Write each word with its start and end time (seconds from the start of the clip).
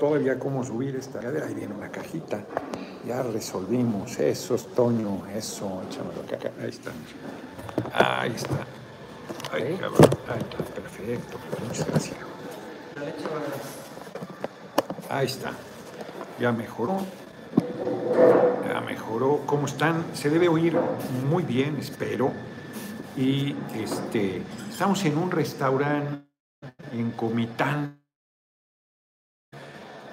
todavía 0.00 0.38
cómo 0.38 0.64
subir 0.64 0.96
esta. 0.96 1.20
Ahí 1.20 1.54
viene 1.54 1.74
una 1.74 1.90
cajita. 1.90 2.42
Ya 3.06 3.22
resolvimos. 3.22 4.18
Eso 4.18 4.54
es 4.56 4.66
Toño. 4.74 5.22
Eso. 5.32 5.82
Échamelo 5.88 6.22
acá. 6.22 6.50
Ahí 6.60 6.70
está. 6.70 6.90
Ahí 7.92 8.32
está. 8.34 8.66
Ahí, 9.52 9.76
cabrón. 9.78 10.10
Ahí 10.28 10.40
está. 10.40 10.64
Perfecto. 10.74 11.38
Muchas 11.64 11.86
gracias. 11.86 12.16
Ahí 15.08 15.26
está. 15.26 15.52
Ya 16.40 16.50
mejoró. 16.50 16.96
Ya 18.66 18.80
mejoró. 18.80 19.42
¿Cómo 19.46 19.66
están? 19.66 20.04
Se 20.14 20.30
debe 20.30 20.48
oír 20.48 20.76
muy 21.28 21.42
bien, 21.42 21.76
espero. 21.76 22.32
Y 23.16 23.54
este, 23.74 24.42
estamos 24.70 25.04
en 25.04 25.18
un 25.18 25.30
restaurante 25.30 26.24
en 26.92 27.10
Comitán. 27.10 27.99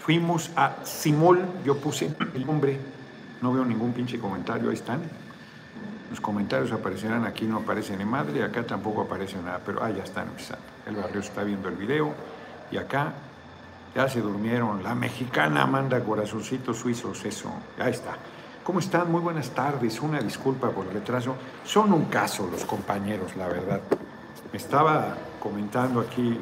Fuimos 0.07 0.51
a 0.55 0.85
Simol, 0.85 1.45
yo 1.65 1.75
puse 1.81 2.09
el 2.33 2.45
nombre, 2.45 2.79
no 3.41 3.51
veo 3.51 3.65
ningún 3.65 3.91
pinche 3.91 4.17
comentario, 4.17 4.69
ahí 4.69 4.75
están. 4.75 5.01
Los 6.09 6.21
comentarios 6.21 6.71
aparecerán 6.71 7.25
aquí, 7.25 7.43
no 7.43 7.57
aparece 7.57 7.97
ni 7.97 8.05
madre, 8.05 8.41
acá 8.41 8.63
tampoco 8.63 9.01
aparece 9.01 9.35
nada, 9.35 9.59
pero 9.65 9.83
ah, 9.83 9.89
ya 9.89 10.03
están 10.03 10.29
empezando. 10.29 10.63
El 10.85 10.95
barrio 10.95 11.19
está 11.19 11.43
viendo 11.43 11.67
el 11.67 11.75
video 11.75 12.13
y 12.71 12.77
acá 12.77 13.15
ya 13.93 14.07
se 14.07 14.21
durmieron. 14.21 14.81
La 14.81 14.95
mexicana 14.95 15.65
manda 15.65 16.01
corazoncitos 16.01 16.77
suizos, 16.77 17.25
eso, 17.25 17.51
ahí 17.77 17.91
está. 17.91 18.15
¿Cómo 18.63 18.79
están? 18.79 19.11
Muy 19.11 19.19
buenas 19.19 19.49
tardes. 19.49 19.99
Una 19.99 20.21
disculpa 20.21 20.69
por 20.69 20.85
el 20.85 20.93
retraso. 20.93 21.35
Son 21.65 21.91
un 21.91 22.05
caso 22.05 22.47
los 22.49 22.63
compañeros, 22.63 23.35
la 23.35 23.49
verdad. 23.49 23.81
Me 24.53 24.57
estaba 24.57 25.17
comentando 25.41 25.99
aquí. 25.99 26.39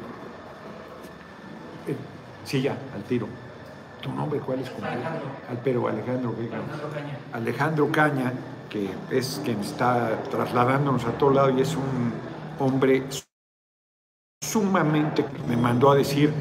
Eh, 1.88 1.96
sí, 2.44 2.62
ya, 2.62 2.78
al 2.94 3.02
tiro. 3.02 3.26
¿Tu 4.00 4.12
nombre 4.12 4.40
cuál 4.40 4.60
es? 4.60 4.70
Alejandro. 4.70 5.26
Al, 5.48 5.58
pero 5.64 5.88
Alejandro, 5.88 6.34
¿qué? 6.36 6.42
Alejandro 6.42 6.90
Caña. 6.92 7.18
Alejandro 7.32 7.92
Caña, 7.92 8.32
que 8.68 8.90
es 9.10 9.40
quien 9.44 9.60
está 9.60 10.22
trasladándonos 10.30 11.04
a 11.04 11.12
todo 11.12 11.30
lado 11.30 11.50
y 11.50 11.60
es 11.60 11.74
un 11.74 12.12
hombre 12.58 13.04
sumamente, 14.42 15.24
me 15.48 15.56
mandó 15.56 15.90
a 15.90 15.96
decir, 15.96 16.32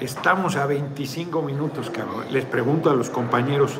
estamos 0.00 0.56
a 0.56 0.66
25 0.66 1.42
minutos, 1.42 1.90
cabrón. 1.90 2.24
Les 2.30 2.44
pregunto 2.44 2.90
a 2.90 2.94
los 2.94 3.10
compañeros 3.10 3.78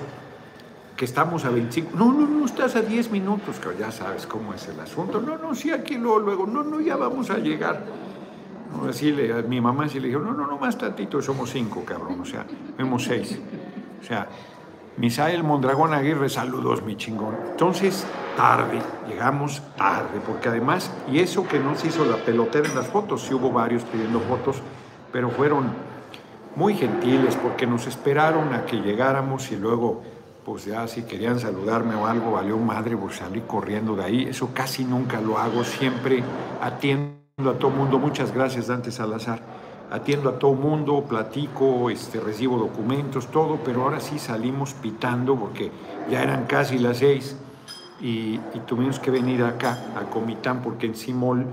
que 0.97 1.05
estamos 1.05 1.45
a 1.45 1.51
25, 1.51 1.97
no, 1.97 2.13
no, 2.13 2.27
no, 2.27 2.45
estás 2.45 2.77
a 2.77 2.83
10 2.83 3.11
minutos, 3.11 3.59
cabrón. 3.59 3.81
ya 3.81 3.93
sabes 3.93 4.27
cómo 4.27 4.55
es 4.55 4.67
el 4.69 4.79
asunto, 4.81 5.21
no, 5.21 5.39
no, 5.39 5.55
sí, 5.55 5.71
aquí 5.71 5.97
luego, 5.97 6.19
luego, 6.19 6.47
no, 6.47 6.63
no, 6.63 6.81
ya 6.81 6.97
vamos 6.97 7.31
a 7.31 7.39
llegar. 7.39 7.85
Así 8.89 9.13
le, 9.13 9.33
a 9.33 9.43
mi 9.43 9.61
mamá 9.61 9.89
sí 9.89 9.99
le 10.01 10.09
dijo, 10.09 10.21
no, 10.21 10.33
no, 10.33 10.47
no, 10.47 10.59
más 10.59 10.77
tantito, 10.77 11.21
somos 11.23 11.51
cinco, 11.51 11.85
cabrón, 11.85 12.21
o 12.21 12.25
sea, 12.25 12.47
vemos 12.77 13.05
seis. 13.05 13.39
O 14.01 14.05
sea, 14.05 14.29
Misael 14.99 15.45
Mondragón 15.45 15.95
Aguirre, 15.95 16.29
saludos, 16.29 16.83
mi 16.83 16.97
chingón. 16.97 17.37
Entonces, 17.51 18.07
tarde, 18.37 18.81
llegamos 19.09 19.63
tarde, 19.77 20.21
porque 20.27 20.49
además, 20.49 20.93
y 21.11 21.21
eso 21.21 21.47
que 21.47 21.59
no 21.59 21.77
se 21.77 21.89
hizo 21.89 22.05
la 22.05 22.17
pelotera 22.17 22.69
en 22.69 22.75
las 22.75 22.89
fotos, 22.89 23.23
sí 23.23 23.35
hubo 23.35 23.53
varios 23.53 23.85
pidiendo 23.85 24.21
fotos, 24.21 24.57
pero 25.13 25.31
fueron 25.31 25.71
muy 26.57 26.75
gentiles 26.75 27.37
porque 27.37 27.67
nos 27.67 27.87
esperaron 27.87 28.53
a 28.53 28.67
que 28.67 28.79
llegáramos 28.79 29.53
y 29.53 29.57
luego, 29.57 30.03
pues 30.45 30.65
ya 30.65 30.89
si 30.89 31.03
querían 31.03 31.39
saludarme 31.39 31.95
o 31.95 32.07
algo, 32.07 32.33
valió 32.33 32.59
madre, 32.59 32.97
pues 32.97 33.17
salí 33.17 33.43
corriendo 33.43 33.95
de 33.95 34.05
ahí. 34.05 34.23
Eso 34.25 34.51
casi 34.53 34.85
nunca 34.85 35.21
lo 35.21 35.39
hago, 35.39 35.63
siempre 35.63 36.25
atiendo 36.61 37.28
a 37.47 37.55
todo 37.55 37.71
mundo. 37.71 37.99
Muchas 37.99 38.35
gracias, 38.35 38.67
Dante 38.67 38.91
Salazar. 38.91 39.41
Atiendo 39.91 40.29
a 40.29 40.39
todo 40.39 40.55
mundo, 40.55 41.05
platico, 41.09 41.89
este, 41.89 42.19
recibo 42.21 42.59
documentos, 42.59 43.29
todo, 43.29 43.61
pero 43.65 43.83
ahora 43.83 44.01
sí 44.01 44.19
salimos 44.19 44.75
pitando 44.75 45.37
porque 45.37 45.71
ya 46.11 46.23
eran 46.23 46.47
casi 46.47 46.79
las 46.79 46.99
seis 46.99 47.37
y, 48.01 48.39
tuvimos 48.67 48.99
que 48.99 49.11
venir 49.11 49.43
acá, 49.45 49.79
a 49.97 50.11
Comitán, 50.11 50.63
porque 50.63 50.87
en 50.87 50.95
Simol 50.95 51.47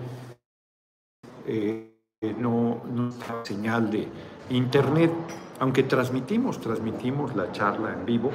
eh, 1.45 1.94
no, 2.40 2.81
no 2.91 3.09
estaba 3.09 3.45
señal 3.45 3.90
de 3.90 4.07
internet, 4.50 5.12
aunque 5.59 5.84
transmitimos, 5.84 6.59
transmitimos 6.59 7.35
la 7.35 7.51
charla 7.51 7.94
en 7.94 8.06
vivo. 8.06 8.31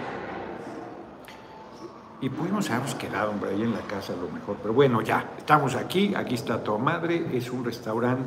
Y 2.23 2.29
pudimos 2.29 2.69
habernos 2.71 2.95
quedado, 2.97 3.31
hombre, 3.31 3.51
ahí 3.51 3.63
en 3.63 3.73
la 3.73 3.81
casa 3.81 4.13
a 4.13 4.17
lo 4.17 4.29
mejor. 4.29 4.57
Pero 4.61 4.75
bueno, 4.75 5.01
ya, 5.01 5.33
estamos 5.39 5.75
aquí, 5.75 6.15
aquí 6.15 6.35
está 6.35 6.63
tu 6.63 6.79
madre, 6.79 7.27
es 7.33 7.51
un 7.51 7.65
restaurante 7.65 8.25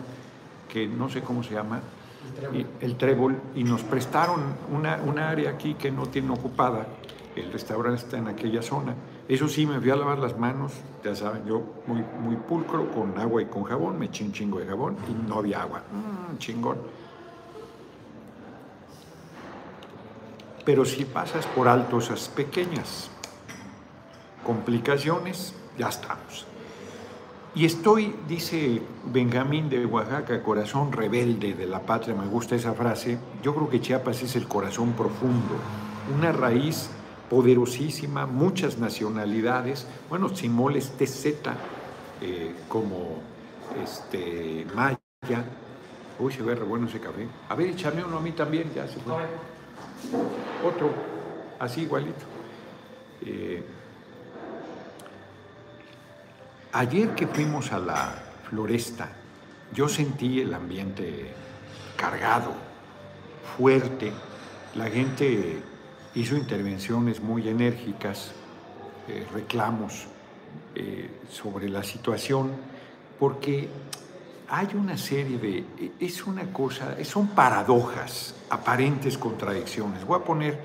que 0.68 0.88
no 0.88 1.08
sé 1.10 1.22
cómo 1.22 1.44
se 1.44 1.54
llama, 1.54 1.80
el 2.82 2.98
Trébol, 2.98 3.40
y 3.54 3.64
nos 3.64 3.84
prestaron 3.84 4.42
una, 4.72 5.00
una 5.06 5.30
área 5.30 5.52
aquí 5.52 5.76
que 5.76 5.92
no 5.92 6.08
tiene 6.08 6.32
ocupada. 6.32 6.88
El 7.36 7.52
restaurante 7.52 8.02
está 8.02 8.18
en 8.18 8.28
aquella 8.28 8.64
zona. 8.64 8.96
Eso 9.28 9.48
sí, 9.48 9.68
me 9.68 9.80
fui 9.80 9.92
a 9.92 9.96
lavar 9.96 10.18
las 10.18 10.38
manos, 10.38 10.74
ya 11.04 11.16
saben, 11.16 11.46
yo 11.46 11.62
muy, 11.86 12.04
muy 12.22 12.36
pulcro, 12.36 12.90
con 12.92 13.18
agua 13.20 13.44
y 13.44 13.46
con 13.46 13.64
jabón, 13.64 14.00
me 14.00 14.08
eché 14.08 14.24
un 14.24 14.32
chingo 14.32 14.60
de 14.60 14.66
jabón 14.66 14.98
y 15.08 15.30
no 15.30 15.36
había 15.36 15.62
agua. 15.62 15.84
Mm, 15.92 16.38
chingón. 16.40 16.78
Pero 20.66 20.86
si 20.86 21.06
pasas 21.06 21.46
por 21.48 21.68
alto 21.68 22.00
esas 22.00 22.28
pequeñas 22.30 23.12
complicaciones, 24.44 25.54
ya 25.78 25.90
estamos. 25.90 26.46
Y 27.56 27.66
estoy, 27.66 28.16
dice 28.28 28.82
Benjamín 29.06 29.70
de 29.70 29.86
Oaxaca, 29.86 30.42
corazón 30.42 30.92
rebelde 30.92 31.54
de 31.54 31.68
la 31.68 31.82
patria, 31.82 32.16
me 32.16 32.26
gusta 32.26 32.56
esa 32.56 32.74
frase, 32.74 33.20
yo 33.44 33.54
creo 33.54 33.70
que 33.70 33.80
Chiapas 33.80 34.24
es 34.24 34.36
el 34.36 34.48
corazón 34.48 34.94
profundo, 34.94 35.56
una 36.18 36.32
raíz 36.32 36.90
poderosísima, 37.30 38.26
muchas 38.26 38.80
nacionalidades, 38.80 39.86
bueno, 40.10 40.30
Simol 40.30 40.78
es 40.78 40.94
TZ, 40.98 41.26
eh, 42.22 42.56
como 42.68 43.18
este, 43.84 44.66
Maya, 44.74 44.98
uy, 46.18 46.34
se 46.34 46.42
ve 46.42 46.56
re 46.56 46.64
bueno 46.64 46.88
ese 46.88 47.00
café, 47.00 47.28
a 47.50 47.54
ver, 47.54 47.70
échame 47.70 48.04
uno 48.04 48.18
a 48.18 48.22
mí 48.22 48.32
también, 48.32 48.72
ya 48.74 48.88
se 48.88 49.00
fue 49.00 49.14
otro, 50.66 50.90
así 51.60 51.82
igualito. 51.82 52.26
Eh, 53.22 53.64
ayer 56.74 57.14
que 57.16 57.28
fuimos 57.28 57.72
a 57.72 57.80
la 57.80 58.16
floresta, 58.50 59.10
yo 59.74 59.88
sentí 59.88 60.42
el 60.42 60.54
ambiente 60.54 61.32
cargado, 61.96 62.54
fuerte. 63.58 64.12
La 64.76 64.90
gente 64.90 65.62
hizo 66.16 66.36
intervenciones 66.36 67.22
muy 67.22 67.48
enérgicas, 67.48 68.32
eh, 69.08 69.26
reclamos 69.34 70.06
eh, 70.76 71.10
sobre 71.30 71.70
la 71.70 71.84
situación, 71.84 72.52
porque 73.20 73.70
hay 74.50 74.68
una 74.76 74.98
serie 74.98 75.38
de, 75.38 75.92
es 76.00 76.26
una 76.26 76.52
cosa, 76.52 77.04
son 77.04 77.28
paradojas, 77.28 78.36
aparentes 78.50 79.18
contradicciones. 79.18 80.06
Voy 80.06 80.20
a 80.20 80.24
poner 80.24 80.60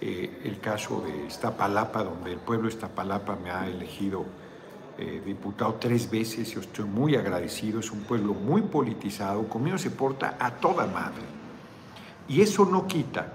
eh, 0.00 0.40
el 0.44 0.58
caso 0.60 1.02
de 1.02 1.26
Iztapalapa, 1.26 2.02
donde 2.02 2.32
el 2.32 2.38
pueblo 2.38 2.68
de 2.68 2.74
Iztapalapa 2.74 3.36
me 3.36 3.50
ha 3.50 3.68
elegido 3.68 4.24
eh, 4.98 5.22
diputado 5.24 5.74
tres 5.74 6.10
veces, 6.10 6.52
yo 6.52 6.60
estoy 6.60 6.84
muy 6.84 7.16
agradecido, 7.16 7.80
es 7.80 7.90
un 7.90 8.00
pueblo 8.00 8.34
muy 8.34 8.62
politizado, 8.62 9.48
conmigo 9.48 9.78
se 9.78 9.90
porta 9.90 10.36
a 10.38 10.50
toda 10.52 10.86
madre. 10.86 11.22
Y 12.28 12.40
eso 12.40 12.64
no 12.64 12.86
quita 12.86 13.32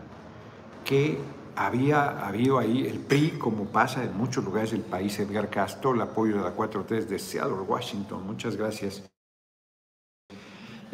que 0.85 1.19
había 1.56 2.25
habido 2.25 2.59
ahí 2.59 2.85
el 2.85 3.00
PRI, 3.00 3.31
como 3.31 3.66
pasa 3.66 4.03
en 4.03 4.16
muchos 4.16 4.45
lugares 4.45 4.72
del 4.72 4.81
país, 4.81 5.18
Edgar 5.19 5.50
Castro, 5.50 5.94
el 5.94 6.01
apoyo 6.01 6.38
de 6.38 6.44
la 6.44 6.56
4-3 6.56 7.06
de 7.06 7.18
Seattle, 7.18 7.62
Washington, 7.68 8.25
muchas 8.25 8.56
gracias 8.56 9.03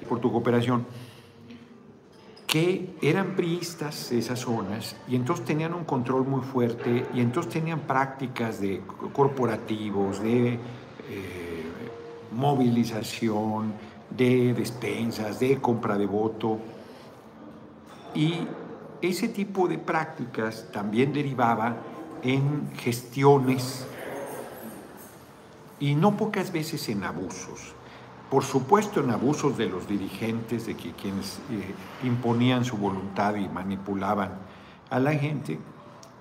por 0.07 0.19
tu 0.19 0.31
cooperación, 0.31 0.85
que 2.53 2.93
eran 3.01 3.35
priistas 3.35 4.11
esas 4.11 4.41
zonas 4.41 4.95
y 5.07 5.15
entonces 5.15 5.43
tenían 5.43 5.73
un 5.73 5.85
control 5.85 6.27
muy 6.27 6.41
fuerte 6.41 7.03
y 7.11 7.19
entonces 7.19 7.51
tenían 7.51 7.79
prácticas 7.79 8.61
de 8.61 8.79
corporativos, 9.11 10.21
de 10.21 10.49
eh, 10.49 10.59
movilización, 12.31 13.73
de 14.07 14.53
despensas, 14.53 15.39
de 15.39 15.59
compra 15.59 15.97
de 15.97 16.05
voto. 16.05 16.59
Y 18.13 18.47
ese 19.01 19.29
tipo 19.29 19.67
de 19.67 19.79
prácticas 19.79 20.67
también 20.71 21.11
derivaba 21.11 21.77
en 22.21 22.69
gestiones 22.75 23.87
y 25.79 25.95
no 25.95 26.15
pocas 26.17 26.51
veces 26.51 26.87
en 26.87 27.03
abusos. 27.03 27.73
Por 28.33 28.43
supuesto 28.43 28.99
en 28.99 29.11
abusos 29.11 29.59
de 29.59 29.67
los 29.67 29.87
dirigentes, 29.87 30.65
de 30.65 30.75
que 30.75 30.93
quienes 30.93 31.37
eh, 31.51 31.75
imponían 32.03 32.65
su 32.65 32.77
voluntad 32.77 33.35
y 33.35 33.47
manipulaban 33.47 34.31
a 34.89 34.99
la 34.99 35.13
gente, 35.13 35.59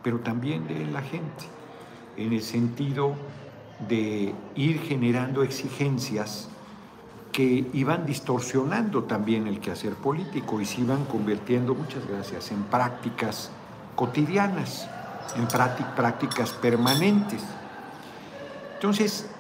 pero 0.03 0.21
también 0.21 0.69
de 0.69 0.85
la 0.89 1.01
gente, 1.01 1.47
en 2.19 2.35
el 2.35 2.43
sentido 2.43 3.15
de 3.89 4.35
ir 4.57 4.81
generando 4.81 5.43
exigencias 5.43 6.51
que 7.33 7.67
iban 7.73 8.05
distorsionando 8.05 9.05
también 9.05 9.47
el 9.47 9.59
quehacer 9.59 9.95
político 9.95 10.61
y 10.61 10.67
se 10.67 10.83
iban 10.83 11.07
convirtiendo, 11.07 11.75
muchas 11.75 12.07
gracias, 12.07 12.53
en 12.53 12.63
prácticas 12.65 13.51
cotidianas, 13.97 14.87
en 15.35 15.49
prácticas 15.49 16.53
permanentes. 16.53 17.43
Entonces, 18.75 19.31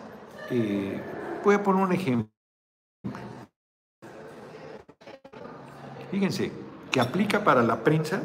eh, 0.49 1.03
voy 1.45 1.55
a 1.55 1.63
poner 1.63 1.85
un 1.85 1.93
ejemplo. 1.93 2.32
Fíjense, 6.13 6.53
que 6.91 7.01
aplica 7.01 7.43
para 7.43 7.63
la 7.63 7.83
prensa 7.83 8.21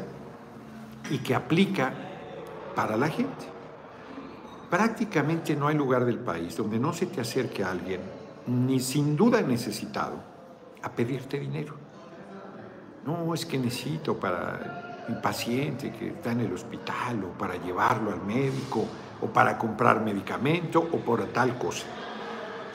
y 1.08 1.20
que 1.20 1.34
aplica 1.34 1.90
para 2.76 2.98
la 2.98 3.08
gente. 3.08 3.46
Prácticamente 4.68 5.56
no 5.56 5.68
hay 5.68 5.74
lugar 5.74 6.04
del 6.04 6.18
país 6.18 6.54
donde 6.54 6.78
no 6.78 6.92
se 6.92 7.06
te 7.06 7.22
acerque 7.22 7.64
a 7.64 7.70
alguien, 7.70 8.02
ni 8.46 8.78
sin 8.78 9.16
duda 9.16 9.40
necesitado, 9.40 10.20
a 10.82 10.90
pedirte 10.90 11.40
dinero. 11.40 11.76
No, 13.06 13.32
es 13.32 13.46
que 13.46 13.58
necesito 13.58 14.20
para 14.20 15.06
mi 15.08 15.14
paciente 15.22 15.90
que 15.90 16.08
está 16.08 16.32
en 16.32 16.40
el 16.40 16.52
hospital 16.52 17.24
o 17.24 17.38
para 17.38 17.56
llevarlo 17.56 18.12
al 18.12 18.20
médico 18.22 18.84
o 19.22 19.28
para 19.28 19.56
comprar 19.56 20.02
medicamento 20.02 20.80
o 20.80 20.98
por 20.98 21.24
tal 21.28 21.56
cosa. 21.56 21.86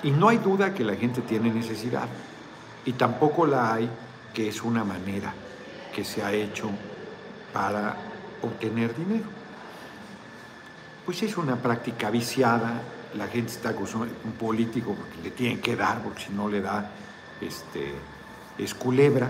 Y 0.01 0.09
no 0.09 0.29
hay 0.29 0.39
duda 0.39 0.73
que 0.73 0.83
la 0.83 0.95
gente 0.95 1.21
tiene 1.21 1.53
necesidad. 1.53 2.07
Y 2.83 2.93
tampoco 2.93 3.45
la 3.45 3.75
hay 3.75 3.87
que 4.33 4.49
es 4.49 4.63
una 4.63 4.83
manera 4.83 5.33
que 5.93 6.03
se 6.03 6.23
ha 6.23 6.31
hecho 6.31 6.69
para 7.53 7.95
obtener 8.41 8.95
dinero. 8.95 9.29
Pues 11.05 11.21
es 11.23 11.37
una 11.37 11.55
práctica 11.55 12.09
viciada, 12.09 12.81
la 13.15 13.27
gente 13.27 13.51
está 13.51 13.69
acusando 13.69 14.07
un 14.23 14.31
político 14.33 14.95
porque 14.95 15.21
le 15.21 15.31
tienen 15.31 15.61
que 15.61 15.75
dar, 15.75 16.01
porque 16.01 16.23
si 16.23 16.33
no 16.33 16.47
le 16.49 16.61
da, 16.61 16.89
este, 17.41 17.93
es 18.57 18.73
culebra, 18.73 19.29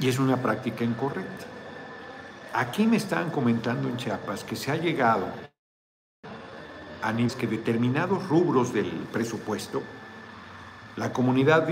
y 0.00 0.08
es 0.08 0.18
una 0.18 0.36
práctica 0.36 0.84
incorrecta. 0.84 1.46
Aquí 2.54 2.86
me 2.86 2.96
estaban 2.96 3.30
comentando 3.30 3.88
en 3.88 3.96
Chiapas 3.96 4.44
que 4.44 4.56
se 4.56 4.70
ha 4.70 4.76
llegado 4.76 5.26
a 7.02 7.12
que 7.38 7.46
determinados 7.46 8.28
rubros 8.28 8.72
del 8.72 8.90
presupuesto, 9.12 9.82
la 10.96 11.12
comunidad 11.12 11.66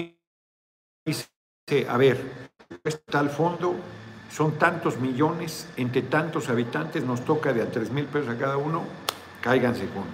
dice, 1.04 1.28
a 1.88 1.96
ver, 1.96 2.20
tal 3.06 3.30
fondo 3.30 3.76
son 4.30 4.58
tantos 4.58 4.98
millones, 4.98 5.68
entre 5.76 6.02
tantos 6.02 6.48
habitantes, 6.48 7.04
nos 7.04 7.24
toca 7.24 7.52
de 7.52 7.62
a 7.62 7.70
tres 7.70 7.90
mil 7.90 8.06
pesos 8.06 8.28
a 8.28 8.38
cada 8.38 8.56
uno, 8.56 8.84
cáiganse 9.40 9.86
con. 9.86 10.04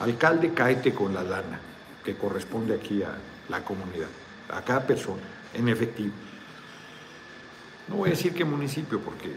Alcalde, 0.00 0.52
cáete 0.52 0.94
con 0.94 1.14
la 1.14 1.22
lana 1.22 1.60
que 2.04 2.16
corresponde 2.16 2.74
aquí 2.74 3.02
a 3.02 3.16
la 3.48 3.64
comunidad, 3.64 4.08
a 4.50 4.62
cada 4.62 4.86
persona, 4.86 5.22
en 5.54 5.68
efectivo. 5.68 6.12
No 7.88 7.96
voy 7.96 8.08
a 8.08 8.12
decir 8.12 8.34
qué 8.34 8.44
municipio, 8.44 9.00
porque 9.00 9.34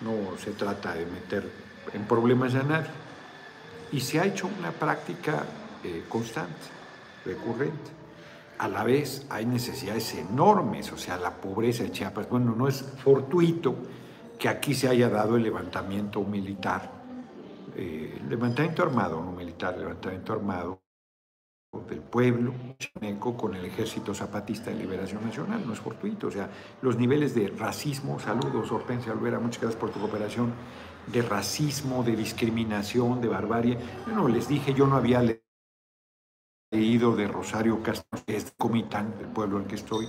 no 0.00 0.36
se 0.38 0.52
trata 0.52 0.94
de 0.94 1.06
meter 1.06 1.48
en 1.92 2.04
problemas 2.04 2.54
a 2.54 2.62
nadie. 2.62 2.90
Y 3.92 4.00
se 4.00 4.20
ha 4.20 4.26
hecho 4.26 4.48
una 4.58 4.70
práctica 4.70 5.44
eh, 5.82 6.04
constante, 6.08 6.66
recurrente 7.24 7.97
a 8.58 8.68
la 8.68 8.82
vez 8.82 9.26
hay 9.30 9.46
necesidades 9.46 10.14
enormes, 10.14 10.92
o 10.92 10.98
sea, 10.98 11.16
la 11.16 11.40
pobreza 11.40 11.84
de 11.84 11.92
Chiapas. 11.92 12.28
Bueno, 12.28 12.54
no 12.56 12.68
es 12.68 12.82
fortuito 12.82 13.76
que 14.38 14.48
aquí 14.48 14.74
se 14.74 14.88
haya 14.88 15.08
dado 15.08 15.36
el 15.36 15.42
levantamiento 15.42 16.22
militar, 16.22 16.90
eh, 17.76 18.20
levantamiento 18.28 18.82
armado, 18.82 19.22
no 19.22 19.32
militar, 19.32 19.78
levantamiento 19.78 20.32
armado 20.32 20.82
del 21.88 22.00
pueblo 22.00 22.54
chineco 22.78 23.36
con 23.36 23.54
el 23.54 23.64
Ejército 23.64 24.14
Zapatista 24.14 24.70
de 24.70 24.76
Liberación 24.76 25.22
Nacional, 25.24 25.64
no 25.66 25.74
es 25.74 25.78
fortuito, 25.78 26.28
o 26.28 26.30
sea, 26.30 26.48
los 26.80 26.96
niveles 26.96 27.34
de 27.34 27.48
racismo, 27.48 28.18
saludos 28.18 28.72
Hortensia 28.72 29.12
Olvera, 29.12 29.38
muchas 29.38 29.60
gracias 29.60 29.78
por 29.78 29.90
tu 29.90 30.00
cooperación, 30.00 30.52
de 31.06 31.22
racismo, 31.22 32.02
de 32.02 32.16
discriminación, 32.16 33.20
de 33.20 33.28
barbarie, 33.28 33.78
bueno, 34.06 34.28
les 34.28 34.48
dije, 34.48 34.72
yo 34.72 34.86
no 34.86 34.96
había 34.96 35.20
leído 35.20 35.47
de 36.70 37.26
Rosario 37.26 37.82
Castro, 37.82 38.20
que 38.26 38.36
es 38.36 38.44
de 38.44 38.52
Comitán, 38.58 39.14
el 39.20 39.26
pueblo 39.28 39.58
en 39.58 39.64
que 39.64 39.76
estoy. 39.76 40.06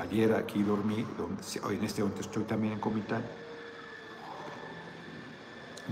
Ayer 0.00 0.34
aquí 0.34 0.60
dormí, 0.62 1.06
donde, 1.16 1.42
en 1.76 1.84
este 1.84 2.02
momento 2.02 2.22
estoy 2.22 2.42
también 2.44 2.74
en 2.74 2.80
Comitán. 2.80 3.22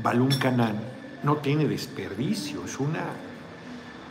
Balún 0.03 0.31
Canán 0.38 0.81
no 1.23 1.37
tiene 1.37 1.67
desperdicio, 1.67 2.65
es 2.65 2.81
una 2.81 3.05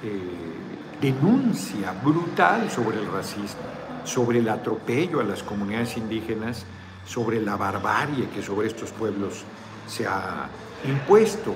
eh, 0.02 1.02
denuncia 1.02 1.92
brutal 2.04 2.72
sobre 2.72 3.00
el 3.00 3.12
racismo, 3.12 3.62
sobre 4.06 4.40
el 4.40 4.48
atropello 4.48 5.20
a 5.20 5.24
las 5.24 5.44
comunidades 5.44 5.98
indígenas, 5.98 6.66
sobre 7.06 7.42
la 7.42 7.58
barbarie 7.58 8.30
que 8.30 8.42
sobre 8.42 8.68
estos 8.68 8.92
pueblos 8.92 9.44
se 9.88 10.08
ha 10.08 10.48
impuesto. 10.86 11.54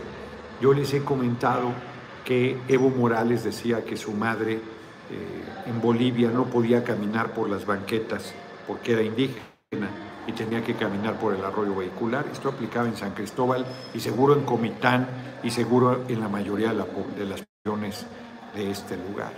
Yo 0.61 0.73
les 0.73 0.93
he 0.93 1.03
comentado 1.03 1.71
que 2.25 2.57
Evo 2.67 2.89
Morales 2.89 3.43
decía 3.43 3.83
que 3.83 3.97
su 3.97 4.11
madre 4.11 4.53
eh, 4.53 4.59
en 5.65 5.81
Bolivia 5.81 6.29
no 6.29 6.45
podía 6.45 6.83
caminar 6.83 7.33
por 7.33 7.49
las 7.49 7.65
banquetas 7.65 8.33
porque 8.67 8.93
era 8.93 9.01
indígena 9.01 9.89
y 10.27 10.31
tenía 10.33 10.63
que 10.63 10.75
caminar 10.75 11.19
por 11.19 11.33
el 11.33 11.43
arroyo 11.43 11.75
vehicular. 11.75 12.25
Esto 12.31 12.49
aplicaba 12.49 12.87
en 12.87 12.95
San 12.95 13.11
Cristóbal 13.11 13.65
y 13.93 13.99
seguro 13.99 14.33
en 14.35 14.43
Comitán 14.45 15.07
y 15.43 15.49
seguro 15.49 16.03
en 16.07 16.19
la 16.19 16.29
mayoría 16.29 16.69
de, 16.69 17.25
las 17.25 17.43
regiones 17.63 18.05
de 18.55 18.71
este 18.71 18.97
lugar. 18.97 19.33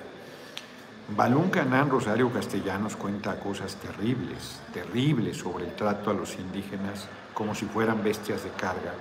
Balún 1.15 1.49
Canán 1.49 1.89
Rosario 1.89 2.31
Castellanos 2.31 2.95
cuenta 2.95 3.39
cosas 3.39 3.75
terribles, 3.75 4.61
terribles 4.73 5.37
sobre 5.37 5.65
el 5.65 5.75
trato 5.75 6.11
a 6.11 6.13
los 6.13 6.35
indígenas 6.35 7.07
como 7.33 7.55
si 7.55 7.65
fueran 7.65 8.03
bestias 8.03 8.43
de 8.43 8.49
carga 8.51 8.93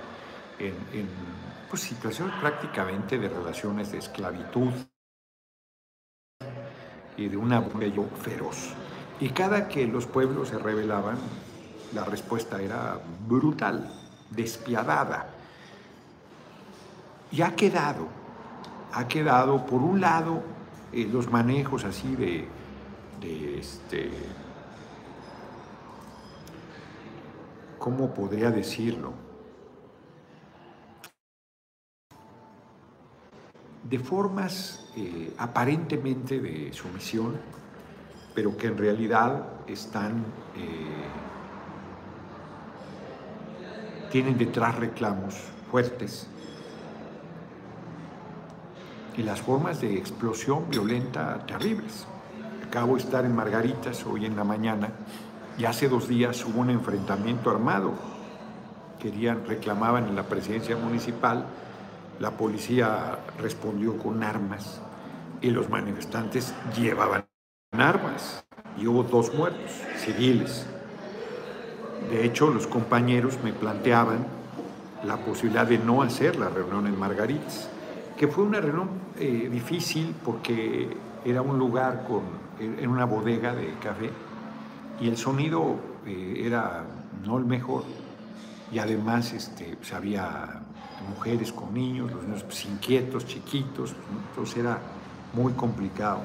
en 0.59 0.73
pues, 1.73 1.81
situaciones 1.81 2.35
prácticamente 2.35 3.17
de 3.17 3.27
relaciones 3.27 3.91
de 3.91 3.97
esclavitud 3.97 4.71
y 7.17 7.27
de 7.27 7.35
una 7.35 7.61
bello 7.61 8.05
feroz. 8.21 8.75
Y 9.19 9.29
cada 9.29 9.67
que 9.67 9.87
los 9.87 10.05
pueblos 10.05 10.49
se 10.49 10.59
rebelaban, 10.59 11.17
la 11.95 12.05
respuesta 12.05 12.61
era 12.61 12.99
brutal, 13.27 13.91
despiadada. 14.29 15.29
Y 17.31 17.41
ha 17.41 17.55
quedado, 17.55 18.07
ha 18.91 19.07
quedado, 19.07 19.65
por 19.65 19.81
un 19.81 19.99
lado, 19.99 20.43
eh, 20.91 21.09
los 21.11 21.31
manejos 21.31 21.85
así 21.85 22.15
de, 22.15 22.47
de 23.19 23.57
este, 23.57 24.11
¿cómo 27.79 28.13
podría 28.13 28.51
decirlo? 28.51 29.22
De 33.89 33.99
formas 33.99 34.85
eh, 34.95 35.33
aparentemente 35.37 36.39
de 36.39 36.71
sumisión, 36.73 37.35
pero 38.33 38.55
que 38.57 38.67
en 38.67 38.77
realidad 38.77 39.43
están, 39.67 40.23
eh, 40.55 41.03
tienen 44.11 44.37
detrás 44.37 44.75
reclamos 44.75 45.35
fuertes. 45.69 46.27
Y 49.15 49.23
las 49.23 49.41
formas 49.41 49.81
de 49.81 49.95
explosión 49.95 50.69
violenta 50.69 51.45
terribles. 51.45 52.07
Acabo 52.65 52.95
de 52.95 53.01
estar 53.01 53.25
en 53.25 53.35
Margaritas 53.35 54.03
hoy 54.05 54.25
en 54.25 54.35
la 54.35 54.43
mañana 54.43 54.89
y 55.59 55.65
hace 55.65 55.87
dos 55.87 56.07
días 56.07 56.43
hubo 56.45 56.61
un 56.61 56.71
enfrentamiento 56.71 57.51
armado. 57.51 57.93
Querían, 58.99 59.45
reclamaban 59.45 60.07
en 60.07 60.15
la 60.15 60.23
presidencia 60.23 60.75
municipal 60.77 61.45
la 62.23 62.31
policía 62.31 63.19
respondió 63.37 63.97
con 63.97 64.23
armas 64.23 64.79
y 65.41 65.49
los 65.49 65.69
manifestantes 65.69 66.53
llevaban 66.73 67.25
armas 67.73 68.45
y 68.77 68.87
hubo 68.87 69.03
dos 69.03 69.33
muertos 69.33 69.71
civiles. 69.97 70.65
De 72.09 72.23
hecho, 72.23 72.49
los 72.49 72.65
compañeros 72.65 73.37
me 73.43 73.51
planteaban 73.51 74.25
la 75.03 75.17
posibilidad 75.17 75.67
de 75.67 75.79
no 75.79 76.01
hacer 76.01 76.37
la 76.37 76.47
reunión 76.47 76.87
en 76.87 76.97
Margaritas, 76.97 77.67
que 78.17 78.29
fue 78.29 78.45
una 78.45 78.61
reunión 78.61 78.87
eh, 79.19 79.49
difícil 79.51 80.15
porque 80.23 80.95
era 81.25 81.41
un 81.41 81.59
lugar 81.59 82.05
con, 82.07 82.21
en 82.57 82.87
una 82.87 83.03
bodega 83.03 83.53
de 83.53 83.73
café 83.83 84.11
y 85.01 85.09
el 85.09 85.17
sonido 85.17 85.75
eh, 86.05 86.43
era 86.45 86.85
no 87.25 87.37
el 87.37 87.43
mejor 87.43 87.83
y 88.71 88.79
además 88.79 89.33
este, 89.33 89.75
pues, 89.75 89.91
había 89.91 90.62
mujeres 91.03 91.51
con 91.51 91.73
niños, 91.73 92.11
los 92.11 92.23
niños 92.23 92.43
pues, 92.43 92.65
inquietos, 92.65 93.25
chiquitos, 93.25 93.93
entonces 94.29 94.57
era 94.57 94.79
muy 95.33 95.53
complicado. 95.53 96.21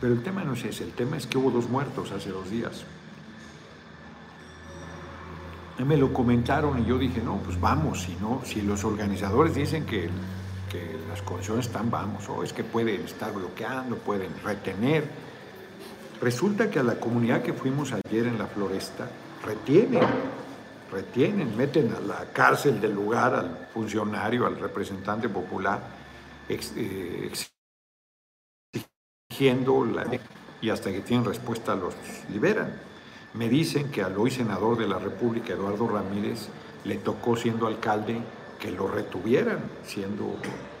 Pero 0.00 0.14
el 0.14 0.22
tema 0.22 0.42
no 0.42 0.54
es 0.54 0.64
ese, 0.64 0.84
el 0.84 0.92
tema 0.92 1.16
es 1.16 1.26
que 1.26 1.38
hubo 1.38 1.50
dos 1.50 1.68
muertos 1.68 2.10
hace 2.10 2.30
dos 2.30 2.50
días. 2.50 2.84
me 5.78 5.96
lo 5.96 6.12
comentaron 6.12 6.80
y 6.80 6.84
yo 6.84 6.96
dije, 6.96 7.20
no, 7.20 7.38
pues 7.38 7.60
vamos, 7.60 8.02
si, 8.02 8.16
no, 8.20 8.40
si 8.44 8.62
los 8.62 8.84
organizadores 8.84 9.54
dicen 9.54 9.84
que, 9.84 10.08
que 10.70 10.96
las 11.08 11.22
condiciones 11.22 11.66
están, 11.66 11.90
vamos, 11.90 12.28
o 12.28 12.44
es 12.44 12.52
que 12.52 12.62
pueden 12.62 13.02
estar 13.02 13.32
bloqueando, 13.32 13.96
pueden 13.96 14.30
retener. 14.44 15.08
Resulta 16.20 16.70
que 16.70 16.78
a 16.78 16.82
la 16.84 17.00
comunidad 17.00 17.42
que 17.42 17.52
fuimos 17.52 17.92
ayer 17.92 18.26
en 18.26 18.38
la 18.38 18.46
floresta, 18.46 19.08
retienen, 19.44 20.02
retienen, 20.92 21.56
meten 21.56 21.92
a 21.92 22.00
la 22.00 22.32
cárcel 22.32 22.80
del 22.80 22.92
lugar 22.92 23.34
al 23.34 23.68
funcionario, 23.72 24.46
al 24.46 24.58
representante 24.58 25.28
popular, 25.28 25.80
eh, 26.48 27.30
exigiendo 29.30 29.84
la 29.86 30.06
y 30.60 30.70
hasta 30.70 30.92
que 30.92 31.00
tienen 31.00 31.24
respuesta 31.24 31.74
los 31.74 31.94
liberan. 32.30 32.72
Me 33.34 33.48
dicen 33.48 33.90
que 33.90 34.02
al 34.02 34.16
hoy 34.18 34.30
senador 34.30 34.78
de 34.78 34.86
la 34.86 34.98
República, 34.98 35.54
Eduardo 35.54 35.88
Ramírez, 35.88 36.48
le 36.84 36.96
tocó 36.96 37.36
siendo 37.36 37.66
alcalde 37.66 38.20
que 38.60 38.70
lo 38.70 38.86
retuvieran 38.86 39.58
siendo 39.84 40.36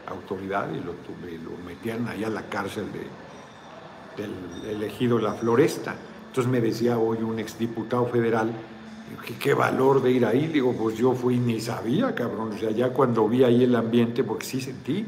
autoridad 0.06 0.68
y 0.72 0.80
lo, 0.80 0.94
metieran 1.66 2.06
ahí 2.08 2.22
a 2.22 2.28
la 2.28 2.42
cárcel 2.48 2.84
de, 2.92 4.22
del 4.22 4.76
elegido 4.76 5.18
La 5.18 5.32
Floresta. 5.32 5.96
Entonces 6.28 6.50
me 6.50 6.60
decía 6.60 6.98
hoy 6.98 7.18
un 7.18 7.38
exdiputado 7.38 8.06
federal, 8.06 8.52
que 9.16 9.34
qué 9.34 9.54
valor 9.54 10.02
de 10.02 10.10
ir 10.12 10.24
ahí. 10.26 10.46
Digo, 10.46 10.72
pues 10.72 10.96
yo 10.96 11.14
fui 11.14 11.38
ni 11.38 11.60
sabía, 11.60 12.14
cabrón. 12.14 12.52
O 12.52 12.58
sea, 12.58 12.70
ya 12.70 12.92
cuando 12.92 13.28
vi 13.28 13.44
ahí 13.44 13.64
el 13.64 13.74
ambiente, 13.74 14.24
porque 14.24 14.44
sí 14.44 14.60
sentí, 14.60 15.06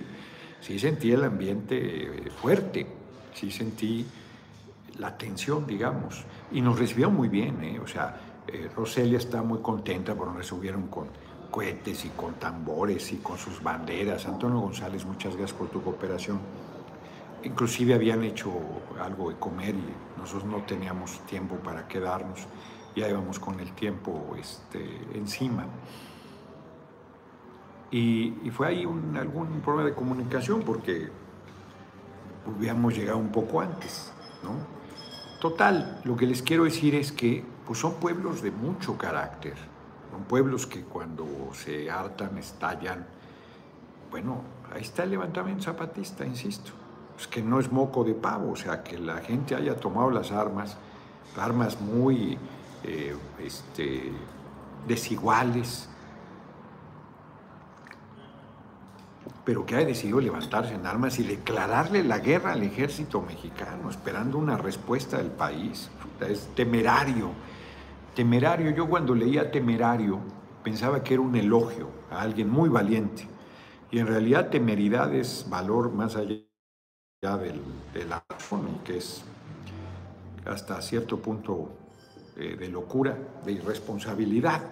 sí 0.61 0.78
sentí 0.78 1.12
el 1.12 1.25
ambiente 1.25 2.30
fuerte, 2.40 2.87
sí 3.34 3.50
sentí 3.50 4.06
la 4.99 5.16
tensión, 5.16 5.66
digamos. 5.66 6.25
Y 6.52 6.61
nos 6.61 6.78
recibieron 6.78 7.14
muy 7.14 7.28
bien, 7.28 7.62
¿eh? 7.64 7.80
O 7.82 7.87
sea, 7.87 8.20
eh, 8.46 8.68
Roselia 8.75 9.18
está 9.18 9.42
muy 9.42 9.61
contenta 9.61 10.14
porque 10.14 10.34
nos 10.34 10.50
recibieron 10.50 10.88
con 10.88 11.08
cohetes 11.50 12.04
y 12.04 12.08
con 12.11 12.34
tambores 12.34 13.12
y 13.12 13.16
con 13.16 13.38
sus 13.38 13.62
banderas. 13.62 14.26
Antonio 14.26 14.58
González, 14.61 15.04
muchas 15.04 15.37
gracias 15.37 15.56
por 15.56 15.68
tu 15.68 15.82
cooperación. 15.82 16.38
Inclusive 17.42 17.94
habían 17.94 18.25
hecho 18.25 18.50
algo 19.00 19.30
de 19.30 19.37
comer 19.37 19.75
y 19.75 20.18
nosotros 20.18 20.44
no 20.44 20.62
teníamos 20.64 21.20
tiempo 21.26 21.56
para 21.56 21.87
quedarnos. 21.87 22.40
Ya 22.94 23.08
íbamos 23.08 23.38
con 23.38 23.58
el 23.60 23.72
tiempo 23.72 24.36
este, 24.38 24.84
encima. 25.14 25.66
Y, 27.90 28.50
fue 28.50 28.68
ahí 28.68 28.82
algún 28.82 29.60
problema 29.64 29.88
de 29.88 29.94
comunicación 29.94 30.62
porque 30.62 31.10
hubiéramos 32.46 32.96
llegado 32.96 33.18
un 33.18 33.30
poco 33.30 33.60
antes, 33.60 34.12
¿no? 34.42 34.74
Total, 35.40 36.00
lo 36.04 36.16
que 36.16 36.26
les 36.26 36.42
quiero 36.42 36.64
decir 36.64 36.94
es 36.94 37.12
que 37.12 37.44
pues 37.66 37.78
son 37.78 37.94
pueblos 37.94 38.42
de 38.42 38.50
mucho 38.50 38.98
carácter, 38.98 39.54
son 40.10 40.24
pueblos 40.24 40.66
que 40.66 40.82
cuando 40.82 41.26
se 41.52 41.90
hartan, 41.90 42.36
estallan. 42.38 43.06
Bueno, 44.10 44.42
ahí 44.72 44.82
está 44.82 45.04
el 45.04 45.10
levantamiento 45.10 45.64
zapatista, 45.64 46.26
insisto. 46.26 46.72
Es 47.18 47.28
que 47.28 47.42
no 47.42 47.60
es 47.60 47.70
moco 47.70 48.04
de 48.04 48.14
pavo, 48.14 48.52
o 48.52 48.56
sea, 48.56 48.82
que 48.82 48.98
la 48.98 49.18
gente 49.18 49.54
haya 49.54 49.76
tomado 49.76 50.10
las 50.10 50.32
armas, 50.32 50.76
armas 51.36 51.80
muy 51.80 52.38
eh, 52.85 53.17
este, 53.41 54.12
desiguales, 54.87 55.88
pero 59.45 59.67
que 59.67 59.76
haya 59.76 59.87
decidido 59.87 60.21
levantarse 60.21 60.75
en 60.75 60.87
armas 60.87 61.19
y 61.19 61.23
declararle 61.23 62.03
la 62.03 62.19
guerra 62.19 62.53
al 62.53 62.62
ejército 62.62 63.21
mexicano, 63.21 63.91
esperando 63.91 64.38
una 64.38 64.57
respuesta 64.57 65.19
del 65.19 65.31
país. 65.31 65.91
Es 66.21 66.47
temerario 66.55 67.33
Temerario, 68.14 68.71
yo 68.71 68.88
cuando 68.88 69.12
leía 69.12 69.50
temerario 69.50 70.21
pensaba 70.62 71.03
que 71.03 71.14
era 71.14 71.21
un 71.21 71.35
elogio 71.35 71.88
a 72.11 72.23
alguien 72.23 72.49
muy 72.49 72.69
valiente. 72.69 73.26
Y 73.91 73.99
en 73.99 74.07
realidad 74.07 74.50
temeridad 74.50 75.12
es 75.12 75.47
valor 75.49 75.93
más 75.93 76.14
allá 76.14 76.38
del, 77.23 77.61
del 77.93 78.14
que 78.85 78.99
es 78.99 79.25
hasta 80.47 80.81
cierto 80.81 81.19
punto 81.19 81.71
eh, 82.37 82.57
de 82.57 82.69
locura, 82.69 83.17
de 83.45 83.53
irresponsabilidad. 83.53 84.62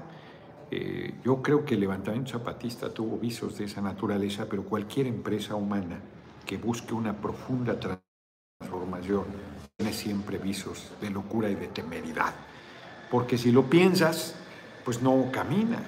Eh, 0.70 1.14
yo 1.24 1.42
creo 1.42 1.64
que 1.64 1.74
el 1.74 1.80
levantamiento 1.80 2.32
zapatista 2.32 2.92
tuvo 2.92 3.18
visos 3.18 3.58
de 3.58 3.64
esa 3.64 3.80
naturaleza, 3.80 4.46
pero 4.48 4.64
cualquier 4.64 5.06
empresa 5.06 5.54
humana 5.54 6.00
que 6.46 6.56
busque 6.56 6.94
una 6.94 7.14
profunda 7.14 7.78
transformación 7.78 9.24
tiene 9.76 9.92
siempre 9.92 10.38
visos 10.38 10.92
de 11.00 11.10
locura 11.10 11.50
y 11.50 11.54
de 11.54 11.68
temeridad 11.68 12.34
porque 13.12 13.36
si 13.36 13.52
lo 13.52 13.64
piensas, 13.64 14.34
pues 14.86 15.02
no 15.02 15.30
camina. 15.30 15.78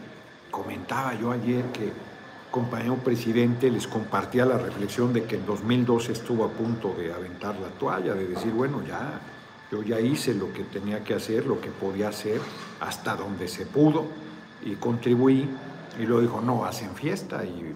Comentaba 0.51 1.15
yo 1.15 1.33
ayer 1.33 1.65
que 1.73 1.91
compañero 2.51 2.97
presidente 2.97 3.71
les 3.71 3.89
compartía 3.89 4.45
la 4.45 4.59
reflexión 4.59 5.15
de 5.15 5.25
que 5.25 5.37
en 5.37 5.47
2012 5.47 6.13
estuvo 6.13 6.45
a 6.45 6.51
punto 6.51 6.95
de 6.95 7.15
aventar 7.15 7.59
la 7.59 7.69
toalla, 7.71 8.15
de 8.15 8.29
decir, 8.29 8.53
bueno, 8.53 8.83
ya, 8.87 9.19
yo 9.75 9.83
ya 9.83 9.99
hice 9.99 10.35
lo 10.35 10.53
que 10.53 10.63
tenía 10.63 11.03
que 11.03 11.15
hacer, 11.15 11.47
lo 11.47 11.61
que 11.61 11.71
podía 11.71 12.09
hacer, 12.09 12.41
hasta 12.81 13.17
donde 13.17 13.49
se 13.49 13.67
pudo, 13.67 14.05
y 14.65 14.77
contribuí, 14.77 15.49
y 15.99 16.07
luego 16.07 16.21
dijo, 16.21 16.41
no, 16.41 16.65
hacen 16.65 16.95
fiesta, 16.95 17.45
y 17.45 17.75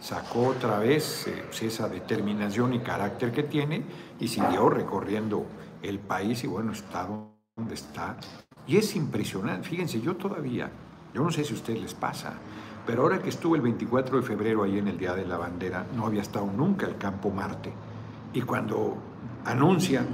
sacó 0.00 0.48
otra 0.48 0.78
vez 0.78 1.26
eh, 1.26 1.44
pues, 1.46 1.62
esa 1.62 1.88
determinación 1.90 2.72
y 2.72 2.78
carácter 2.78 3.30
que 3.30 3.42
tiene, 3.42 3.82
y 4.18 4.28
siguió 4.28 4.70
recorriendo 4.70 5.44
el 5.82 5.98
país, 5.98 6.42
y 6.44 6.46
bueno, 6.46 6.72
está 6.72 7.06
donde 7.54 7.74
está, 7.74 8.16
y 8.66 8.78
es 8.78 8.96
impresionante, 8.96 9.68
fíjense, 9.68 10.00
yo 10.00 10.16
todavía, 10.16 10.70
yo 11.12 11.22
no 11.22 11.30
sé 11.30 11.44
si 11.44 11.52
a 11.52 11.56
ustedes 11.56 11.82
les 11.82 11.92
pasa, 11.92 12.32
pero 12.86 13.02
ahora 13.02 13.18
que 13.18 13.28
estuve 13.28 13.58
el 13.58 13.62
24 13.62 14.16
de 14.16 14.22
febrero 14.22 14.62
ahí 14.62 14.78
en 14.78 14.88
el 14.88 14.96
Día 14.96 15.14
de 15.14 15.26
la 15.26 15.36
Bandera, 15.36 15.84
no 15.94 16.06
había 16.06 16.22
estado 16.22 16.46
nunca 16.46 16.86
el 16.86 16.96
Campo 16.96 17.30
Marte. 17.30 17.72
Y 18.34 18.42
cuando 18.42 18.96
anuncian, 19.44 20.06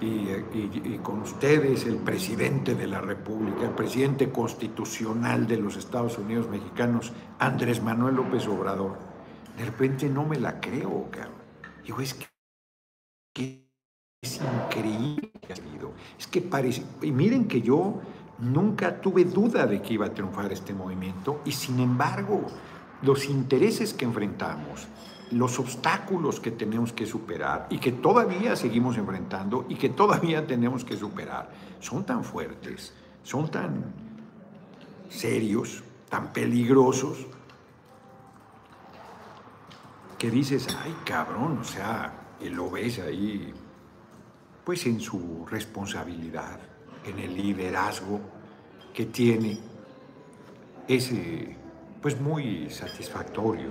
y, 0.00 0.98
con 1.02 1.20
ustedes 1.20 1.84
el 1.84 1.96
presidente 1.96 2.74
de 2.74 2.86
la 2.86 3.00
República, 3.00 3.62
el 3.64 3.74
presidente 3.74 4.30
constitucional 4.30 5.46
de 5.46 5.58
los 5.58 5.76
Estados 5.76 6.18
Unidos 6.18 6.48
mexicanos, 6.48 7.12
Andrés 7.38 7.82
Manuel 7.82 8.16
López 8.16 8.46
Obrador, 8.46 8.98
de 9.56 9.64
repente 9.64 10.08
no 10.08 10.24
me 10.24 10.38
la 10.38 10.60
creo, 10.60 11.08
cabrón. 11.10 11.34
Digo, 11.84 12.00
es 12.00 12.14
que 13.34 13.70
es 14.22 14.40
increíble 14.40 15.32
que 15.40 15.52
ha 15.52 15.56
sido. 15.56 15.92
Es 16.18 16.26
que 16.26 16.40
parece. 16.40 16.82
Y 17.02 17.10
miren 17.10 17.46
que 17.48 17.62
yo 17.62 18.00
nunca 18.38 19.00
tuve 19.00 19.24
duda 19.24 19.66
de 19.66 19.82
que 19.82 19.94
iba 19.94 20.06
a 20.06 20.14
triunfar 20.14 20.52
este 20.52 20.74
movimiento, 20.74 21.40
y 21.44 21.52
sin 21.52 21.80
embargo, 21.80 22.46
los 23.02 23.26
intereses 23.26 23.94
que 23.94 24.04
enfrentamos, 24.04 24.88
los 25.30 25.58
obstáculos 25.58 26.40
que 26.40 26.50
tenemos 26.50 26.92
que 26.92 27.06
superar 27.06 27.66
y 27.70 27.78
que 27.78 27.92
todavía 27.92 28.56
seguimos 28.56 28.96
enfrentando 28.96 29.66
y 29.68 29.76
que 29.76 29.90
todavía 29.90 30.46
tenemos 30.46 30.84
que 30.84 30.96
superar, 30.96 31.50
son 31.80 32.04
tan 32.04 32.24
fuertes, 32.24 32.92
son 33.22 33.50
tan 33.50 33.84
serios, 35.08 35.82
tan 36.08 36.32
peligrosos, 36.32 37.26
que 40.18 40.30
dices, 40.30 40.68
ay 40.82 40.94
cabrón, 41.04 41.58
o 41.58 41.64
sea, 41.64 42.12
lo 42.50 42.70
ves 42.70 42.98
ahí 42.98 43.54
pues 44.64 44.86
en 44.86 45.00
su 45.00 45.46
responsabilidad, 45.50 46.60
en 47.04 47.18
el 47.18 47.34
liderazgo 47.34 48.20
que 48.92 49.06
tiene, 49.06 49.58
es 50.86 51.10
pues 52.02 52.20
muy 52.20 52.68
satisfactorio, 52.68 53.70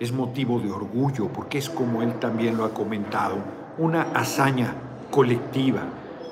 es 0.00 0.12
motivo 0.12 0.58
de 0.58 0.72
orgullo, 0.72 1.28
porque 1.28 1.58
es 1.58 1.68
como 1.68 2.02
él 2.02 2.18
también 2.18 2.56
lo 2.56 2.64
ha 2.64 2.72
comentado, 2.72 3.36
una 3.76 4.02
hazaña 4.14 4.74
colectiva, 5.10 5.82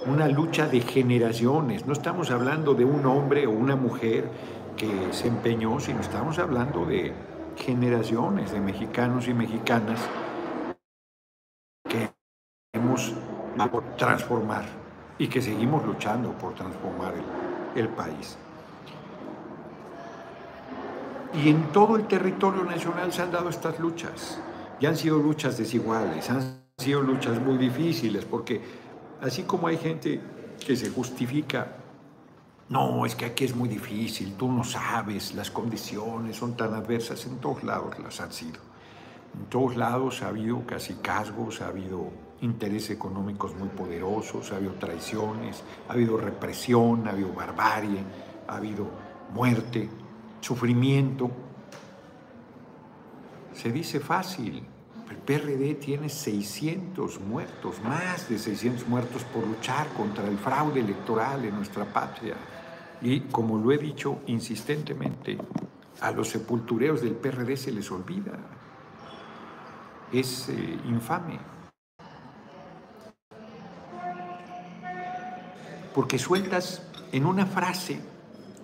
una 0.06 0.26
lucha 0.26 0.66
de 0.66 0.80
generaciones. 0.80 1.86
No 1.86 1.92
estamos 1.92 2.30
hablando 2.30 2.74
de 2.74 2.86
un 2.86 3.04
hombre 3.04 3.46
o 3.46 3.50
una 3.50 3.76
mujer 3.76 4.30
que 4.76 5.12
se 5.12 5.28
empeñó, 5.28 5.78
sino 5.80 6.00
estamos 6.00 6.38
hablando 6.38 6.86
de 6.86 7.12
generaciones 7.56 8.52
de 8.52 8.60
mexicanos 8.60 9.28
y 9.28 9.34
mexicanas 9.34 10.00
que 11.88 12.10
hemos 12.72 13.12
transformar 13.96 14.64
y 15.18 15.26
que 15.26 15.42
seguimos 15.42 15.84
luchando 15.84 16.30
por 16.32 16.54
transformar 16.54 17.12
el, 17.74 17.82
el 17.82 17.88
país. 17.88 18.38
Y 21.34 21.50
en 21.50 21.72
todo 21.72 21.96
el 21.96 22.06
territorio 22.06 22.64
nacional 22.64 23.12
se 23.12 23.22
han 23.22 23.30
dado 23.30 23.48
estas 23.48 23.78
luchas. 23.78 24.40
Y 24.80 24.86
han 24.86 24.96
sido 24.96 25.18
luchas 25.18 25.58
desiguales, 25.58 26.30
han 26.30 26.62
sido 26.78 27.02
luchas 27.02 27.40
muy 27.40 27.58
difíciles, 27.58 28.24
porque 28.24 28.60
así 29.20 29.42
como 29.42 29.66
hay 29.66 29.76
gente 29.76 30.20
que 30.64 30.76
se 30.76 30.90
justifica, 30.90 31.76
no, 32.68 33.04
es 33.04 33.16
que 33.16 33.24
aquí 33.24 33.44
es 33.44 33.56
muy 33.56 33.68
difícil, 33.68 34.34
tú 34.34 34.52
no 34.52 34.62
sabes, 34.62 35.34
las 35.34 35.50
condiciones 35.50 36.36
son 36.36 36.56
tan 36.56 36.74
adversas, 36.74 37.26
en 37.26 37.38
todos 37.38 37.64
lados 37.64 37.98
las 37.98 38.20
han 38.20 38.32
sido. 38.32 38.60
En 39.34 39.46
todos 39.46 39.76
lados 39.76 40.22
ha 40.22 40.28
habido 40.28 40.64
casi 40.66 40.94
casgos, 40.94 41.60
ha 41.60 41.68
habido 41.68 42.10
intereses 42.40 42.90
económicos 42.90 43.56
muy 43.56 43.68
poderosos, 43.68 44.52
ha 44.52 44.56
habido 44.56 44.74
traiciones, 44.74 45.62
ha 45.88 45.92
habido 45.92 46.16
represión, 46.16 47.08
ha 47.08 47.10
habido 47.10 47.32
barbarie, 47.32 47.98
ha 48.46 48.56
habido 48.56 48.86
muerte, 49.34 49.88
sufrimiento. 50.40 51.30
se 53.54 53.72
dice 53.72 54.00
fácil. 54.00 54.62
El 55.10 55.16
PRD 55.16 55.74
tiene 55.74 56.08
600 56.08 57.20
muertos, 57.20 57.80
más 57.82 58.28
de 58.28 58.38
600 58.38 58.86
muertos 58.86 59.24
por 59.24 59.46
luchar 59.46 59.88
contra 59.88 60.28
el 60.28 60.36
fraude 60.36 60.80
electoral 60.80 61.44
en 61.44 61.56
nuestra 61.56 61.84
patria. 61.86 62.36
Y 63.00 63.20
como 63.20 63.58
lo 63.58 63.72
he 63.72 63.78
dicho 63.78 64.20
insistentemente, 64.26 65.38
a 66.00 66.10
los 66.10 66.28
sepultureos 66.28 67.00
del 67.00 67.14
PRD 67.14 67.56
se 67.56 67.72
les 67.72 67.90
olvida. 67.90 68.38
Es 70.12 70.48
eh, 70.48 70.78
infame. 70.86 71.38
Porque 75.94 76.18
sueltas 76.18 76.82
en 77.12 77.26
una 77.26 77.46
frase 77.46 78.00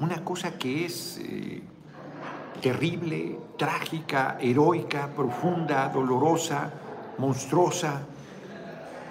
una 0.01 0.25
cosa 0.25 0.59
que 0.59 0.87
es 0.87 1.19
eh, 1.23 1.63
terrible, 2.61 3.39
trágica, 3.59 4.39
heroica, 4.41 5.09
profunda, 5.09 5.89
dolorosa, 5.89 6.71
monstruosa, 7.19 8.03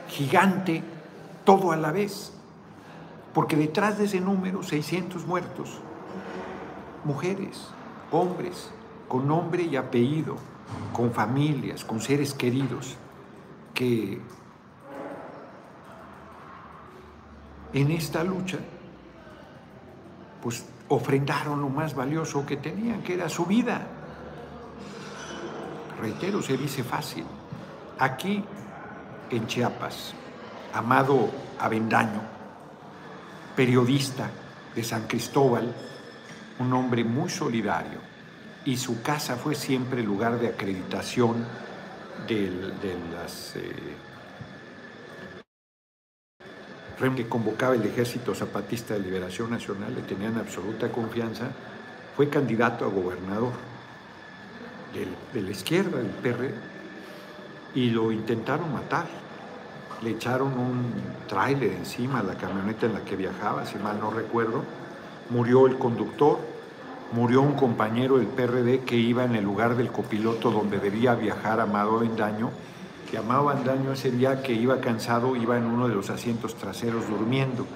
gigante, 0.09 0.83
todo 1.45 1.71
a 1.71 1.77
la 1.77 1.91
vez. 1.91 2.33
Porque 3.33 3.55
detrás 3.55 3.97
de 3.97 4.05
ese 4.05 4.19
número, 4.19 4.63
600 4.63 5.25
muertos, 5.25 5.79
mujeres, 7.03 7.69
hombres, 8.11 8.71
con 9.07 9.27
nombre 9.27 9.63
y 9.63 9.75
apellido, 9.75 10.37
con 10.91 11.11
familias, 11.11 11.83
con 11.83 11.99
seres 11.99 12.33
queridos, 12.33 12.95
que 13.73 14.21
en 17.73 17.91
esta 17.91 18.23
lucha, 18.23 18.59
pues 20.41 20.65
ofrendaron 20.93 21.61
lo 21.61 21.69
más 21.69 21.95
valioso 21.95 22.45
que 22.45 22.57
tenían, 22.57 23.01
que 23.01 23.15
era 23.15 23.29
su 23.29 23.45
vida. 23.45 23.81
Reitero, 25.99 26.41
se 26.41 26.57
dice 26.57 26.83
fácil. 26.83 27.25
Aquí 27.99 28.43
en 29.29 29.47
Chiapas, 29.47 30.13
Amado 30.73 31.29
Avendaño, 31.59 32.21
periodista 33.55 34.29
de 34.75 34.83
San 34.83 35.07
Cristóbal, 35.07 35.73
un 36.59 36.73
hombre 36.73 37.03
muy 37.03 37.29
solidario, 37.29 37.99
y 38.65 38.77
su 38.77 39.01
casa 39.01 39.35
fue 39.35 39.55
siempre 39.55 40.03
lugar 40.03 40.39
de 40.39 40.47
acreditación 40.47 41.45
de, 42.27 42.49
las... 43.13 43.55
Eh, 43.55 44.12
que 47.15 47.27
convocaba 47.27 47.75
el 47.75 47.83
Ejército 47.83 48.33
Zapatista 48.33 48.93
de 48.93 49.01
Liberación 49.01 49.51
Nacional, 49.51 49.93
le 49.93 50.01
tenían 50.01 50.37
absoluta 50.37 50.89
confianza, 50.89 51.51
fue 52.15 52.29
candidato 52.29 52.85
a 52.85 52.87
gobernador 52.87 53.51
de 55.33 55.41
la 55.41 55.51
izquierda, 55.51 55.97
del 55.97 56.07
PR, 56.07 56.53
y 57.75 57.89
lo 57.89 58.11
intentaron 58.11 58.71
matar. 58.71 59.07
Le 60.01 60.11
echaron 60.11 60.57
un 60.57 60.93
tráiler 61.27 61.71
encima 61.73 62.19
a 62.19 62.23
la 62.23 62.35
camioneta 62.35 62.85
en 62.85 62.93
la 62.93 63.01
que 63.01 63.15
viajaba, 63.15 63.65
si 63.65 63.77
mal 63.79 63.99
no 63.99 64.11
recuerdo. 64.11 64.63
Murió 65.29 65.65
el 65.65 65.77
conductor, 65.77 66.39
murió 67.11 67.41
un 67.41 67.53
compañero 67.53 68.17
del 68.17 68.27
PRD 68.27 68.81
que 68.81 68.95
iba 68.95 69.23
en 69.23 69.35
el 69.35 69.43
lugar 69.43 69.75
del 69.75 69.91
copiloto 69.91 70.51
donde 70.51 70.79
debía 70.79 71.15
viajar 71.15 71.59
Amado 71.59 71.99
Vendaño 73.13 73.43
llamaban 73.43 73.63
daño 73.63 73.91
ese 73.93 74.09
día 74.09 74.41
que 74.41 74.53
iba 74.53 74.81
cansado, 74.81 75.35
iba 75.35 75.55
en 75.55 75.65
uno 75.65 75.87
de 75.87 75.93
los 75.93 76.09
asientos 76.09 76.55
traseros 76.55 77.07
durmiendo. 77.07 77.67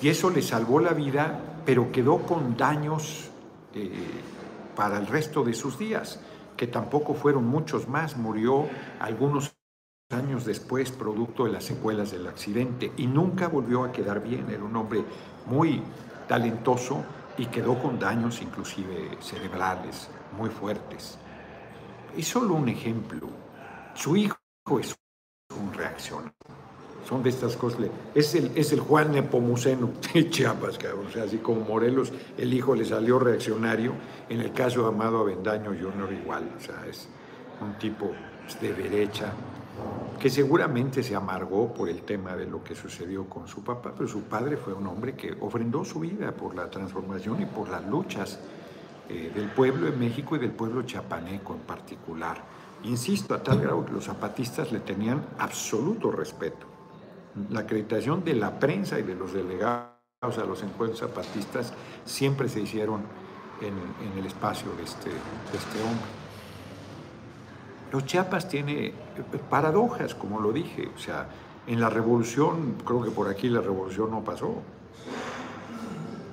Y 0.00 0.08
eso 0.08 0.28
le 0.28 0.42
salvó 0.42 0.80
la 0.80 0.92
vida, 0.92 1.38
pero 1.64 1.92
quedó 1.92 2.18
con 2.18 2.56
daños 2.56 3.30
eh, 3.74 3.92
para 4.74 4.98
el 4.98 5.06
resto 5.06 5.44
de 5.44 5.54
sus 5.54 5.78
días, 5.78 6.20
que 6.56 6.66
tampoco 6.66 7.14
fueron 7.14 7.46
muchos 7.46 7.86
más. 7.86 8.16
Murió 8.16 8.68
algunos 8.98 9.54
años 10.10 10.44
después 10.44 10.90
producto 10.90 11.44
de 11.44 11.52
las 11.52 11.64
secuelas 11.64 12.10
del 12.10 12.26
accidente 12.26 12.90
y 12.96 13.06
nunca 13.06 13.46
volvió 13.46 13.84
a 13.84 13.92
quedar 13.92 14.20
bien. 14.20 14.50
Era 14.50 14.64
un 14.64 14.74
hombre 14.74 15.04
muy 15.46 15.80
talentoso 16.26 17.04
y 17.38 17.46
quedó 17.46 17.80
con 17.80 18.00
daños 18.00 18.42
inclusive 18.42 19.16
cerebrales 19.20 20.10
muy 20.36 20.50
fuertes. 20.50 21.18
Es 22.16 22.26
solo 22.26 22.54
un 22.54 22.68
ejemplo. 22.68 23.28
Su 23.94 24.16
hijo 24.16 24.41
es 24.80 24.96
un 25.58 25.72
reacción. 25.72 26.32
Son 27.08 27.22
de 27.22 27.30
estas 27.30 27.56
cosas. 27.56 27.80
Es 28.14 28.34
el, 28.34 28.52
es 28.54 28.72
el 28.72 28.80
Juan 28.80 29.12
Nepomuceno 29.12 29.90
de 30.14 30.30
Chiapas, 30.30 30.78
cabrón. 30.78 31.06
O 31.06 31.10
sea, 31.10 31.24
así 31.24 31.38
como 31.38 31.62
Morelos, 31.62 32.12
el 32.38 32.54
hijo 32.54 32.74
le 32.74 32.84
salió 32.84 33.18
reaccionario. 33.18 33.92
En 34.28 34.40
el 34.40 34.52
caso 34.52 34.82
de 34.82 34.88
Amado 34.88 35.18
Avendaño 35.18 35.70
Jr. 35.70 36.12
igual. 36.12 36.54
O 36.56 36.60
sea, 36.60 36.86
es 36.88 37.08
un 37.60 37.74
tipo 37.78 38.12
de 38.60 38.72
derecha 38.72 39.32
que 40.20 40.30
seguramente 40.30 41.02
se 41.02 41.16
amargó 41.16 41.74
por 41.74 41.88
el 41.88 42.02
tema 42.02 42.36
de 42.36 42.46
lo 42.46 42.62
que 42.62 42.74
sucedió 42.74 43.28
con 43.28 43.48
su 43.48 43.64
papá, 43.64 43.92
pero 43.96 44.08
su 44.08 44.22
padre 44.22 44.56
fue 44.56 44.72
un 44.72 44.86
hombre 44.86 45.14
que 45.14 45.36
ofrendó 45.40 45.84
su 45.84 46.00
vida 46.00 46.32
por 46.32 46.54
la 46.54 46.70
transformación 46.70 47.42
y 47.42 47.46
por 47.46 47.68
las 47.68 47.84
luchas 47.86 48.38
eh, 49.08 49.32
del 49.34 49.48
pueblo 49.50 49.90
de 49.90 49.96
México 49.96 50.36
y 50.36 50.38
del 50.38 50.52
pueblo 50.52 50.82
chiapaneco 50.82 51.54
en 51.54 51.60
particular. 51.60 52.51
Insisto, 52.84 53.34
a 53.34 53.42
tal 53.42 53.60
grado 53.60 53.84
que 53.86 53.92
los 53.92 54.04
zapatistas 54.04 54.72
le 54.72 54.80
tenían 54.80 55.24
absoluto 55.38 56.10
respeto. 56.10 56.66
La 57.50 57.60
acreditación 57.60 58.24
de 58.24 58.34
la 58.34 58.58
prensa 58.58 58.98
y 58.98 59.02
de 59.02 59.14
los 59.14 59.32
delegados 59.32 59.92
a 60.22 60.44
los 60.44 60.62
encuentros 60.62 61.00
zapatistas 61.00 61.72
siempre 62.04 62.48
se 62.48 62.60
hicieron 62.60 63.02
en, 63.60 64.18
el 64.18 64.26
espacio 64.26 64.72
de 64.76 64.82
este, 64.82 65.10
de 65.10 65.58
este 65.58 65.82
hombre. 65.82 66.22
Los 67.92 68.04
Chiapas 68.06 68.48
tiene 68.48 68.92
paradojas, 69.48 70.14
como 70.14 70.40
lo 70.40 70.52
dije. 70.52 70.90
O 70.94 70.98
sea, 70.98 71.28
en 71.66 71.80
la 71.80 71.88
revolución, 71.88 72.76
creo 72.84 73.02
que 73.02 73.10
por 73.10 73.28
aquí 73.28 73.48
la 73.48 73.60
revolución 73.60 74.10
no 74.10 74.22
pasó. 74.22 74.56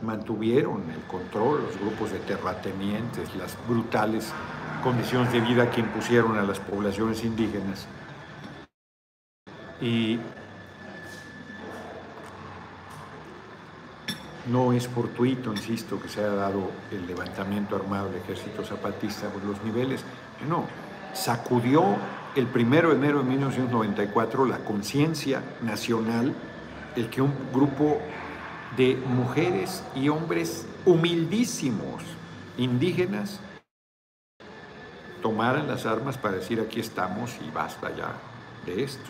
Mantuvieron 0.01 0.89
el 0.89 1.03
control 1.03 1.63
los 1.63 1.77
grupos 1.79 2.12
de 2.12 2.19
terratenientes, 2.19 3.35
las 3.35 3.55
brutales 3.67 4.31
condiciones 4.81 5.31
de 5.31 5.41
vida 5.41 5.69
que 5.69 5.81
impusieron 5.81 6.37
a 6.37 6.43
las 6.43 6.59
poblaciones 6.59 7.23
indígenas. 7.23 7.87
Y 9.81 10.19
no 14.47 14.73
es 14.73 14.87
fortuito, 14.87 15.51
insisto, 15.51 16.01
que 16.01 16.09
se 16.09 16.21
haya 16.21 16.33
dado 16.33 16.71
el 16.91 17.05
levantamiento 17.07 17.75
armado 17.75 18.07
del 18.07 18.21
ejército 18.21 18.63
zapatista 18.63 19.29
por 19.29 19.43
los 19.43 19.63
niveles. 19.63 20.03
No, 20.47 20.65
sacudió 21.13 21.95
el 22.35 22.47
primero 22.47 22.89
de 22.89 22.95
enero 22.95 23.19
de 23.19 23.29
1994 23.29 24.45
la 24.45 24.59
conciencia 24.59 25.41
nacional 25.61 26.33
el 26.95 27.09
que 27.09 27.21
un 27.21 27.33
grupo 27.53 27.99
de 28.77 28.95
mujeres 28.95 29.83
y 29.95 30.09
hombres 30.09 30.65
humildísimos, 30.85 32.03
indígenas, 32.57 33.39
tomaran 35.21 35.67
las 35.67 35.86
armas 35.86 36.17
para 36.17 36.36
decir 36.36 36.60
aquí 36.60 36.79
estamos 36.79 37.36
y 37.45 37.51
basta 37.51 37.95
ya 37.95 38.13
de 38.65 38.84
esto. 38.84 39.10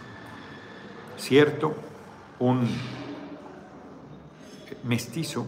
Cierto, 1.18 1.76
un 2.40 2.68
mestizo 4.84 5.48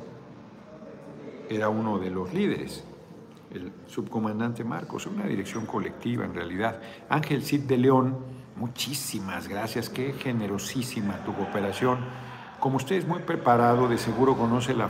era 1.50 1.70
uno 1.70 2.00
de 2.00 2.10
los 2.10 2.34
líderes, 2.34 2.84
el 3.54 3.72
subcomandante 3.88 4.64
Marcos, 4.64 5.06
una 5.06 5.26
dirección 5.26 5.66
colectiva 5.66 6.26
en 6.26 6.34
realidad. 6.34 6.80
Ángel 7.10 7.44
Cid 7.44 7.62
de 7.62 7.78
León, 7.78 8.18
muchísimas 8.56 9.48
gracias, 9.48 9.90
qué 9.90 10.14
generosísima 10.14 11.24
tu 11.26 11.34
cooperación. 11.34 12.00
Como 12.60 12.78
usted 12.78 12.96
es 12.96 13.08
muy 13.08 13.20
preparado, 13.20 13.88
de 13.88 13.98
seguro 13.98 14.38
conoce 14.38 14.74
la, 14.74 14.90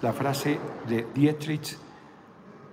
la 0.00 0.12
frase 0.12 0.58
de 0.88 1.06
Dietrich 1.14 1.76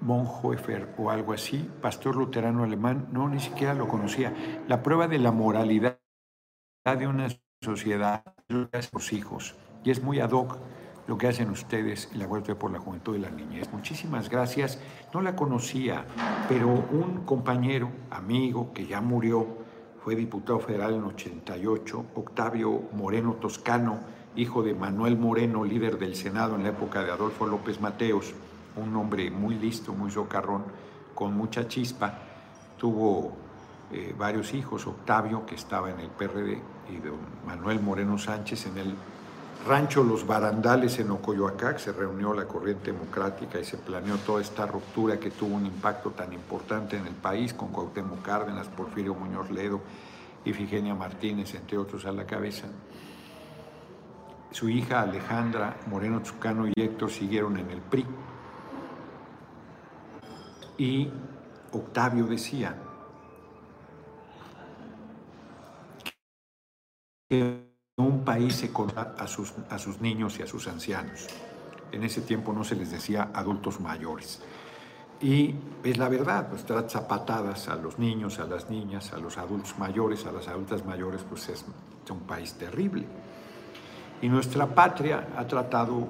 Bonhoeffer 0.02 0.94
o 0.98 1.10
algo 1.10 1.34
así, 1.34 1.70
pastor 1.82 2.16
luterano 2.16 2.64
alemán, 2.64 3.08
no, 3.12 3.30
ni 3.30 3.40
siquiera 3.40 3.74
lo 3.74 3.88
conocía. 3.88 4.34
La 4.68 4.84
prueba 4.84 5.08
de 5.08 5.20
la 5.20 5.32
moralidad 5.32 6.00
de 6.84 7.08
una 7.08 7.28
sociedad 7.62 8.24
es 8.72 8.90
sus 8.92 9.14
hijos 9.14 9.56
y 9.84 9.92
es 9.92 10.04
muy 10.04 10.20
ad 10.20 10.32
hoc 10.32 10.58
lo 11.08 11.18
que 11.18 11.28
hacen 11.28 11.50
ustedes 11.50 12.10
en 12.14 12.20
la 12.20 12.28
Huelga 12.28 12.56
por 12.56 12.72
la 12.72 12.80
Juventud 12.80 13.16
y 13.16 13.20
la 13.20 13.30
Niñez. 13.30 13.72
Muchísimas 13.72 14.30
gracias. 14.30 14.80
No 15.14 15.22
la 15.22 15.36
conocía, 15.36 16.06
pero 16.48 16.68
un 16.68 17.24
compañero, 17.26 17.90
amigo, 18.10 18.72
que 18.74 18.88
ya 18.88 19.02
murió, 19.02 19.46
fue 20.04 20.16
diputado 20.16 20.60
federal 20.60 20.96
en 20.96 21.04
88, 21.04 22.06
Octavio 22.16 22.84
Moreno 22.94 23.34
Toscano, 23.34 24.00
hijo 24.36 24.64
de 24.64 24.74
Manuel 24.74 25.18
Moreno, 25.18 25.64
líder 25.66 26.00
del 26.00 26.16
Senado 26.16 26.56
en 26.56 26.64
la 26.64 26.70
época 26.70 27.04
de 27.04 27.12
Adolfo 27.12 27.46
López 27.46 27.82
Mateos, 27.82 28.34
un 28.76 28.96
hombre 28.96 29.32
muy 29.32 29.56
listo, 29.56 29.94
muy 29.94 30.12
socarrón, 30.12 30.64
con 31.16 31.36
mucha 31.36 31.68
chispa. 31.68 32.14
Tuvo 32.78 33.34
eh, 33.92 34.16
varios 34.18 34.54
hijos, 34.54 34.88
Octavio, 34.88 35.46
que 35.46 35.56
estaba 35.56 35.92
en 35.92 36.00
el 36.00 36.10
PRD, 36.10 36.62
y 36.90 36.98
don 36.98 37.20
Manuel 37.46 37.80
Moreno 37.80 38.18
Sánchez 38.18 38.68
en 38.68 38.78
el 38.78 38.96
Rancho 39.68 40.04
Los 40.04 40.26
Barandales 40.26 40.98
en 40.98 41.12
Ocoyoacac 41.12 41.78
se 41.78 41.92
reunió 41.92 42.34
la 42.34 42.48
corriente 42.48 42.92
democrática 42.92 43.60
y 43.60 43.64
se 43.64 43.78
planeó 43.78 44.18
toda 44.18 44.42
esta 44.42 44.66
ruptura 44.66 45.20
que 45.20 45.30
tuvo 45.30 45.56
un 45.56 45.68
impacto 45.68 46.10
tan 46.10 46.34
importante 46.34 46.98
en 46.98 47.06
el 47.06 47.14
país 47.14 47.54
con 47.54 47.68
Cuauhtémoc 47.68 48.24
Cárdenas, 48.24 48.68
Porfirio 48.70 49.14
Muñoz 49.14 49.52
Ledo 49.52 49.80
y 50.44 50.54
Figenia 50.54 50.96
Martínez, 50.96 51.54
entre 51.54 51.78
otros, 51.78 52.06
a 52.06 52.12
la 52.12 52.26
cabeza. 52.26 52.66
Su 54.50 54.68
hija 54.68 55.02
Alejandra 55.02 55.78
Moreno 55.86 56.24
Chucano 56.24 56.68
y 56.68 56.74
Héctor 56.76 57.12
siguieron 57.12 57.58
en 57.58 57.70
el 57.70 57.82
PRI. 57.82 58.04
Y 60.82 61.08
Octavio 61.74 62.26
decía 62.26 62.76
que 67.30 67.76
un 67.98 68.26
país 68.26 68.56
se 68.56 68.74
conta 68.74 69.14
a 69.16 69.28
sus, 69.28 69.54
a 69.70 69.78
sus 69.78 70.02
niños 70.02 70.40
y 70.40 70.42
a 70.42 70.48
sus 70.48 70.68
ancianos. 70.68 71.28
En 71.92 72.04
ese 72.04 72.22
tiempo 72.22 72.52
no 72.52 72.64
se 72.64 72.76
les 72.76 72.90
decía 72.90 73.30
adultos 73.32 73.80
mayores. 73.80 74.42
Y 75.22 75.54
es 75.84 76.00
la 76.00 76.10
verdad, 76.10 76.50
pues 76.50 76.66
trata 76.66 77.08
patadas 77.08 77.68
a 77.68 77.76
los 77.76 78.00
niños, 78.00 78.40
a 78.40 78.46
las 78.46 78.72
niñas, 78.72 79.14
a 79.14 79.20
los 79.20 79.38
adultos 79.38 79.78
mayores, 79.78 80.26
a 80.26 80.32
las 80.32 80.48
adultas 80.48 80.84
mayores, 80.84 81.22
pues 81.30 81.48
es, 81.50 81.64
un 82.10 82.22
país 82.22 82.56
terrible. 82.56 83.06
Y 84.20 84.30
nuestra 84.30 84.66
patria 84.66 85.28
ha 85.38 85.46
tratado 85.46 86.08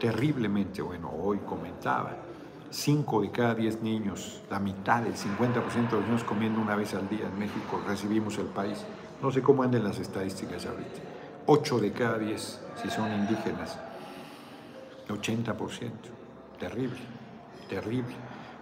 terriblemente, 0.00 0.80
bueno, 0.80 1.10
hoy 1.10 1.40
comentaba, 1.40 2.27
cinco 2.70 3.22
de 3.22 3.30
cada 3.30 3.54
diez 3.54 3.82
niños, 3.82 4.42
la 4.50 4.58
mitad, 4.58 5.06
el 5.06 5.14
50% 5.14 5.90
de 5.90 5.96
los 5.96 6.06
niños 6.06 6.24
comiendo 6.24 6.60
una 6.60 6.76
vez 6.76 6.94
al 6.94 7.08
día 7.08 7.26
en 7.26 7.38
México, 7.38 7.80
recibimos 7.86 8.38
el 8.38 8.46
país. 8.46 8.84
No 9.22 9.30
sé 9.30 9.42
cómo 9.42 9.62
anden 9.62 9.84
las 9.84 9.98
estadísticas 9.98 10.66
ahorita. 10.66 11.00
8 11.46 11.78
de 11.80 11.92
cada 11.92 12.18
10 12.18 12.60
si 12.82 12.90
son 12.90 13.12
indígenas. 13.12 13.78
80%. 15.08 15.90
Terrible, 16.58 16.98
terrible. 17.68 18.14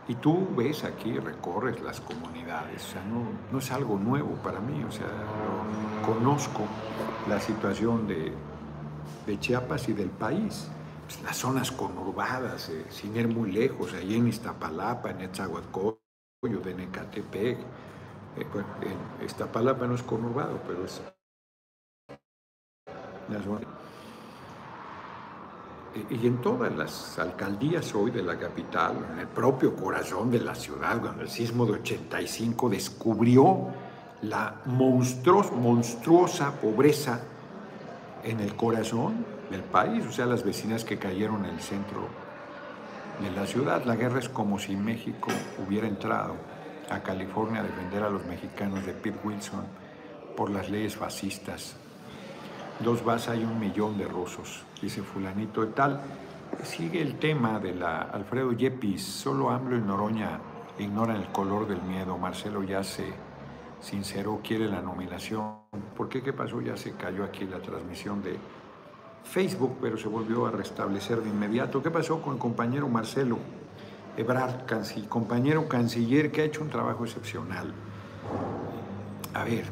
Y 0.09 0.15
tú 0.15 0.47
ves 0.57 0.85
aquí, 0.85 1.19
recorres 1.19 1.81
las 1.83 2.01
comunidades, 2.01 2.85
o 2.85 2.93
sea, 2.93 3.03
no, 3.51 3.59
es 3.59 3.73
algo 3.73 3.99
nuevo 3.99 4.35
para 4.37 4.61
mí, 4.61 4.85
o 4.85 4.93
sea, 4.93 5.09
conozco 6.05 6.65
la 7.29 7.41
situación 7.41 8.07
de, 8.07 8.33
Chiapas 9.41 9.89
y 9.89 9.93
del 9.93 10.11
país. 10.11 10.69
Pues, 11.07 11.23
las 11.23 11.37
zonas 11.37 11.71
conurbadas, 11.71 12.69
eh, 12.69 12.85
sin 12.91 13.17
ir 13.17 13.29
muy 13.29 13.53
lejos, 13.53 13.95
ahí 13.95 14.17
en 14.17 14.27
Iztapalapa, 14.27 15.11
en 15.11 15.21
Etzahuatcoyo, 15.21 16.01
de 16.43 16.75
Necatepec. 16.75 17.59
Eh, 18.37 18.47
bueno, 18.53 18.69
en 18.83 19.25
Iztapalapa 19.25 19.87
no 19.87 19.95
es 19.95 20.03
conurbado, 20.03 20.61
pero 20.67 20.85
es 20.85 21.01
y 26.11 26.27
en 26.27 26.41
todas 26.43 26.77
las 26.77 27.19
alcaldías 27.19 27.95
hoy 27.95 28.11
de 28.11 28.23
la 28.23 28.39
capital, 28.39 28.97
en 29.13 29.21
el 29.21 29.29
propio 29.29 29.75
corazón 29.75 30.31
de 30.31 30.41
la 30.41 30.55
ciudad, 30.55 31.01
cuando 31.01 31.23
el 31.23 31.31
sismo 31.31 31.65
de 31.65 31.73
85 31.73 32.69
descubrió 32.69 33.69
la 34.23 34.61
monstruosa 34.67 36.53
pobreza 36.61 37.21
en 38.23 38.41
el 38.41 38.55
corazón 38.55 39.36
del 39.51 39.63
país, 39.63 40.05
o 40.07 40.13
sea, 40.13 40.27
las 40.27 40.45
vecinas 40.45 40.85
que 40.85 40.99
cayeron 40.99 41.45
en 41.45 41.55
el 41.55 41.61
centro 41.61 42.09
de 43.21 43.31
la 43.31 43.47
ciudad. 43.47 43.85
La 43.85 43.97
guerra 43.97 44.19
es 44.19 44.29
como 44.29 44.59
si 44.59 44.77
México 44.77 45.29
hubiera 45.67 45.87
entrado 45.87 46.35
a 46.91 47.01
California 47.03 47.61
a 47.61 47.65
defender 47.65 48.03
a 48.03 48.11
los 48.11 48.25
mexicanos 48.27 48.85
de 48.87 48.93
Pete 48.93 49.19
Wilson 49.25 49.65
por 50.37 50.51
las 50.51 50.69
leyes 50.69 50.97
fascistas 50.97 51.77
dos 52.81 53.05
vas 53.05 53.29
hay 53.29 53.43
un 53.43 53.59
millón 53.59 53.97
de 53.97 54.07
rusos, 54.07 54.65
dice 54.81 55.03
fulanito 55.03 55.67
tal. 55.69 56.01
Sigue 56.63 57.01
el 57.01 57.19
tema 57.19 57.59
de 57.59 57.75
la 57.75 58.03
Alfredo 58.03 58.53
Yepis, 58.53 59.03
solo 59.03 59.51
AMLO 59.51 59.77
y 59.77 59.81
Noroña 59.81 60.39
ignoran 60.79 61.17
el 61.17 61.29
color 61.29 61.67
del 61.67 61.83
miedo. 61.83 62.17
Marcelo 62.19 62.63
ya 62.63 62.85
se 62.85 63.13
sinceró, 63.81 64.41
quiere 64.43 64.67
la 64.67 64.81
nominación. 64.81 65.57
¿Por 65.97 66.09
qué? 66.09 66.23
¿Qué 66.23 66.33
pasó? 66.33 66.61
Ya 66.61 66.77
se 66.77 66.93
cayó 66.93 67.25
aquí 67.25 67.45
la 67.45 67.59
transmisión 67.59 68.23
de 68.23 68.39
Facebook, 69.31 69.77
pero 69.81 69.97
se 69.99 70.09
volvió 70.09 70.47
a 70.47 70.51
restablecer 70.51 71.23
de 71.23 71.29
inmediato. 71.29 71.83
¿Qué 71.83 71.91
pasó 71.91 72.23
con 72.23 72.35
el 72.35 72.39
compañero 72.39 72.89
Marcelo 72.89 73.39
Ebrard, 74.17 74.67
compañero 75.09 75.69
canciller, 75.69 76.31
que 76.31 76.43
ha 76.43 76.45
hecho 76.45 76.63
un 76.63 76.71
trabajo 76.71 77.05
excepcional? 77.05 77.73
A 79.35 79.45
ver, 79.45 79.65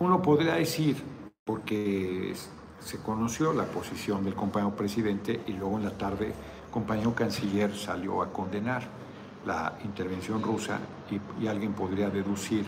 uno 0.00 0.20
podría 0.22 0.54
decir, 0.54 0.96
porque 1.44 2.34
se 2.80 2.98
conoció 2.98 3.52
la 3.52 3.64
posición 3.64 4.24
del 4.24 4.34
compañero 4.34 4.74
presidente 4.74 5.40
y 5.46 5.52
luego 5.52 5.78
en 5.78 5.84
la 5.84 5.90
tarde 5.90 6.26
el 6.26 6.70
compañero 6.70 7.14
canciller 7.14 7.74
salió 7.74 8.22
a 8.22 8.32
condenar 8.32 8.82
la 9.46 9.78
intervención 9.84 10.42
rusa 10.42 10.78
y, 11.10 11.46
alguien 11.46 11.72
podría 11.72 12.10
deducir 12.10 12.66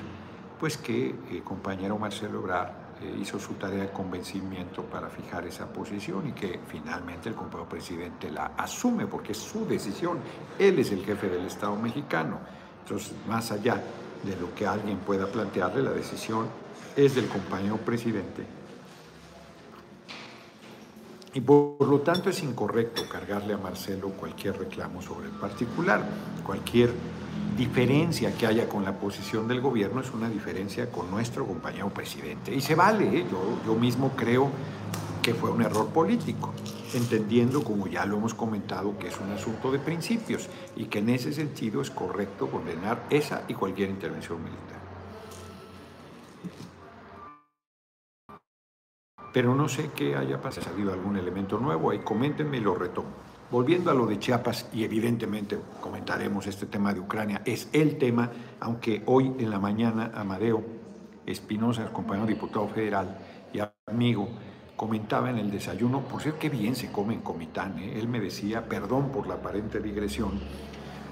pues 0.59 0.76
que 0.76 1.14
el 1.31 1.42
compañero 1.42 1.98
Marcelo 1.98 2.40
Ebrard 2.40 2.79
hizo 3.20 3.38
su 3.38 3.54
tarea 3.54 3.84
de 3.84 3.90
convencimiento 3.90 4.82
para 4.84 5.08
fijar 5.08 5.46
esa 5.46 5.66
posición 5.72 6.28
y 6.28 6.32
que 6.32 6.60
finalmente 6.68 7.28
el 7.28 7.34
compañero 7.34 7.68
presidente 7.68 8.30
la 8.30 8.52
asume 8.56 9.06
porque 9.06 9.32
es 9.32 9.38
su 9.38 9.66
decisión. 9.66 10.18
Él 10.58 10.78
es 10.78 10.92
el 10.92 11.04
jefe 11.04 11.28
del 11.28 11.46
Estado 11.46 11.76
mexicano. 11.76 12.38
Entonces, 12.82 13.14
más 13.28 13.52
allá 13.52 13.82
de 14.22 14.36
lo 14.36 14.54
que 14.54 14.66
alguien 14.66 14.98
pueda 14.98 15.26
plantearle, 15.26 15.82
la 15.82 15.92
decisión 15.92 16.46
es 16.96 17.14
del 17.14 17.28
compañero 17.28 17.76
presidente 17.78 18.60
y 21.32 21.40
por 21.40 21.86
lo 21.86 22.00
tanto 22.00 22.30
es 22.30 22.42
incorrecto 22.42 23.02
cargarle 23.08 23.54
a 23.54 23.58
Marcelo 23.58 24.08
cualquier 24.10 24.58
reclamo 24.58 25.00
sobre 25.00 25.26
el 25.26 25.32
particular. 25.32 26.02
Cualquier 26.44 26.92
diferencia 27.56 28.36
que 28.36 28.46
haya 28.46 28.68
con 28.68 28.84
la 28.84 28.98
posición 28.98 29.48
del 29.48 29.60
gobierno 29.60 30.00
es 30.00 30.10
una 30.12 30.28
diferencia 30.28 30.90
con 30.90 31.10
nuestro 31.10 31.46
compañero 31.46 31.88
presidente. 31.90 32.54
Y 32.54 32.60
se 32.60 32.74
vale, 32.74 33.18
¿eh? 33.18 33.26
yo, 33.30 33.58
yo 33.66 33.74
mismo 33.78 34.12
creo 34.16 34.50
que 35.22 35.34
fue 35.34 35.50
un 35.50 35.62
error 35.62 35.88
político, 35.88 36.52
entendiendo, 36.94 37.62
como 37.62 37.86
ya 37.86 38.06
lo 38.06 38.16
hemos 38.16 38.34
comentado, 38.34 38.96
que 38.98 39.08
es 39.08 39.18
un 39.20 39.30
asunto 39.32 39.70
de 39.70 39.78
principios 39.78 40.48
y 40.76 40.86
que 40.86 41.00
en 41.00 41.10
ese 41.10 41.32
sentido 41.32 41.82
es 41.82 41.90
correcto 41.90 42.48
condenar 42.48 43.04
esa 43.10 43.42
y 43.48 43.54
cualquier 43.54 43.90
intervención 43.90 44.42
militar. 44.42 44.80
pero 49.32 49.54
no 49.54 49.68
sé 49.68 49.90
qué 49.94 50.16
haya 50.16 50.40
pasado. 50.40 50.66
Ha 50.66 50.70
salido 50.70 50.92
algún 50.92 51.16
elemento 51.16 51.58
nuevo, 51.58 51.90
ahí 51.90 52.00
coméntenme 52.00 52.58
y 52.58 52.60
lo 52.60 52.74
retomo. 52.74 53.08
Volviendo 53.50 53.90
a 53.90 53.94
lo 53.94 54.06
de 54.06 54.18
Chiapas, 54.18 54.68
y 54.72 54.84
evidentemente 54.84 55.58
comentaremos 55.80 56.46
este 56.46 56.66
tema 56.66 56.94
de 56.94 57.00
Ucrania, 57.00 57.42
es 57.44 57.68
el 57.72 57.98
tema, 57.98 58.30
aunque 58.60 59.02
hoy 59.06 59.34
en 59.40 59.50
la 59.50 59.58
mañana 59.58 60.12
Amadeo 60.14 60.62
Espinosa, 61.26 61.92
compañero 61.92 62.28
diputado 62.28 62.68
federal 62.68 63.18
y 63.52 63.58
amigo, 63.88 64.28
comentaba 64.76 65.30
en 65.30 65.38
el 65.38 65.50
desayuno, 65.50 66.02
por 66.02 66.22
cierto, 66.22 66.38
qué 66.38 66.48
bien 66.48 66.76
se 66.76 66.92
come 66.92 67.14
en 67.14 67.22
Comitán, 67.22 67.76
¿eh? 67.80 67.98
él 67.98 68.06
me 68.06 68.20
decía, 68.20 68.68
perdón 68.68 69.10
por 69.10 69.26
la 69.26 69.34
aparente 69.34 69.80
digresión, 69.80 70.38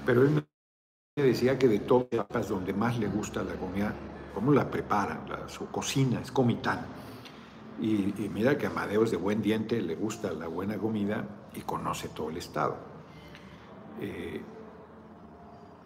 pero 0.05 0.23
él 0.23 0.29
me 0.29 1.23
decía 1.23 1.59
que 1.59 1.67
de 1.67 1.79
todas 1.79 2.07
Chiapas 2.09 2.47
donde 2.47 2.71
más 2.71 2.97
le 2.97 3.07
gusta 3.07 3.43
la 3.43 3.55
comida, 3.55 3.93
cómo 4.33 4.53
la 4.53 4.71
preparan, 4.71 5.25
su 5.47 5.67
cocina, 5.67 6.21
es 6.21 6.31
Comitán 6.31 6.85
y, 7.81 8.13
mira 8.33 8.57
que 8.57 8.67
Amadeo 8.67 9.03
es 9.03 9.11
de 9.11 9.17
buen 9.17 9.41
diente, 9.41 9.81
le 9.81 9.95
gusta 9.95 10.31
la 10.33 10.47
buena 10.47 10.77
comida 10.77 11.25
y 11.59 11.61
conoce 11.63 12.09
todo 12.09 12.29
el 12.29 12.37
estado. 12.37 12.77
Eh, 13.99 14.41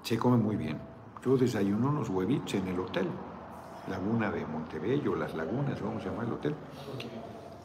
se 0.04 0.18
come 0.18 0.38
muy 0.38 0.56
bien. 0.56 0.80
Yo 1.26 1.38
desayuno 1.38 1.90
unos 1.90 2.10
huevitos 2.10 2.54
en 2.54 2.68
el 2.68 2.80
hotel, 2.80 3.08
Laguna 3.90 4.30
de 4.32 4.46
Montebello, 4.46 5.16
las 5.16 5.34
lagunas, 5.36 5.82
vamos 5.82 6.04
a 6.04 6.10
llamar 6.10 6.28
el 6.28 6.34
hotel. 6.34 6.56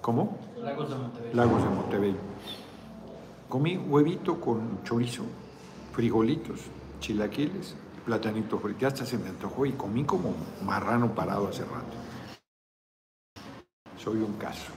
¿Cómo? 0.00 0.38
Lagos 0.56 0.88
de 0.88 0.96
Montebello. 0.96 1.34
Lagos 1.34 1.62
de 1.62 1.68
Montebello. 1.68 2.18
Comí 3.48 3.76
huevito 3.76 4.40
con 4.40 4.82
chorizo, 4.84 5.24
frijolitos, 5.92 6.60
chilaquiles, 7.00 7.76
platanito 8.04 8.58
frito. 8.58 8.80
Ya 8.80 8.88
hasta 8.88 9.04
se 9.04 9.18
me 9.18 9.28
antojó 9.28 9.66
y 9.66 9.72
comí 9.72 10.04
como 10.04 10.34
marrano 10.64 11.14
parado 11.14 11.48
hace 11.48 11.64
rato 11.64 12.08
soy 13.98 14.18
un 14.18 14.34
caso. 14.34 14.72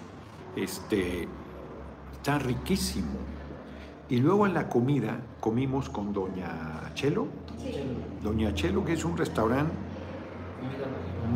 Este, 0.56 1.28
está 2.22 2.38
riquísimo. 2.38 3.18
Y 4.08 4.18
luego 4.18 4.46
en 4.46 4.54
la 4.54 4.70
comida 4.70 5.20
comimos 5.40 5.90
con 5.90 6.14
Doña 6.14 6.94
Chelo. 6.94 7.28
Doña 8.22 8.54
Chelo, 8.54 8.86
que 8.86 8.94
es 8.94 9.04
un 9.04 9.18
restaurante 9.18 9.74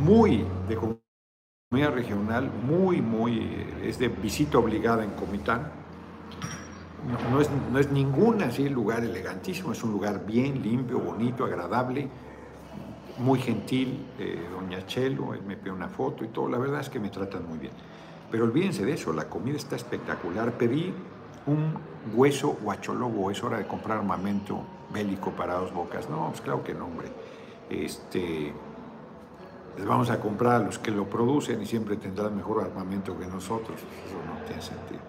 muy 0.03 0.45
de 0.69 0.75
comida 0.75 1.89
regional, 1.89 2.51
muy, 2.67 3.01
muy, 3.01 3.65
es 3.81 3.97
de 3.97 4.09
visita 4.09 4.59
obligada 4.59 5.03
en 5.03 5.09
Comitán. 5.11 5.71
No, 7.31 7.41
es, 7.41 7.49
no 7.71 7.79
es 7.79 7.91
ningún 7.91 8.43
así 8.43 8.69
lugar 8.69 9.03
elegantísimo, 9.03 9.71
es 9.71 9.83
un 9.83 9.91
lugar 9.91 10.23
bien 10.23 10.61
limpio, 10.61 10.99
bonito, 10.99 11.45
agradable, 11.45 12.09
muy 13.17 13.39
gentil, 13.39 14.05
Doña 14.51 14.85
Chelo, 14.85 15.33
él 15.33 15.41
me 15.43 15.55
pidió 15.55 15.73
una 15.73 15.89
foto 15.89 16.23
y 16.23 16.27
todo, 16.27 16.47
la 16.47 16.59
verdad 16.59 16.81
es 16.81 16.89
que 16.89 16.99
me 16.99 17.09
tratan 17.09 17.47
muy 17.47 17.57
bien. 17.57 17.73
Pero 18.31 18.43
olvídense 18.43 18.85
de 18.85 18.93
eso, 18.93 19.13
la 19.13 19.29
comida 19.29 19.57
está 19.57 19.75
espectacular. 19.75 20.51
Pedí 20.53 20.93
un 21.47 21.75
hueso 22.15 22.57
guacholobo, 22.61 23.31
es 23.31 23.43
hora 23.43 23.57
de 23.57 23.67
comprar 23.67 23.99
armamento 23.99 24.61
bélico 24.93 25.31
para 25.31 25.55
dos 25.55 25.73
bocas. 25.73 26.09
No, 26.09 26.29
pues 26.29 26.41
claro 26.41 26.63
que 26.63 26.73
no, 26.73 26.85
hombre. 26.85 27.07
Este, 27.69 28.53
les 29.77 29.85
vamos 29.85 30.09
a 30.09 30.19
comprar 30.19 30.61
a 30.61 30.65
los 30.65 30.79
que 30.79 30.91
lo 30.91 31.05
producen 31.05 31.61
y 31.61 31.65
siempre 31.65 31.97
tendrán 31.97 32.35
mejor 32.35 32.63
armamento 32.63 33.17
que 33.17 33.27
nosotros. 33.27 33.79
Eso 33.79 34.17
no 34.25 34.45
tiene 34.45 34.61
sentido. 34.61 35.01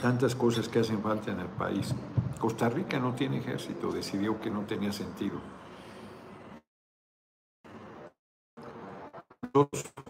Tantas 0.00 0.34
cosas 0.34 0.68
que 0.68 0.78
hacen 0.78 1.00
falta 1.00 1.32
en 1.32 1.40
el 1.40 1.48
país. 1.48 1.92
Costa 2.38 2.68
Rica 2.68 3.00
no 3.00 3.14
tiene 3.14 3.38
ejército, 3.38 3.90
decidió 3.90 4.40
que 4.40 4.48
no 4.48 4.60
tenía 4.60 4.92
sentido. 4.92 5.38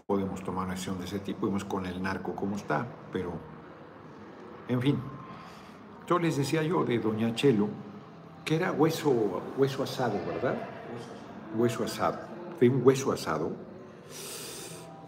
Podemos 0.05 0.43
tomar 0.43 0.65
una 0.65 0.73
acción 0.73 0.97
de 0.99 1.05
ese 1.05 1.19
tipo, 1.19 1.47
vemos 1.47 1.65
con 1.65 1.85
el 1.85 2.01
narco 2.01 2.35
cómo 2.35 2.55
está, 2.55 2.87
pero, 3.11 3.33
en 4.67 4.81
fin. 4.81 4.99
Yo 6.07 6.17
les 6.17 6.37
decía 6.37 6.63
yo 6.63 6.83
de 6.83 6.97
Doña 6.97 7.35
Chelo, 7.35 7.67
que 8.43 8.55
era 8.55 8.71
hueso, 8.71 9.11
hueso 9.57 9.83
asado, 9.83 10.17
¿verdad? 10.25 10.55
Hueso 11.55 11.83
asado. 11.83 12.19
Fue 12.57 12.67
un 12.67 12.81
hueso 12.83 13.11
asado. 13.11 13.51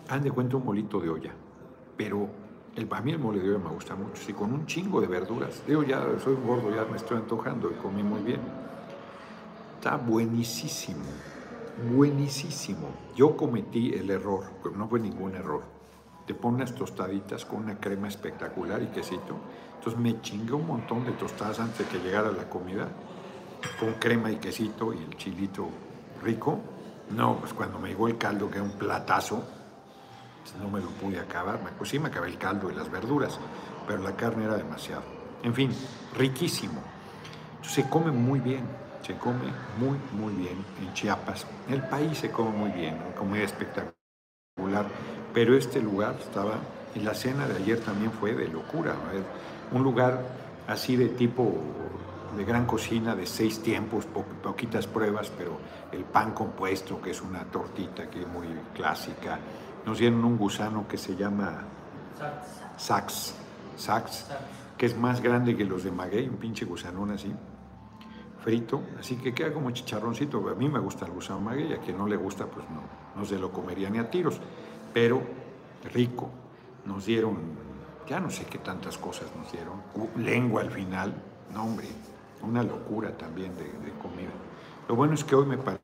Han 0.09 0.21
de 0.21 0.31
cuenta 0.31 0.57
un 0.57 0.65
molito 0.65 0.99
de 0.99 1.09
olla, 1.09 1.31
pero 1.97 2.29
el, 2.75 2.87
para 2.87 3.01
mí 3.01 3.11
el 3.11 3.19
mole 3.19 3.39
de 3.39 3.49
olla 3.49 3.63
me 3.63 3.69
gusta 3.71 3.95
mucho, 3.95 4.21
sí, 4.21 4.33
con 4.33 4.53
un 4.53 4.65
chingo 4.65 5.01
de 5.01 5.07
verduras. 5.07 5.63
Digo, 5.65 5.83
ya 5.83 6.05
soy 6.23 6.35
gordo, 6.35 6.69
ya 6.69 6.85
me 6.85 6.97
estoy 6.97 7.17
antojando 7.17 7.71
y 7.71 7.73
comí 7.75 8.03
muy 8.03 8.21
bien. 8.21 8.41
Está 9.77 9.97
buenísimo, 9.97 11.01
buenísimo. 11.89 12.89
Yo 13.15 13.35
cometí 13.35 13.93
el 13.93 14.09
error, 14.09 14.51
pero 14.61 14.75
no 14.75 14.87
fue 14.87 14.99
ningún 14.99 15.35
error. 15.35 15.63
Te 16.25 16.33
pones 16.33 16.73
tostaditas 16.75 17.45
con 17.45 17.63
una 17.63 17.79
crema 17.79 18.07
espectacular 18.07 18.81
y 18.81 18.87
quesito. 18.87 19.35
Entonces 19.75 19.99
me 19.99 20.21
chingué 20.21 20.53
un 20.53 20.67
montón 20.67 21.03
de 21.05 21.11
tostadas 21.13 21.59
antes 21.59 21.79
de 21.79 21.85
que 21.85 22.03
llegara 22.03 22.31
la 22.31 22.49
comida, 22.49 22.87
con 23.79 23.93
crema 23.93 24.31
y 24.31 24.37
quesito 24.37 24.93
y 24.93 24.97
el 24.97 25.17
chilito 25.17 25.67
rico. 26.23 26.59
No, 27.09 27.37
pues 27.37 27.53
cuando 27.53 27.79
me 27.79 27.89
llegó 27.89 28.07
el 28.07 28.17
caldo, 28.17 28.49
que 28.49 28.57
era 28.57 28.63
un 28.63 28.77
platazo, 28.77 29.43
no 30.61 30.69
me 30.69 30.79
lo 30.79 30.89
pude 30.89 31.19
acabar. 31.19 31.59
Pues 31.77 31.89
sí, 31.89 31.99
me 31.99 32.09
acabé 32.09 32.29
el 32.29 32.37
caldo 32.37 32.69
y 32.69 32.75
las 32.75 32.89
verduras, 32.89 33.39
pero 33.87 34.01
la 34.01 34.15
carne 34.15 34.45
era 34.45 34.55
demasiado. 34.55 35.03
En 35.43 35.53
fin, 35.53 35.71
riquísimo. 36.17 36.81
Se 37.61 37.87
come 37.89 38.11
muy 38.11 38.39
bien, 38.39 38.65
se 39.01 39.17
come 39.17 39.51
muy, 39.77 39.97
muy 40.13 40.33
bien 40.33 40.63
en 40.81 40.93
Chiapas. 40.93 41.45
El 41.69 41.81
país 41.83 42.17
se 42.17 42.31
come 42.31 42.51
muy 42.51 42.71
bien, 42.71 42.97
comida 43.17 43.43
espectacular. 43.43 43.95
Pero 45.33 45.55
este 45.55 45.81
lugar 45.81 46.15
estaba, 46.19 46.55
y 46.93 46.99
la 46.99 47.13
cena 47.13 47.47
de 47.47 47.55
ayer 47.55 47.79
también 47.79 48.11
fue 48.11 48.33
de 48.33 48.47
locura. 48.47 48.95
Un 49.71 49.83
lugar 49.83 50.21
así 50.67 50.95
de 50.95 51.09
tipo 51.09 51.57
de 52.35 52.45
gran 52.45 52.65
cocina, 52.65 53.15
de 53.15 53.25
seis 53.25 53.61
tiempos, 53.61 54.05
poquitas 54.43 54.87
pruebas, 54.87 55.31
pero 55.37 55.57
el 55.91 56.03
pan 56.03 56.33
compuesto, 56.33 57.01
que 57.01 57.11
es 57.11 57.21
una 57.21 57.43
tortita 57.45 58.09
que 58.09 58.21
es 58.21 58.27
muy 58.27 58.47
clásica, 58.73 59.39
nos 59.85 59.97
dieron 59.97 60.23
un 60.23 60.37
gusano 60.37 60.87
que 60.87 60.97
se 60.97 61.15
llama 61.15 61.63
sax, 62.77 63.33
sax, 63.77 64.27
que 64.77 64.85
es 64.85 64.97
más 64.97 65.21
grande 65.21 65.57
que 65.57 65.65
los 65.65 65.83
de 65.83 65.91
maguey, 65.91 66.27
un 66.27 66.37
pinche 66.37 66.65
gusanón 66.65 67.11
así, 67.11 67.33
frito, 68.41 68.81
así 68.99 69.15
que 69.17 69.33
queda 69.33 69.53
como 69.53 69.71
chicharroncito. 69.71 70.49
A 70.49 70.55
mí 70.55 70.67
me 70.67 70.79
gusta 70.79 71.05
el 71.05 71.11
gusano 71.11 71.39
maguey, 71.39 71.73
a 71.73 71.79
quien 71.79 71.97
no 71.97 72.07
le 72.07 72.17
gusta, 72.17 72.45
pues 72.45 72.65
no, 72.69 72.81
no 73.15 73.25
se 73.25 73.37
lo 73.39 73.51
comería 73.51 73.89
ni 73.89 73.99
a 73.99 74.09
tiros, 74.09 74.39
pero 74.93 75.21
rico. 75.93 76.29
Nos 76.85 77.05
dieron, 77.05 77.37
ya 78.07 78.19
no 78.19 78.29
sé 78.31 78.45
qué 78.45 78.57
tantas 78.57 78.97
cosas 78.97 79.27
nos 79.35 79.51
dieron, 79.51 79.83
lengua 80.17 80.61
al 80.61 80.71
final, 80.71 81.13
no 81.53 81.63
hombre, 81.63 81.87
una 82.41 82.63
locura 82.63 83.15
también 83.15 83.55
de, 83.55 83.65
de 83.65 83.91
comida. 83.99 84.31
Lo 84.87 84.95
bueno 84.95 85.13
es 85.13 85.23
que 85.23 85.35
hoy 85.35 85.45
me 85.45 85.57
parece 85.57 85.83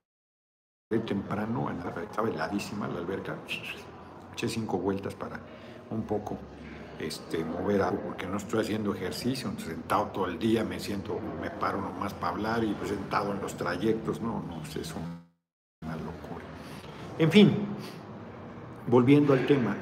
temprano, 1.06 1.70
estaba 2.02 2.30
heladísima 2.30 2.88
la 2.88 3.00
alberca, 3.00 3.36
eché 4.34 4.48
cinco 4.48 4.78
vueltas 4.78 5.14
para 5.14 5.40
un 5.92 6.04
poco 6.04 6.38
este, 7.00 7.44
mover 7.44 7.82
algo, 7.82 8.02
porque 8.02 8.26
no 8.26 8.38
estoy 8.38 8.62
haciendo 8.62 8.94
ejercicio, 8.94 9.52
sentado 9.58 10.08
todo 10.08 10.28
el 10.28 10.40
día, 10.40 10.64
me 10.64 10.80
siento, 10.80 11.20
me 11.42 11.50
paro 11.50 11.82
nomás 11.82 12.14
para 12.14 12.34
hablar 12.34 12.64
y 12.64 12.74
pues, 12.74 12.90
sentado 12.90 13.34
en 13.34 13.42
los 13.42 13.56
trayectos, 13.56 14.22
no, 14.22 14.44
no, 14.48 14.62
es 14.64 14.94
una 14.96 15.96
locura. 15.96 16.46
En 17.20 17.32
fin, 17.32 17.52
volviendo 18.88 19.34
al 19.34 19.46
tema, 19.46 19.76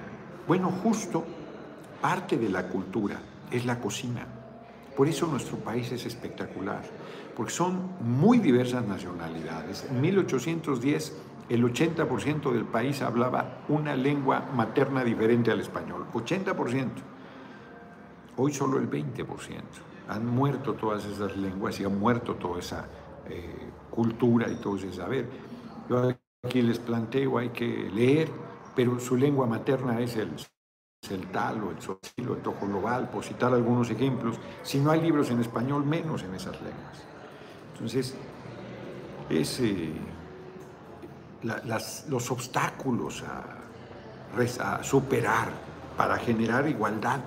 bueno, 0.47 0.69
justo 0.83 1.23
parte 2.01 2.37
de 2.37 2.49
la 2.49 2.67
cultura 2.67 3.19
es 3.51 3.65
la 3.65 3.79
cocina. 3.79 4.25
Por 4.95 5.07
eso 5.07 5.27
nuestro 5.27 5.57
país 5.57 5.91
es 5.91 6.05
espectacular 6.05 6.81
porque 7.35 7.51
son 7.51 7.91
muy 7.99 8.39
diversas 8.39 8.85
nacionalidades. 8.85 9.85
En 9.89 10.01
1810 10.01 11.13
el 11.49 11.63
80% 11.63 12.51
del 12.51 12.65
país 12.65 13.01
hablaba 13.01 13.59
una 13.69 13.95
lengua 13.95 14.45
materna 14.53 15.03
diferente 15.03 15.51
al 15.51 15.59
español, 15.59 16.07
80%. 16.13 16.89
Hoy 18.37 18.53
solo 18.53 18.79
el 18.79 18.89
20%. 18.89 19.25
Han 20.07 20.25
muerto 20.27 20.73
todas 20.73 21.05
esas 21.05 21.35
lenguas 21.37 21.79
y 21.79 21.83
ha 21.83 21.89
muerto 21.89 22.35
toda 22.35 22.59
esa 22.59 22.87
eh, 23.27 23.69
cultura 23.89 24.49
y 24.49 24.55
todo 24.55 24.75
ese 24.75 24.91
saber. 24.91 25.29
Yo 25.89 26.11
aquí 26.43 26.61
les 26.61 26.79
planteo, 26.79 27.37
hay 27.37 27.49
que 27.49 27.89
leer, 27.93 28.29
pero 28.75 28.99
su 28.99 29.15
lengua 29.15 29.47
materna 29.47 29.99
es 30.01 30.15
el 30.17 30.35
tal 31.31 31.63
o 31.63 31.71
el 31.71 31.81
socilo, 31.81 32.35
el 32.35 32.41
tojolobal, 32.41 33.09
por 33.09 33.23
citar 33.23 33.53
algunos 33.53 33.89
ejemplos. 33.89 34.37
Si 34.63 34.79
no 34.79 34.91
hay 34.91 35.01
libros 35.01 35.29
en 35.29 35.39
español, 35.39 35.85
menos 35.85 36.23
en 36.23 36.33
esas 36.33 36.55
lenguas. 36.61 37.03
Entonces, 37.73 38.15
es, 39.29 39.59
eh, 39.59 39.91
los 41.43 42.31
obstáculos 42.31 43.23
a, 43.23 44.83
superar 44.83 45.49
para 45.97 46.17
generar 46.17 46.67
igualdad, 46.67 47.21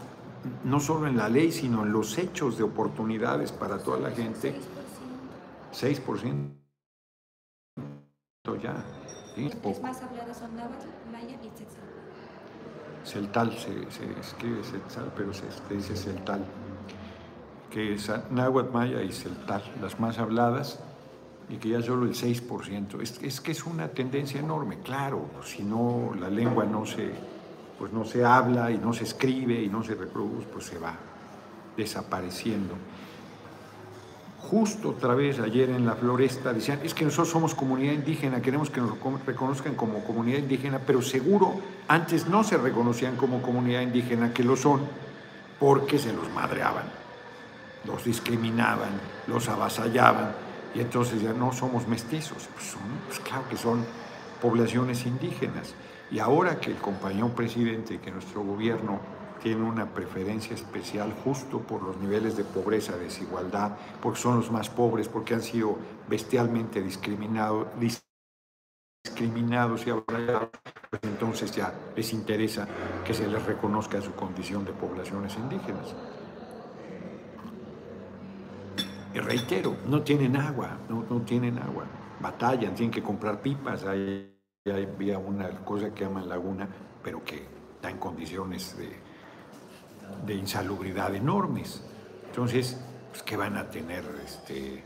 no 0.64 0.78
solo 0.78 1.06
en 1.06 1.16
la 1.16 1.28
ley, 1.28 1.50
sino 1.50 1.84
en 1.84 1.92
los 1.92 2.18
hechos 2.18 2.58
de 2.58 2.64
oportunidades 2.64 3.50
para 3.50 3.78
toda 3.78 3.98
la 3.98 4.10
gente, 4.10 4.54
6% 5.72 6.50
ya. 8.62 8.74
¿sí? 9.34 9.50
Poco. 9.62 9.80
más 9.80 10.02
hablado 10.02 10.34
son 10.34 10.54
náhuatl, 10.56 10.86
maya 11.12 11.38
y 11.42 11.50
Celtal 13.06 13.52
se, 13.56 13.90
se 13.90 14.20
escribe 14.20 14.62
celtal, 14.64 15.12
pero 15.16 15.32
se, 15.32 15.50
se 15.50 15.74
dice 15.74 15.96
celtal 15.96 16.44
que 17.70 17.94
es 17.94 18.10
náhuatl, 18.30 18.72
maya 18.72 19.02
y 19.02 19.12
celtal, 19.12 19.62
las 19.80 20.00
más 20.00 20.18
habladas, 20.18 20.80
y 21.48 21.56
que 21.56 21.70
ya 21.70 21.82
solo 21.82 22.06
el 22.06 22.14
6%. 22.14 23.00
Es, 23.00 23.22
es, 23.22 23.40
que 23.40 23.52
es 23.52 23.64
una 23.64 23.88
tendencia 23.88 24.40
enorme, 24.40 24.78
claro, 24.78 25.26
si 25.44 25.62
no 25.62 26.12
la 26.18 26.28
lengua 26.28 26.64
no 26.64 26.84
se, 26.84 27.10
pues 27.78 27.92
no 27.92 28.04
se 28.04 28.24
habla 28.24 28.70
y 28.70 28.78
no 28.78 28.92
se 28.92 29.04
escribe 29.04 29.62
y 29.62 29.68
no 29.68 29.82
se 29.82 29.94
reproduce, 29.94 30.46
pues 30.52 30.66
se 30.66 30.78
va 30.78 30.94
desapareciendo. 31.76 32.74
Justo 34.40 34.90
otra 34.90 35.14
vez 35.14 35.40
ayer 35.40 35.70
en 35.70 35.84
la 35.84 35.94
floresta 35.94 36.52
decían, 36.52 36.80
es 36.82 36.94
que 36.94 37.04
nosotros 37.04 37.28
somos 37.28 37.54
comunidad 37.54 37.92
indígena, 37.92 38.40
queremos 38.40 38.70
que 38.70 38.80
nos 38.80 38.96
reconozcan 39.26 39.74
como 39.74 40.04
comunidad 40.04 40.38
indígena, 40.38 40.80
pero 40.86 41.02
seguro 41.02 41.54
antes 41.88 42.28
no 42.28 42.44
se 42.44 42.56
reconocían 42.56 43.16
como 43.16 43.42
comunidad 43.42 43.82
indígena, 43.82 44.32
que 44.32 44.44
lo 44.44 44.56
son, 44.56 44.82
porque 45.58 45.98
se 45.98 46.12
los 46.12 46.30
madreaban 46.32 46.98
los 47.84 48.04
discriminaban, 48.04 48.90
los 49.26 49.48
avasallaban, 49.48 50.32
y 50.78 50.80
entonces 50.80 51.20
ya 51.20 51.32
no 51.32 51.52
somos 51.52 51.88
mestizos, 51.88 52.48
pues, 52.54 52.76
pues 53.08 53.18
claro 53.18 53.48
que 53.48 53.56
son 53.56 53.84
poblaciones 54.40 55.06
indígenas. 55.06 55.74
Y 56.08 56.20
ahora 56.20 56.60
que 56.60 56.70
el 56.70 56.76
compañero 56.76 57.34
presidente, 57.34 57.98
que 57.98 58.12
nuestro 58.12 58.44
gobierno 58.44 59.00
tiene 59.42 59.64
una 59.64 59.92
preferencia 59.92 60.54
especial 60.54 61.12
justo 61.24 61.58
por 61.58 61.82
los 61.82 61.96
niveles 61.96 62.36
de 62.36 62.44
pobreza, 62.44 62.96
desigualdad, 62.96 63.76
porque 64.00 64.20
son 64.20 64.36
los 64.36 64.52
más 64.52 64.70
pobres, 64.70 65.08
porque 65.08 65.34
han 65.34 65.42
sido 65.42 65.76
bestialmente 66.06 66.80
discriminados, 66.80 67.66
discriminados 69.04 69.84
y 69.84 69.90
avasallados, 69.90 70.50
pues 70.90 71.02
entonces 71.02 71.50
ya 71.50 71.74
les 71.96 72.12
interesa 72.12 72.68
que 73.04 73.14
se 73.14 73.26
les 73.26 73.44
reconozca 73.44 74.00
su 74.00 74.12
condición 74.12 74.64
de 74.64 74.72
poblaciones 74.72 75.34
indígenas. 75.34 75.96
Y 79.14 79.18
reitero, 79.18 79.76
no 79.86 80.02
tienen 80.02 80.36
agua, 80.36 80.78
no, 80.88 81.04
no 81.08 81.22
tienen 81.22 81.58
agua. 81.58 81.84
Batallan, 82.20 82.74
tienen 82.74 82.90
que 82.90 83.02
comprar 83.02 83.40
pipas. 83.40 83.84
Hay, 83.84 84.34
había 84.66 85.18
una 85.18 85.48
cosa 85.64 85.94
que 85.94 86.04
llaman 86.04 86.28
laguna, 86.28 86.68
pero 87.02 87.24
que 87.24 87.46
está 87.74 87.90
en 87.90 87.98
condiciones 87.98 88.76
de, 88.76 88.90
de 90.26 90.34
insalubridad 90.34 91.14
enormes. 91.14 91.82
Entonces, 92.26 92.78
pues, 93.10 93.22
¿qué 93.22 93.36
van 93.36 93.56
a 93.56 93.70
tener? 93.70 94.04
Este, 94.24 94.82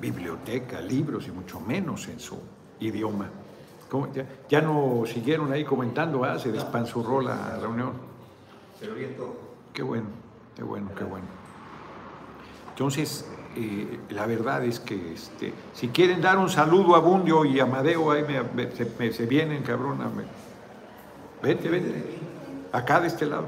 biblioteca, 0.00 0.80
libros 0.80 1.28
y 1.28 1.30
mucho 1.30 1.60
menos 1.60 2.08
en 2.08 2.18
su 2.18 2.38
idioma. 2.80 3.30
Ya, 4.48 4.60
no 4.60 5.02
siguieron 5.04 5.52
ahí 5.52 5.64
comentando, 5.64 6.24
¿ah? 6.24 6.38
se 6.38 6.52
despanzurró 6.52 7.20
la 7.20 7.58
reunión. 7.58 7.92
Se 8.78 8.86
lo. 8.86 8.94
Qué 9.72 9.82
bueno, 9.82 10.06
qué 10.54 10.62
bueno, 10.62 10.90
qué 10.96 11.04
bueno. 11.04 11.26
Entonces, 12.68 13.29
eh, 13.56 14.00
la 14.10 14.26
verdad 14.26 14.64
es 14.64 14.78
que 14.80 15.12
este, 15.12 15.52
si 15.72 15.88
quieren 15.88 16.20
dar 16.20 16.38
un 16.38 16.48
saludo 16.48 16.94
a 16.94 17.00
Bundio 17.00 17.44
y 17.44 17.58
a 17.60 17.64
Amadeo, 17.64 18.10
ahí 18.10 18.24
me, 18.24 19.12
se, 19.12 19.26
vienen, 19.26 19.62
cabrón. 19.62 19.98
Vete, 21.42 21.68
vete. 21.68 22.04
Acá 22.72 23.00
de 23.00 23.08
este 23.08 23.26
lado. 23.26 23.46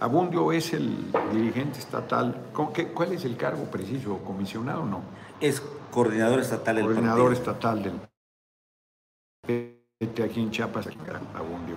Abundio 0.00 0.52
es 0.52 0.72
el 0.72 1.10
dirigente 1.32 1.78
estatal. 1.78 2.48
¿Cuál 2.52 3.12
es 3.12 3.24
el 3.24 3.36
cargo 3.36 3.64
preciso? 3.64 4.18
¿Comisionado 4.18 4.82
o 4.82 4.86
no? 4.86 5.02
Es 5.40 5.62
coordinador 5.90 6.40
estatal 6.40 6.76
del 6.76 6.84
Coordinador 6.84 7.32
estatal 7.32 7.82
del 7.82 9.76
aquí 10.22 10.40
en 10.40 10.50
Chiapas, 10.50 10.88
Abundio. 11.34 11.76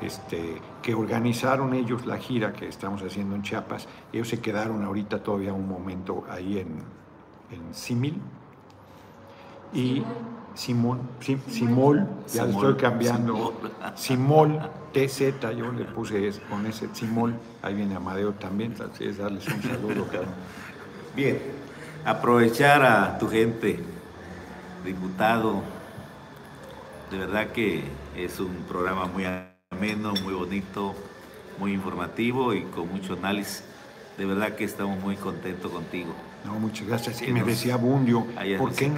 Este, 0.00 0.60
que 0.80 0.94
organizaron 0.94 1.74
ellos 1.74 2.06
la 2.06 2.18
gira 2.18 2.52
que 2.52 2.68
estamos 2.68 3.02
haciendo 3.02 3.34
en 3.34 3.42
Chiapas. 3.42 3.88
Ellos 4.12 4.28
se 4.28 4.40
quedaron 4.40 4.84
ahorita 4.84 5.22
todavía 5.22 5.52
un 5.52 5.68
momento 5.68 6.24
ahí 6.30 6.58
en, 6.58 6.82
en 7.50 7.74
Simil. 7.74 8.20
Y 9.72 10.02
Simón, 10.58 11.00
Simol, 11.20 12.04
ya 12.26 12.44
estoy 12.46 12.74
cambiando. 12.74 13.54
Simol, 13.94 14.58
TZ, 14.92 15.40
yo 15.56 15.70
le 15.70 15.84
puse 15.84 16.32
con 16.50 16.66
ese 16.66 16.88
Simol. 16.92 17.34
Ahí 17.62 17.74
viene 17.74 17.94
Amadeo 17.94 18.32
también, 18.32 18.74
así 18.80 19.04
es 19.04 19.18
darles 19.18 19.46
un 19.46 19.62
saludo, 19.62 20.06
Bien, 21.14 21.38
aprovechar 22.04 22.82
a 22.82 23.18
tu 23.18 23.28
gente, 23.28 23.78
diputado. 24.84 25.62
De 27.10 27.18
verdad 27.18 27.48
que 27.52 27.84
es 28.16 28.40
un 28.40 28.54
programa 28.68 29.06
muy 29.06 29.24
ameno, 29.78 30.12
muy 30.24 30.34
bonito, 30.34 30.94
muy 31.58 31.72
informativo 31.72 32.52
y 32.52 32.62
con 32.64 32.88
mucho 32.88 33.14
análisis. 33.14 33.64
De 34.16 34.26
verdad 34.26 34.56
que 34.56 34.64
estamos 34.64 35.00
muy 35.00 35.14
contentos 35.14 35.70
contigo. 35.70 36.12
No, 36.44 36.54
muchas 36.54 36.88
gracias. 36.88 37.22
Y 37.22 37.32
me 37.32 37.44
decía 37.44 37.76
Bundio, 37.76 38.26
¿por 38.58 38.72
qué, 38.72 38.90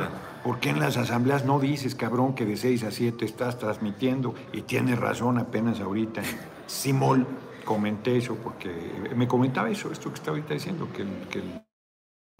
¿por 0.42 0.58
qué 0.58 0.70
en 0.70 0.80
las 0.80 0.96
asambleas 0.96 1.44
no 1.44 1.60
dices, 1.60 1.94
cabrón, 1.94 2.34
que 2.34 2.46
de 2.46 2.56
6 2.56 2.84
a 2.84 2.90
7 2.90 3.24
estás 3.26 3.58
transmitiendo? 3.58 4.34
Y 4.54 4.62
tienes 4.62 4.98
razón 4.98 5.38
apenas 5.38 5.80
ahorita. 5.80 6.22
Simol, 6.66 7.26
comenté 7.66 8.16
eso 8.16 8.36
porque 8.36 8.70
me 9.14 9.28
comentaba 9.28 9.68
eso, 9.68 9.92
esto 9.92 10.08
que 10.08 10.14
está 10.14 10.30
ahorita 10.30 10.54
diciendo, 10.54 10.88
que, 10.94 11.04
que 11.28 11.42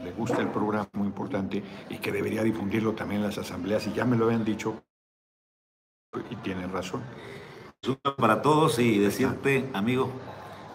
le 0.03 0.13
gusta 0.13 0.41
el 0.41 0.49
programa, 0.49 0.89
muy 0.95 1.09
importante, 1.09 1.63
y 1.91 1.99
que 1.99 2.11
debería 2.11 2.43
difundirlo 2.43 2.95
también 2.95 3.21
en 3.21 3.27
las 3.27 3.37
asambleas. 3.37 3.87
Y 3.87 3.93
ya 3.93 4.07
me 4.07 4.17
lo 4.17 4.25
habían 4.25 4.45
dicho 4.45 4.83
y 6.31 6.37
tienen 6.37 6.73
razón. 6.73 7.03
Para 8.19 8.43
todos 8.43 8.79
y 8.79 8.99
decirte, 8.99 9.65
amigo, 9.73 10.11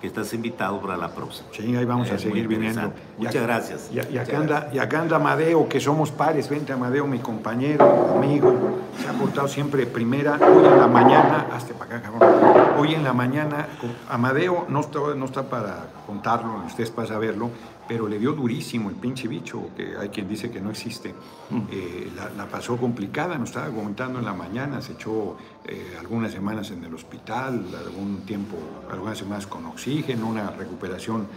que 0.02 0.08
estás 0.08 0.34
invitado 0.34 0.82
para 0.82 0.98
la 0.98 1.10
próxima. 1.10 1.48
Sí, 1.52 1.76
ahí 1.76 1.86
vamos 1.86 2.10
a 2.10 2.18
seguir 2.18 2.48
viniendo. 2.48 2.94
Muchas 3.20 3.44
gracias. 3.44 3.92
Y, 3.94 4.18
acá 4.18 4.38
anda, 4.38 4.70
y 4.74 4.80
acá 4.80 5.02
anda 5.02 5.18
Amadeo, 5.18 5.70
que 5.70 5.80
somos 5.80 6.10
pares. 6.10 6.50
Vente, 6.50 6.74
Amadeo, 6.74 7.06
mi 7.06 7.20
compañero, 7.20 8.16
amigo. 8.16 8.82
Se 9.00 9.08
ha 9.08 9.14
portado 9.14 9.48
siempre 9.48 9.86
primera. 9.86 10.40
Hoy 10.42 10.66
en 10.66 10.80
la 10.80 10.88
mañana, 10.88 11.48
hasta 11.54 11.76
para 11.76 11.98
acá, 11.98 12.10
cabrón. 12.10 12.76
Hoy 12.80 12.96
en 12.96 13.04
la 13.04 13.14
mañana, 13.14 13.68
Amadeo 14.10 14.66
no 14.68 14.80
está, 14.80 15.00
no 15.16 15.26
está 15.26 15.44
para 15.44 15.86
contarlo, 16.08 16.64
ustedes 16.66 16.90
para 16.90 17.08
saberlo, 17.08 17.52
pero 17.88 18.08
le 18.08 18.18
dio 18.18 18.34
durísimo 18.34 18.90
el 18.90 18.96
pinche 18.96 19.28
bicho, 19.28 19.70
que 19.76 19.96
hay 19.98 20.10
quien 20.10 20.28
dice 20.28 20.50
que 20.50 20.60
no 20.60 20.72
existe. 20.72 21.14
Mm. 21.50 21.62
Eh, 21.72 22.12
la, 22.38 22.46
pasó 22.48 22.78
complicada, 22.78 23.38
nos 23.38 23.50
estaba 23.50 23.70
comentando 23.70 24.20
en 24.20 24.26
la 24.26 24.34
mañana, 24.34 24.82
se 24.82 24.94
echó 24.94 25.38
eh, 25.66 25.96
algunas 26.00 26.32
semanas 26.32 26.72
en 26.72 26.84
el 26.84 26.94
hospital, 26.94 27.66
algún 27.78 28.22
tiempo, 28.26 28.58
algunas 28.92 29.18
semanas 29.18 29.46
con 29.48 29.66
oxígeno, 29.66 30.28
una 30.28 30.52
recuperación 30.52 31.28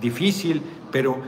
difícil, 0.00 0.62
pero 0.92 1.18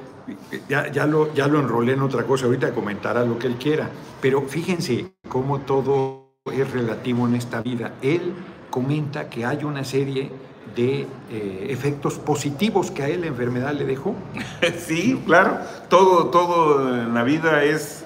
eh, 0.51 0.62
ya, 0.69 0.91
ya, 0.91 1.07
lo, 1.07 1.35
ya 1.35 1.47
lo 1.49 1.61
enrolé 1.61 1.95
en 1.95 2.03
otra 2.03 2.25
cosa, 2.25 2.47
ahorita 2.47 2.73
comentará 2.73 3.25
lo 3.25 3.38
que 3.38 3.47
él 3.47 3.57
quiera, 3.57 3.91
pero 4.21 4.43
fíjense 4.43 5.12
cómo 5.29 5.61
todo 5.61 6.35
es 6.53 6.71
relativo 6.71 7.27
en 7.27 7.35
esta 7.35 7.61
vida. 7.62 7.95
Él 8.01 8.35
comenta 8.70 9.28
que 9.28 9.44
hay 9.44 9.64
una 9.64 9.85
serie 9.85 10.31
de 10.74 11.07
eh, 11.31 11.66
efectos 11.70 12.18
positivos 12.18 12.90
que 12.90 13.02
a 13.02 13.09
él 13.09 13.22
la 13.22 13.26
enfermedad 13.28 13.72
le 13.72 13.85
dejó. 13.85 14.14
Sí, 14.78 15.20
claro, 15.26 15.59
todo, 15.88 16.26
todo 16.26 16.94
en 16.94 17.14
la 17.14 17.22
vida 17.22 17.64
es 17.64 18.04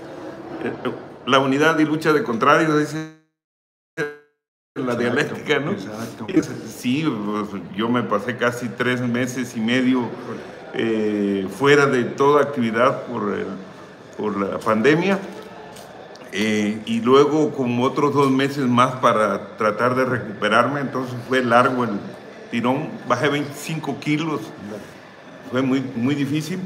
eh, 0.65 0.73
la 1.27 1.39
unidad 1.39 1.79
y 1.79 1.85
lucha 1.85 2.13
de 2.13 2.23
contrarios, 2.23 2.79
dice 2.79 3.13
la 4.75 4.97
dialéctica, 4.97 5.59
¿no? 5.59 5.73
Exacto. 5.73 6.27
sí, 6.67 7.05
pues, 7.05 7.63
yo 7.77 7.91
me 7.91 8.03
pasé 8.03 8.39
casi 8.39 8.69
tres 8.69 9.03
meses 9.03 9.55
y 9.55 9.61
medio 9.61 10.09
eh, 10.73 11.47
fuera 11.59 11.85
de 11.85 12.05
toda 12.05 12.43
actividad 12.43 13.03
por, 13.03 13.37
por 14.17 14.41
la 14.41 14.59
pandemia. 14.59 15.19
Y 16.33 17.01
luego 17.03 17.53
como 17.53 17.85
otros 17.85 18.15
dos 18.15 18.31
meses 18.31 18.67
más 18.67 18.97
para 18.97 19.57
tratar 19.57 19.95
de 19.95 20.05
recuperarme, 20.05 20.81
entonces 20.81 21.15
fue 21.29 21.45
largo 21.45 21.85
el, 21.85 21.91
tirón, 22.53 22.91
bajé 23.09 23.29
25 23.29 23.99
kilos, 23.99 24.43
fue 25.51 25.63
muy, 25.63 25.83
muy 25.97 26.15
difícil, 26.15 26.61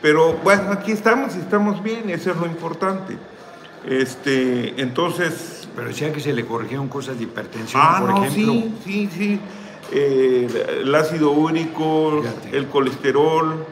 pero 0.00 0.32
bueno, 0.42 0.72
aquí 0.72 0.90
estamos 0.90 1.36
y 1.36 1.38
estamos 1.38 1.82
bien, 1.82 2.10
eso 2.10 2.30
es 2.30 2.36
lo 2.36 2.46
importante. 2.46 3.16
Este, 3.86 4.80
entonces... 4.80 5.68
Pero 5.76 5.88
decía 5.88 6.12
que 6.12 6.20
se 6.20 6.32
le 6.32 6.44
corrigieron 6.44 6.88
cosas 6.88 7.18
de 7.18 7.24
hipertensión, 7.24 7.80
ah, 7.84 7.98
por 8.00 8.10
ejemplo. 8.10 8.52
Sí, 8.52 8.74
sí, 8.84 9.08
sí. 9.12 9.40
Eh, 9.92 10.80
el 10.80 10.94
ácido 10.94 11.30
úrico, 11.30 12.22
el 12.50 12.66
colesterol, 12.66 13.64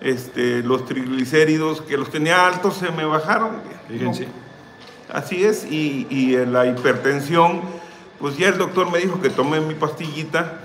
este, 0.00 0.62
los 0.62 0.84
triglicéridos, 0.84 1.80
que 1.80 1.96
los 1.96 2.10
tenía 2.10 2.46
altos, 2.46 2.76
se 2.76 2.90
me 2.90 3.04
bajaron. 3.04 3.62
Fíjense. 3.88 4.26
Así 5.12 5.44
es, 5.44 5.64
y, 5.70 6.06
y 6.10 6.36
la 6.46 6.66
hipertensión, 6.66 7.60
pues 8.18 8.36
ya 8.36 8.48
el 8.48 8.58
doctor 8.58 8.90
me 8.90 8.98
dijo 8.98 9.20
que 9.20 9.30
tomé 9.30 9.60
mi 9.60 9.74
pastillita 9.74 10.60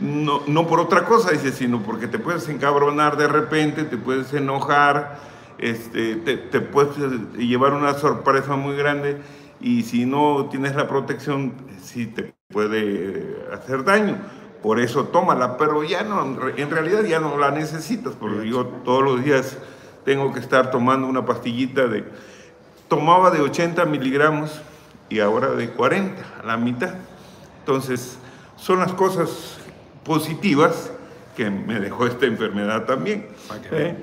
no, 0.00 0.42
no 0.46 0.66
por 0.66 0.80
otra 0.80 1.04
cosa, 1.04 1.30
dice, 1.30 1.52
sino 1.52 1.82
porque 1.82 2.08
te 2.08 2.18
puedes 2.18 2.48
encabronar 2.48 3.16
de 3.16 3.28
repente, 3.28 3.84
te 3.84 3.96
puedes 3.96 4.32
enojar, 4.32 5.18
este, 5.58 6.16
te, 6.16 6.36
te 6.36 6.60
puedes 6.60 6.96
llevar 7.36 7.74
una 7.74 7.94
sorpresa 7.94 8.56
muy 8.56 8.76
grande 8.76 9.18
y 9.60 9.82
si 9.82 10.06
no 10.06 10.48
tienes 10.50 10.74
la 10.74 10.88
protección, 10.88 11.52
sí 11.82 12.06
te 12.06 12.34
puede 12.48 13.44
hacer 13.52 13.84
daño. 13.84 14.16
Por 14.62 14.80
eso 14.80 15.04
tómala, 15.04 15.56
pero 15.56 15.84
ya 15.84 16.02
no, 16.02 16.22
en 16.56 16.70
realidad 16.70 17.02
ya 17.04 17.20
no 17.20 17.38
la 17.38 17.50
necesitas, 17.50 18.14
porque 18.14 18.48
yo 18.48 18.66
todos 18.84 19.02
los 19.02 19.24
días 19.24 19.56
tengo 20.04 20.32
que 20.32 20.40
estar 20.40 20.70
tomando 20.70 21.06
una 21.06 21.24
pastillita 21.24 21.86
de... 21.86 22.04
Tomaba 22.90 23.30
de 23.30 23.40
80 23.40 23.84
miligramos 23.84 24.60
y 25.08 25.20
ahora 25.20 25.52
de 25.52 25.70
40, 25.70 26.22
a 26.42 26.44
la 26.44 26.56
mitad. 26.56 26.94
Entonces, 27.60 28.18
son 28.56 28.80
las 28.80 28.92
cosas 28.94 29.58
positivas 30.04 30.90
que 31.36 31.48
me 31.50 31.78
dejó 31.78 32.08
esta 32.08 32.26
enfermedad 32.26 32.86
también. 32.86 33.28
¿eh? 33.70 33.94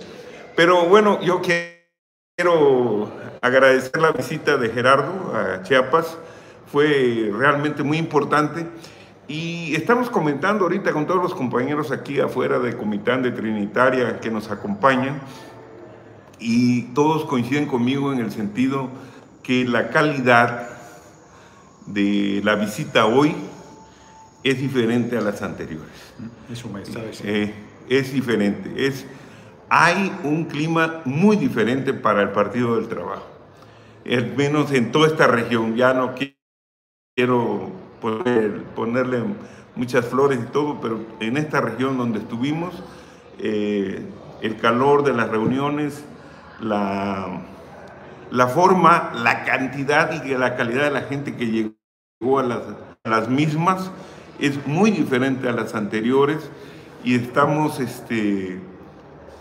Pero 0.55 0.85
bueno, 0.85 1.19
yo 1.21 1.41
quiero 1.41 3.11
agradecer 3.41 4.01
la 4.01 4.11
visita 4.11 4.55
de 4.55 4.69
Gerardo 4.69 5.35
a 5.35 5.63
Chiapas, 5.63 6.17
fue 6.71 7.29
realmente 7.37 7.83
muy 7.83 7.97
importante. 7.97 8.65
Y 9.27 9.75
estamos 9.75 10.09
comentando 10.09 10.63
ahorita 10.63 10.93
con 10.93 11.05
todos 11.05 11.21
los 11.21 11.35
compañeros 11.35 11.91
aquí 11.91 12.21
afuera 12.21 12.57
de 12.59 12.77
Comitán 12.77 13.21
de 13.21 13.31
Trinitaria 13.31 14.21
que 14.21 14.31
nos 14.31 14.49
acompañan 14.49 15.19
y 16.39 16.83
todos 16.93 17.25
coinciden 17.25 17.67
conmigo 17.67 18.13
en 18.13 18.19
el 18.19 18.31
sentido 18.31 18.89
que 19.43 19.65
la 19.65 19.89
calidad 19.89 20.69
de 21.85 22.41
la 22.43 22.55
visita 22.55 23.05
hoy 23.05 23.35
es 24.43 24.59
diferente 24.59 25.17
a 25.17 25.21
las 25.21 25.41
anteriores. 25.41 26.13
Eso 26.51 26.69
me 26.69 26.81
está 26.81 27.01
eh, 27.23 27.53
es 27.89 28.13
diferente. 28.13 28.87
Es, 28.87 29.05
hay 29.69 30.13
un 30.23 30.45
clima 30.45 31.01
muy 31.05 31.37
diferente 31.37 31.93
para 31.93 32.21
el 32.21 32.29
Partido 32.29 32.75
del 32.75 32.87
Trabajo. 32.87 33.25
Al 34.05 34.35
menos 34.35 34.71
en 34.71 34.91
toda 34.91 35.07
esta 35.07 35.27
región. 35.27 35.75
Ya 35.75 35.93
no 35.93 36.13
quiero 37.15 37.71
ponerle 38.75 39.23
muchas 39.75 40.05
flores 40.05 40.39
y 40.41 40.51
todo, 40.51 40.79
pero 40.81 40.99
en 41.19 41.37
esta 41.37 41.61
región 41.61 41.97
donde 41.97 42.19
estuvimos, 42.19 42.83
eh, 43.39 44.01
el 44.41 44.57
calor 44.57 45.03
de 45.03 45.13
las 45.13 45.29
reuniones, 45.29 46.03
la, 46.59 47.41
la 48.31 48.47
forma, 48.47 49.11
la 49.15 49.43
cantidad 49.43 50.23
y 50.23 50.35
la 50.35 50.55
calidad 50.55 50.83
de 50.83 50.91
la 50.91 51.01
gente 51.01 51.35
que 51.35 51.47
llegó 51.47 52.39
a 52.39 52.43
las, 52.43 52.61
a 53.03 53.09
las 53.09 53.29
mismas, 53.29 53.91
es 54.39 54.65
muy 54.67 54.91
diferente 54.91 55.49
a 55.49 55.51
las 55.51 55.73
anteriores 55.75 56.49
y 57.03 57.15
estamos 57.15 57.79
este, 57.79 58.59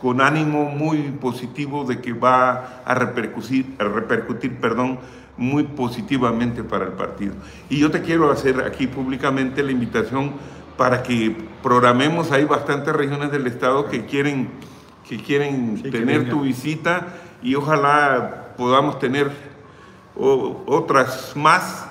con 0.00 0.20
ánimo 0.20 0.64
muy 0.64 0.98
positivo 1.20 1.84
de 1.84 2.00
que 2.00 2.12
va 2.12 2.82
a 2.84 2.94
repercutir, 2.94 3.74
a 3.78 3.84
repercutir 3.84 4.58
perdón, 4.58 4.98
muy 5.36 5.64
positivamente 5.64 6.62
para 6.62 6.86
el 6.86 6.92
partido. 6.92 7.34
Y 7.68 7.78
yo 7.78 7.90
te 7.90 8.02
quiero 8.02 8.30
hacer 8.30 8.60
aquí 8.62 8.86
públicamente 8.86 9.62
la 9.62 9.72
invitación 9.72 10.32
para 10.76 11.02
que 11.02 11.36
programemos, 11.62 12.32
hay 12.32 12.44
bastantes 12.44 12.94
regiones 12.94 13.30
del 13.30 13.46
estado 13.46 13.88
que 13.88 14.04
quieren, 14.04 14.48
que 15.08 15.18
quieren 15.18 15.82
tener 15.82 16.28
tu 16.28 16.42
visita 16.42 17.06
y 17.42 17.54
ojalá 17.54 18.54
podamos 18.56 18.98
tener 18.98 19.30
otras 20.16 21.32
más 21.36 21.86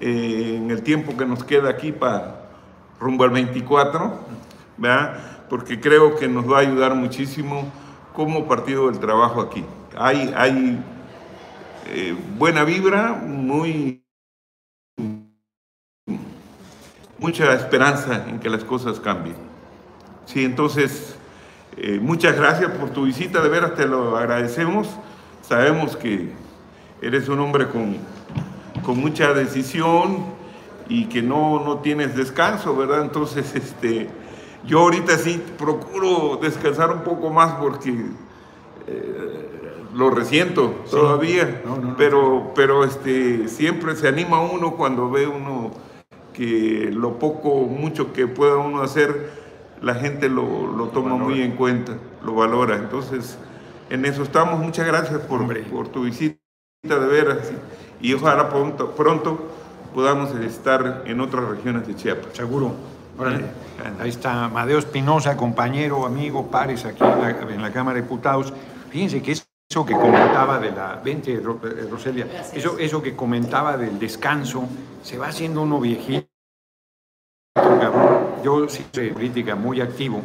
eh, 0.00 0.56
en 0.56 0.70
el 0.70 0.82
tiempo 0.82 1.16
que 1.16 1.26
nos 1.26 1.44
queda 1.44 1.70
aquí 1.70 1.92
para 1.92 2.46
rumbo 3.00 3.24
al 3.24 3.30
24, 3.30 4.20
¿verdad? 4.78 5.34
porque 5.48 5.80
creo 5.80 6.16
que 6.16 6.28
nos 6.28 6.50
va 6.50 6.58
a 6.58 6.60
ayudar 6.60 6.94
muchísimo 6.94 7.70
como 8.12 8.46
Partido 8.48 8.90
del 8.90 8.98
Trabajo 8.98 9.40
aquí. 9.40 9.64
Hay, 9.96 10.32
hay 10.36 10.82
eh, 11.86 12.16
buena 12.36 12.64
vibra, 12.64 13.12
muy 13.12 14.02
mucha 17.18 17.54
esperanza 17.54 18.24
en 18.28 18.38
que 18.40 18.50
las 18.50 18.64
cosas 18.64 19.00
cambien. 19.00 19.36
Sí, 20.26 20.44
entonces, 20.44 21.16
eh, 21.76 21.98
muchas 22.00 22.36
gracias 22.36 22.70
por 22.72 22.90
tu 22.90 23.04
visita, 23.04 23.42
de 23.42 23.48
veras 23.48 23.74
te 23.74 23.86
lo 23.86 24.16
agradecemos. 24.16 24.88
Sabemos 25.42 25.96
que 25.96 26.32
eres 27.02 27.28
un 27.28 27.40
hombre 27.40 27.68
con, 27.68 27.96
con 28.82 28.98
mucha 28.98 29.34
decisión 29.34 30.24
y 30.88 31.06
que 31.06 31.22
no, 31.22 31.64
no 31.64 31.78
tienes 31.78 32.16
descanso, 32.16 32.76
¿verdad? 32.76 33.02
Entonces, 33.02 33.54
este, 33.54 34.08
yo 34.66 34.80
ahorita 34.80 35.18
sí 35.18 35.42
procuro 35.58 36.38
descansar 36.40 36.90
un 36.90 37.02
poco 37.02 37.30
más 37.30 37.54
porque 37.54 37.90
eh, 38.86 39.50
lo 39.94 40.10
resiento 40.10 40.74
todavía, 40.90 41.62
pero, 41.96 42.52
pero 42.54 42.84
este, 42.84 43.48
siempre 43.48 43.96
se 43.96 44.08
anima 44.08 44.40
uno 44.40 44.72
cuando 44.72 45.10
ve 45.10 45.26
uno 45.26 45.70
que 46.32 46.90
lo 46.92 47.18
poco, 47.18 47.66
mucho 47.66 48.12
que 48.12 48.26
pueda 48.26 48.56
uno 48.56 48.82
hacer, 48.82 49.43
la 49.82 49.94
gente 49.94 50.28
lo, 50.28 50.90
toma 50.92 51.16
muy 51.16 51.42
en 51.42 51.56
cuenta, 51.56 51.92
lo 52.24 52.34
valora. 52.34 52.76
Entonces, 52.76 53.38
en 53.90 54.04
eso 54.04 54.22
estamos. 54.22 54.58
Muchas 54.60 54.86
gracias 54.86 55.20
por, 55.20 55.46
por 55.70 55.88
tu 55.88 56.04
visita, 56.04 56.38
de 56.82 57.06
veras. 57.06 57.52
Y 58.00 58.12
ojalá 58.14 58.48
pronto, 58.48 58.90
pronto 58.92 59.48
podamos 59.94 60.34
estar 60.36 61.02
en 61.06 61.20
otras 61.20 61.44
regiones 61.44 61.86
de 61.86 61.94
Chiapas. 61.94 62.34
Seguro. 62.34 62.74
Ahí 64.00 64.08
está 64.08 64.48
Madeo 64.48 64.78
Espinosa, 64.78 65.36
compañero, 65.36 66.04
amigo, 66.04 66.50
pares 66.50 66.84
aquí 66.84 67.04
en 67.04 67.20
la, 67.20 67.30
en 67.30 67.62
la 67.62 67.72
Cámara 67.72 67.96
de 67.96 68.02
Diputados. 68.02 68.52
Fíjense 68.90 69.22
que 69.22 69.32
es 69.32 69.46
eso 69.70 69.86
que 69.86 69.94
comentaba 69.94 70.58
de 70.58 70.72
la, 70.72 70.96
20 70.96 71.32
eh, 71.32 71.40
Roselia, 71.90 72.26
eso, 72.52 72.78
eso 72.78 73.02
que 73.02 73.16
comentaba 73.16 73.76
del 73.76 73.98
descanso, 73.98 74.64
se 75.02 75.16
va 75.16 75.28
haciendo 75.28 75.62
uno 75.62 75.80
viejito, 75.80 76.28
Yo 78.44 78.68
sí 78.68 78.84
soy 78.92 79.10
crítica 79.12 79.54
muy 79.54 79.80
activo 79.80 80.20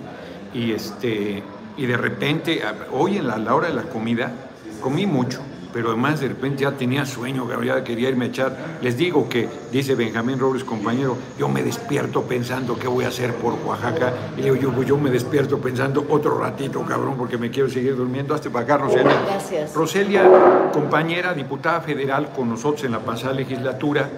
y, 0.54 0.74
este, 0.74 1.42
y 1.78 1.86
de 1.86 1.96
repente, 1.96 2.62
hoy 2.92 3.16
en 3.16 3.28
la, 3.28 3.56
hora 3.56 3.70
de 3.70 3.74
la 3.74 3.84
comida, 3.84 4.34
comí 4.82 5.06
mucho, 5.06 5.40
pero 5.72 5.90
además 5.90 6.20
de 6.20 6.28
repente 6.28 6.64
ya 6.64 6.72
tenía 6.72 7.06
sueño, 7.06 7.48
ya 7.64 7.82
quería 7.82 8.10
irme 8.10 8.26
a 8.26 8.28
echar. 8.28 8.58
Les 8.82 8.98
digo 8.98 9.30
que, 9.30 9.48
dice 9.72 9.96
Benjamín 9.96 10.38
Robles, 10.38 10.66
compañero, 10.66 11.16
yo 11.38 11.48
me 11.48 11.64
despierto 11.64 12.24
pensando 12.24 12.78
qué 12.78 12.90
voy 12.90 13.06
a 13.06 13.08
hacer 13.08 13.34
por 13.36 13.54
Oaxaca. 13.66 14.12
Y 14.36 14.42
digo, 14.42 14.58
yo, 14.58 14.84
yo 14.84 14.98
me 14.98 15.12
despierto 15.12 15.58
pensando 15.60 16.06
otro 16.10 16.38
ratito, 16.38 16.82
cabrón, 16.82 17.16
porque 17.18 17.38
me 17.38 17.50
quiero 17.50 17.70
seguir 17.70 17.96
durmiendo. 17.96 18.36
Hasta 18.36 18.50
para 18.50 18.66
acá, 18.66 18.78
Roselia. 18.80 19.22
Gracias. 19.28 19.74
Roselia, 19.74 20.70
compañera, 20.74 21.34
diputada 21.34 21.80
federal 21.80 22.34
con 22.36 22.50
nosotros 22.50 22.84
en 22.84 22.92
la 22.92 23.00
pasada 23.00 23.34
legislatura, 23.34 24.10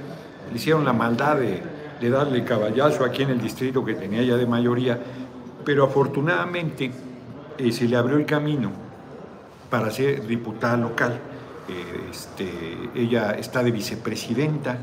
le 0.49 0.57
hicieron 0.57 0.83
la 0.83 0.93
maldad 0.93 1.37
de, 1.37 1.61
de 2.01 2.09
darle 2.09 2.43
caballazo 2.43 3.05
aquí 3.05 3.23
en 3.23 3.29
el 3.29 3.41
distrito 3.41 3.85
que 3.85 3.93
tenía 3.93 4.23
ya 4.23 4.35
de 4.35 4.45
mayoría, 4.45 4.99
pero 5.63 5.85
afortunadamente 5.85 6.91
eh, 7.57 7.71
se 7.71 7.87
le 7.87 7.95
abrió 7.95 8.17
el 8.17 8.25
camino 8.25 8.71
para 9.69 9.89
ser 9.91 10.25
diputada 10.27 10.75
local 10.75 11.19
este, 12.11 12.89
ella 12.95 13.31
está 13.31 13.63
de 13.63 13.71
vicepresidenta 13.71 14.77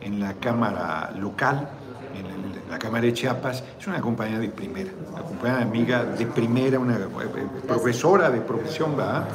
en 0.00 0.20
la 0.20 0.34
Cámara 0.34 1.12
local, 1.18 1.68
en 2.14 2.70
la 2.70 2.78
Cámara 2.78 3.04
de 3.04 3.12
Chiapas. 3.12 3.62
Es 3.78 3.86
una 3.86 4.00
compañera 4.00 4.38
de 4.38 4.48
primera, 4.48 4.90
una 5.12 5.22
compañera 5.22 5.62
amiga 5.62 6.04
de 6.04 6.26
primera, 6.26 6.78
una 6.78 6.96
eh, 6.96 7.46
profesora 7.66 8.30
de 8.30 8.40
profesión, 8.40 8.96
¿verdad? 8.96 9.28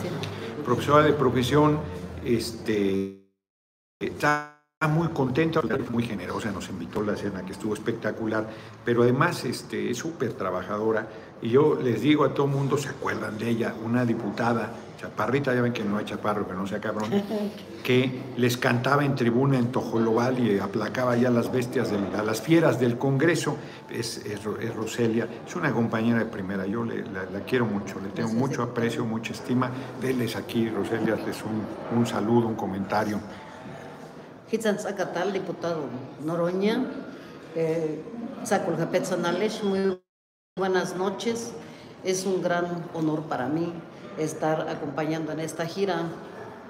Profesora 0.64 1.04
de 1.04 1.14
profesión, 1.14 1.80
este, 2.24 3.30
está 4.00 4.55
muy 4.88 5.10
contenta, 5.10 5.62
muy 5.92 6.04
generosa, 6.04 6.52
nos 6.52 6.70
invitó 6.70 7.02
a 7.02 7.04
la 7.04 7.16
cena 7.16 7.44
que 7.46 7.52
estuvo 7.52 7.74
espectacular, 7.74 8.48
pero 8.84 9.04
además 9.04 9.46
este, 9.46 9.90
es 9.90 9.98
súper 9.98 10.34
trabajadora 10.34 11.08
y 11.42 11.50
yo 11.50 11.78
les 11.82 12.02
digo 12.02 12.24
a 12.24 12.34
todo 12.34 12.48
mundo, 12.48 12.78
¿se 12.78 12.90
acuerdan 12.90 13.38
de 13.38 13.50
ella? 13.50 13.74
Una 13.84 14.06
diputada 14.06 14.72
chaparrita, 14.98 15.54
ya 15.54 15.62
ven 15.62 15.74
que 15.74 15.84
no 15.84 15.98
hay 15.98 16.06
chaparro, 16.06 16.48
que 16.48 16.54
no 16.54 16.66
sea 16.66 16.80
cabrón, 16.80 17.10
que 17.84 18.22
les 18.38 18.58
cantaba 18.58 19.06
en 19.06 19.16
tribuna 19.16 19.58
en 19.58 19.72
Tojolobal 19.72 20.40
y 20.40 20.58
aplacaba 20.60 21.16
ya 21.16 21.30
las 21.30 21.52
bestias, 21.52 21.92
a 21.92 22.24
las 22.24 22.42
fieras 22.42 22.80
del 22.80 22.98
Congreso, 22.98 23.58
es, 23.92 24.24
Roselia, 24.76 25.28
es 25.46 25.56
una 25.56 25.72
compañera 25.72 26.20
de 26.20 26.26
primera, 26.26 26.66
yo 26.66 26.86
la, 26.86 26.96
quiero 27.48 27.66
mucho, 27.66 28.00
le 28.00 28.10
tengo 28.10 28.34
mucho 28.34 28.64
aprecio, 28.64 29.06
mucha 29.06 29.34
estima, 29.34 29.70
denles 30.02 30.36
aquí, 30.36 30.70
Roselia, 30.70 31.16
les 31.16 31.44
un, 31.44 31.98
un 31.98 32.08
saludo, 32.08 32.48
un 32.48 32.56
comentario. 32.56 33.20
Zacatal, 34.62 35.34
diputado 35.34 35.82
Noroña, 36.24 36.86
eh, 37.56 38.02
muy 39.64 40.02
buenas 40.58 40.96
noches, 40.96 41.52
es 42.04 42.26
un 42.26 42.42
gran 42.42 42.88
honor 42.94 43.24
para 43.24 43.48
mí 43.48 43.74
estar 44.18 44.70
acompañando 44.70 45.32
en 45.32 45.42
esta 45.42 45.66
gira 45.66 46.06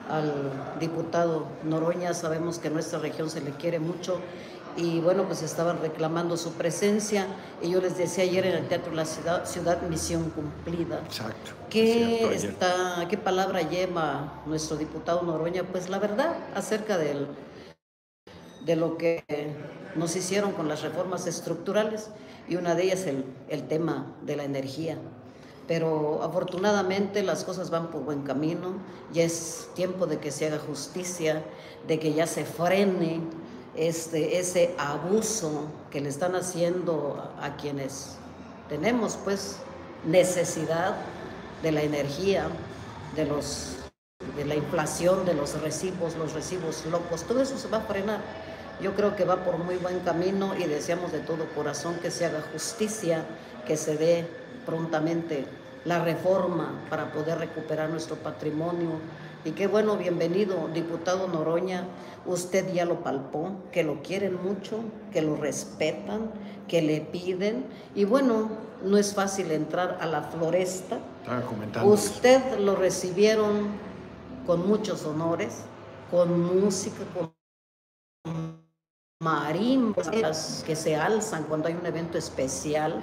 al 0.10 0.78
diputado 0.80 1.46
Noroña. 1.64 2.14
Sabemos 2.14 2.60
que 2.60 2.70
nuestra 2.70 3.00
región 3.00 3.30
se 3.30 3.42
le 3.42 3.52
quiere 3.52 3.80
mucho 3.80 4.20
y 4.78 5.00
bueno, 5.00 5.24
pues 5.24 5.42
estaban 5.42 5.80
reclamando 5.82 6.38
su 6.38 6.54
presencia. 6.54 7.28
Y 7.62 7.70
yo 7.70 7.82
les 7.82 7.98
decía 7.98 8.24
ayer 8.24 8.46
en 8.46 8.56
el 8.56 8.68
Teatro 8.68 8.94
La 8.94 9.06
Ciudad, 9.06 9.46
ciudad 9.46 9.82
Misión 9.84 10.30
Cumplida. 10.32 11.00
Exacto. 11.06 11.52
¿Qué, 11.70 12.34
está, 12.34 13.06
¿Qué 13.10 13.18
palabra 13.18 13.62
lleva 13.62 14.42
nuestro 14.46 14.78
diputado 14.78 15.22
Noroña? 15.24 15.64
Pues 15.64 15.90
la 15.90 16.00
verdad 16.00 16.36
acerca 16.56 16.98
del, 16.98 17.28
de 18.66 18.76
lo 18.76 18.98
que 18.98 19.24
nos 19.96 20.16
hicieron 20.16 20.52
con 20.52 20.68
las 20.68 20.82
reformas 20.82 21.28
estructurales 21.28 22.10
y 22.48 22.56
una 22.56 22.76
de 22.76 22.84
ellas 22.84 23.06
el, 23.08 23.26
el 23.50 23.68
tema 23.68 24.16
de 24.24 24.36
la 24.36 24.44
energía 24.44 24.98
pero 25.68 26.22
afortunadamente 26.24 27.24
las 27.24 27.44
cosas 27.44 27.70
van 27.70 27.90
por 27.90 28.04
buen 28.04 28.22
camino, 28.22 28.74
ya 29.12 29.24
es 29.24 29.70
tiempo 29.74 30.06
de 30.06 30.20
que 30.20 30.32
se 30.32 30.48
haga 30.48 30.60
justicia, 30.60 31.44
de 31.88 32.00
que 32.00 32.14
ya 32.14 32.28
se 32.28 32.46
frene 32.46 33.22
este, 33.76 34.38
ese 34.40 34.76
abuso 34.78 35.66
que 35.90 36.02
le 36.02 36.10
están 36.10 36.36
haciendo 36.36 37.32
a, 37.42 37.56
quienes 37.56 38.18
tenemos 38.70 39.18
pues 39.24 39.58
necesidad 40.06 40.96
de 41.64 41.72
la 41.72 41.82
energía, 41.82 42.48
de, 43.16 43.26
los, 43.26 43.78
de 44.36 44.46
la 44.46 44.56
inflación, 44.56 45.26
de 45.26 45.34
los 45.34 45.60
recibos, 45.62 46.16
los 46.16 46.34
recibos 46.34 46.86
locos, 46.86 47.24
todo 47.24 47.42
eso 47.42 47.58
se 47.58 47.68
va 47.70 47.80
a 47.80 47.82
frenar. 47.82 48.22
Yo 48.82 48.94
creo 48.94 49.16
que 49.16 49.24
va 49.24 49.38
por 49.38 49.58
muy 49.58 49.78
buen 49.78 50.00
camino 50.02 50.54
y 50.58 50.66
deseamos 50.66 51.12
de 51.12 51.20
todo 51.20 51.46
corazón 51.56 51.96
que 52.02 52.12
se 52.12 52.26
haga 52.26 52.44
justicia, 52.52 53.26
que 53.66 53.78
se 53.78 53.98
dé 53.98 54.28
prontamente 54.66 55.46
la 55.86 56.04
reforma 56.04 56.82
para 56.90 57.12
poder 57.12 57.38
recuperar 57.38 57.90
nuestro 57.90 58.18
patrimonio. 58.18 59.00
Y 59.46 59.52
qué 59.52 59.68
bueno, 59.68 59.96
bienvenido, 59.96 60.68
diputado 60.74 61.28
Noroña. 61.28 61.86
Usted 62.26 62.74
ya 62.74 62.84
lo 62.84 63.02
palpó, 63.02 63.52
que 63.72 63.84
lo 63.84 64.02
quieren 64.02 64.42
mucho, 64.44 64.80
que 65.14 65.22
lo 65.22 65.36
respetan, 65.36 66.32
que 66.68 66.82
le 66.82 67.00
piden. 67.00 67.66
Y 67.94 68.04
bueno, 68.06 68.50
no 68.84 68.98
es 68.98 69.14
fácil 69.14 69.52
entrar 69.52 70.00
a 70.02 70.08
la 70.08 70.24
floresta. 70.24 70.98
Usted 71.84 72.60
lo 72.60 72.76
recibieron 72.76 73.68
con 74.46 74.68
muchos 74.68 75.06
honores, 75.06 75.62
con 76.10 76.42
música, 76.42 77.04
con 77.14 78.65
marimbas 79.22 80.64
que 80.68 80.76
se 80.76 80.98
alzan 80.98 81.46
cuando 81.46 81.70
hay 81.70 81.74
un 81.74 81.86
evento 81.86 82.18
especial 82.18 83.02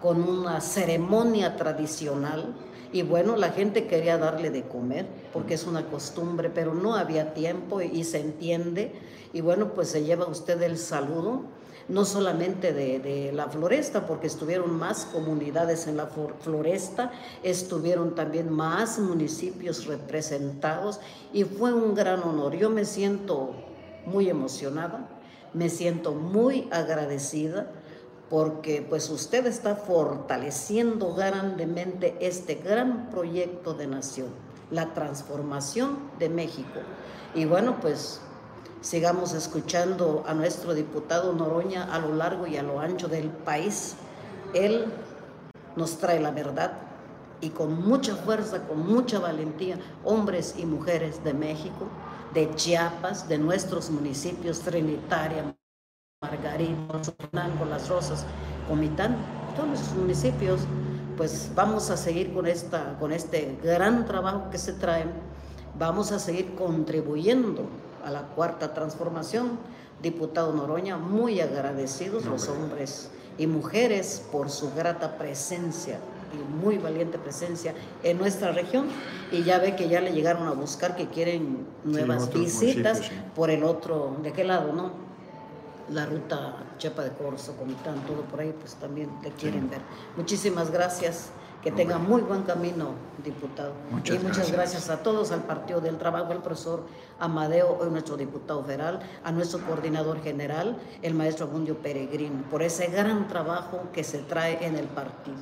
con 0.00 0.22
una 0.22 0.62
ceremonia 0.62 1.56
tradicional 1.56 2.54
y 2.92 3.02
bueno, 3.02 3.36
la 3.36 3.50
gente 3.50 3.86
quería 3.86 4.18
darle 4.18 4.50
de 4.50 4.62
comer 4.62 5.06
porque 5.32 5.54
es 5.54 5.66
una 5.66 5.86
costumbre, 5.86 6.50
pero 6.50 6.74
no 6.74 6.94
había 6.94 7.32
tiempo 7.32 7.80
y, 7.80 8.04
se 8.04 8.20
entiende. 8.20 8.92
Y 9.32 9.40
bueno, 9.40 9.72
pues 9.74 9.88
se 9.88 10.04
lleva 10.04 10.26
usted 10.26 10.60
el 10.62 10.76
saludo 10.76 11.44
no 11.88 12.04
solamente 12.04 12.72
de, 12.72 13.32
la 13.34 13.48
floresta, 13.48 14.06
porque 14.06 14.28
estuvieron 14.28 14.78
más 14.78 15.04
comunidades 15.06 15.86
en 15.86 15.96
la 15.96 16.06
floresta, 16.06 17.10
estuvieron 17.42 18.14
también 18.14 18.50
más 18.50 18.98
municipios 18.98 19.86
representados 19.86 21.00
y 21.32 21.44
fue 21.44 21.72
un 21.72 21.94
gran 21.94 22.22
honor. 22.22 22.54
Yo 22.54 22.70
me 22.70 22.84
siento 22.84 23.54
muy 24.06 24.28
emocionada, 24.28 25.08
me 25.54 25.68
siento 25.68 26.12
muy 26.12 26.68
agradecida 26.70 27.70
porque 28.30 28.84
pues 28.88 29.10
usted 29.10 29.46
está 29.46 29.76
fortaleciendo 29.76 31.14
grandemente 31.14 32.16
este 32.20 32.54
gran 32.54 33.10
proyecto 33.10 33.74
de 33.74 33.86
nación, 33.86 34.28
la 34.70 34.94
transformación 34.94 35.98
de 36.18 36.30
México. 36.30 36.80
Y 37.34 37.44
bueno, 37.44 37.76
pues 37.80 38.20
sigamos 38.80 39.34
escuchando 39.34 40.24
a 40.26 40.32
nuestro 40.32 40.72
diputado 40.72 41.34
Noroña 41.34 41.94
a 41.94 41.98
lo 41.98 42.14
largo 42.14 42.46
y 42.46 42.56
a 42.56 42.62
lo 42.62 42.80
ancho 42.80 43.08
del 43.08 43.28
país. 43.28 43.96
Él 44.54 44.86
nos 45.76 45.98
trae 45.98 46.18
la 46.18 46.30
verdad 46.30 46.72
y 47.42 47.50
con 47.50 47.86
mucha 47.86 48.16
fuerza, 48.16 48.66
con 48.66 48.86
mucha 48.86 49.18
valentía, 49.18 49.78
hombres 50.04 50.54
y 50.56 50.64
mujeres 50.64 51.22
de 51.22 51.34
México, 51.34 51.88
de 52.34 52.54
Chiapas, 52.54 53.28
de 53.28 53.38
nuestros 53.38 53.90
municipios, 53.90 54.60
Trinitaria, 54.60 55.54
Margarita, 56.22 57.00
con 57.58 57.70
Las 57.70 57.88
Rosas, 57.88 58.24
Comitán, 58.68 59.16
todos 59.56 59.68
los 59.68 59.92
municipios, 59.94 60.60
pues 61.16 61.50
vamos 61.54 61.90
a 61.90 61.96
seguir 61.96 62.32
con, 62.32 62.46
esta, 62.46 62.96
con 62.98 63.12
este 63.12 63.58
gran 63.62 64.06
trabajo 64.06 64.48
que 64.50 64.58
se 64.58 64.72
trae, 64.72 65.04
vamos 65.78 66.12
a 66.12 66.18
seguir 66.18 66.54
contribuyendo 66.54 67.66
a 68.04 68.10
la 68.10 68.22
cuarta 68.22 68.72
transformación. 68.72 69.58
Diputado 70.00 70.52
Noroña, 70.52 70.96
muy 70.96 71.40
agradecidos 71.40 72.24
los 72.24 72.48
hombres 72.48 73.10
y 73.38 73.46
mujeres 73.46 74.24
por 74.32 74.50
su 74.50 74.72
grata 74.74 75.16
presencia 75.16 76.00
y 76.32 76.64
muy 76.64 76.78
valiente 76.78 77.18
presencia 77.18 77.74
en 78.02 78.18
nuestra 78.18 78.52
región 78.52 78.86
y 79.30 79.42
ya 79.42 79.58
ve 79.58 79.76
que 79.76 79.88
ya 79.88 80.00
le 80.00 80.12
llegaron 80.12 80.46
a 80.46 80.52
buscar 80.52 80.96
que 80.96 81.08
quieren 81.08 81.66
nuevas 81.84 82.32
visitas 82.32 83.02
por 83.34 83.50
el 83.50 83.64
otro, 83.64 84.16
¿de 84.22 84.32
qué 84.32 84.44
lado, 84.44 84.72
no? 84.72 84.92
La 85.90 86.06
ruta 86.06 86.64
Chepa 86.78 87.02
de 87.02 87.10
Corso, 87.10 87.56
Comitán, 87.56 87.96
todo 88.06 88.22
por 88.22 88.40
ahí, 88.40 88.54
pues 88.58 88.74
también 88.76 89.10
le 89.22 89.30
quieren 89.30 89.68
ver. 89.68 89.80
Muchísimas 90.16 90.70
gracias. 90.70 91.30
Que 91.62 91.70
tenga 91.70 91.96
muy 91.96 92.22
buen 92.22 92.42
camino, 92.42 92.94
diputado. 93.22 93.72
Muchas 93.92 94.16
y 94.16 94.18
muchas 94.18 94.50
gracias. 94.50 94.90
a 94.90 95.00
todos, 95.04 95.30
al 95.30 95.44
Partido 95.44 95.80
del 95.80 95.96
Trabajo, 95.96 96.32
al 96.32 96.42
profesor 96.42 96.86
Amadeo, 97.20 97.78
hoy 97.80 97.88
nuestro 97.88 98.16
diputado 98.16 98.64
federal, 98.64 98.98
a 99.22 99.30
nuestro 99.30 99.64
coordinador 99.64 100.20
general, 100.24 100.76
el 101.02 101.14
maestro 101.14 101.46
Abundio 101.46 101.78
Peregrino, 101.78 102.42
por 102.50 102.64
ese 102.64 102.88
gran 102.88 103.28
trabajo 103.28 103.84
que 103.92 104.02
se 104.02 104.18
trae 104.18 104.66
en 104.66 104.76
el 104.76 104.86
partido. 104.86 105.36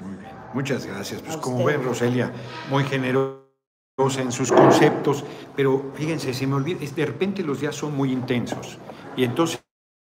Muy 0.00 0.16
bien, 0.16 0.32
muchas 0.54 0.86
gracias. 0.86 1.22
Pues 1.22 1.36
como 1.36 1.64
ven, 1.64 1.82
Roselia, 1.82 2.32
muy 2.70 2.84
generosa 2.84 3.40
en 4.18 4.30
sus 4.30 4.52
conceptos, 4.52 5.24
pero 5.54 5.92
fíjense, 5.94 6.34
se 6.34 6.46
me 6.46 6.54
olvida, 6.54 6.78
de 6.80 7.06
repente 7.06 7.42
los 7.42 7.60
días 7.60 7.74
son 7.74 7.96
muy 7.96 8.12
intensos 8.12 8.78
y 9.16 9.24
entonces 9.24 9.62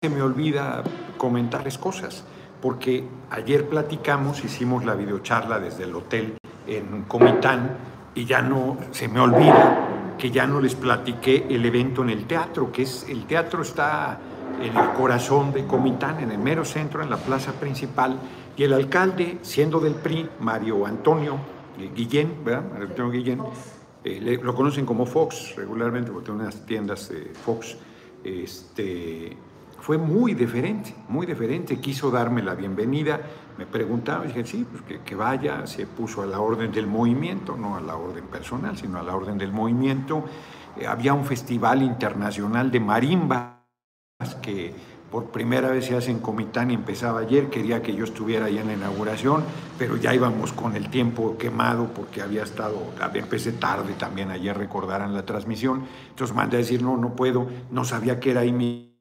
se 0.03 0.11
me 0.11 0.21
olvida 0.21 0.83
comentarles 1.17 1.79
cosas 1.79 2.25
porque 2.61 3.05
ayer 3.31 3.69
platicamos, 3.69 4.45
hicimos 4.45 4.85
la 4.85 4.95
videocharla 4.95 5.59
desde 5.59 5.85
el 5.85 5.95
hotel 5.95 6.37
en 6.67 7.05
Comitán 7.05 7.77
y 8.15 8.27
ya 8.27 8.43
no, 8.43 8.77
se 8.91 9.09
me 9.09 9.21
olvida 9.21 9.89
que 10.19 10.31
ya 10.31 10.47
no 10.47 10.61
les 10.61 10.75
platiqué 10.75 11.47
el 11.49 11.65
evento 11.65 12.03
en 12.03 12.11
el 12.11 12.27
teatro, 12.27 12.71
que 12.71 12.83
es, 12.83 13.07
el 13.09 13.25
teatro 13.25 13.63
está 13.63 14.21
en 14.61 14.77
el 14.77 14.93
corazón 14.93 15.53
de 15.53 15.67
Comitán, 15.67 16.21
en 16.21 16.31
el 16.31 16.39
mero 16.39 16.65
centro, 16.65 17.03
en 17.03 17.11
la 17.11 17.17
plaza 17.17 17.53
principal, 17.53 18.19
y 18.57 18.65
el 18.65 18.73
alcalde, 18.73 19.39
siendo 19.43 19.81
del 19.81 19.95
PRI, 19.95 20.29
Mario 20.41 20.87
Antonio 20.87 21.39
eh, 21.79 21.91
Guillén, 21.95 22.45
¿verdad? 22.45 22.65
Mario 22.71 22.89
Antonio 22.89 23.13
Guillén, 23.13 23.43
eh, 24.05 24.39
lo 24.43 24.55
conocen 24.55 24.85
como 24.85 25.07
Fox 25.07 25.55
regularmente, 25.57 26.11
porque 26.11 26.27
tiene 26.27 26.43
unas 26.43 26.67
tiendas 26.67 27.09
de 27.09 27.33
Fox, 27.45 27.77
este, 28.23 29.37
fue 29.81 29.97
muy 29.97 30.35
diferente, 30.35 30.95
muy 31.09 31.27
diferente. 31.27 31.79
Quiso 31.79 32.11
darme 32.11 32.43
la 32.43 32.55
bienvenida, 32.55 33.21
me 33.57 33.67
preguntaba, 33.67 34.25
dije, 34.25 34.45
sí, 34.45 34.67
pues 34.71 35.01
que, 35.01 35.15
vaya, 35.15 35.67
se 35.67 35.87
puso 35.87 36.23
a 36.23 36.27
la 36.27 36.41
orden 36.41 36.71
del 36.71 36.87
movimiento, 36.87 37.57
no 37.57 37.77
a 37.77 37.81
la 37.81 37.97
orden 37.97 38.25
personal, 38.27 38.77
sino 38.77 38.99
a 38.99 39.03
la 39.03 39.15
orden 39.15 39.39
del 39.39 39.53
movimiento. 39.53 40.25
Eh, 40.79 40.87
había 40.87 41.15
un 41.15 41.25
festival 41.25 41.83
internacional 41.83 42.71
de 42.71 42.81
marimbas 42.81 43.60
que 44.43 44.73
por 45.11 45.27
primera 45.31 45.71
vez 45.71 45.87
se 45.87 45.97
hace 45.97 46.11
en 46.11 46.21
Comitán 46.21 46.71
y 46.71 46.75
empezaba 46.75 47.21
ayer, 47.21 47.51
quería 47.51 47.83
que 47.83 47.95
yo 47.95 48.05
estuviera 48.05 48.47
ahí 48.47 48.59
en 48.59 48.69
la 48.69 48.75
inauguración, 48.75 49.43
pero 49.77 49.97
ya 49.97 50.15
íbamos 50.15 50.53
con 50.53 50.77
el 50.77 50.89
tiempo 50.89 51.37
quemado 51.37 51.89
porque 51.89 52.23
había 52.23 52.45
estado, 52.45 52.79
empecé 53.15 53.53
tarde 53.53 53.95
también 53.95 54.31
ayer, 54.31 54.57
recordaran 54.57 55.15
la 55.15 55.25
transmisión, 55.25 55.87
entonces 56.11 56.37
mandé 56.37 56.59
a 56.59 56.61
decir, 56.61 56.83
no, 56.83 56.97
no 56.97 57.17
puedo, 57.17 57.49
no 57.71 57.85
sabía 57.85 58.21
que 58.21 58.31
era 58.31 58.43
ahí 58.43 58.53
mi 58.53 59.01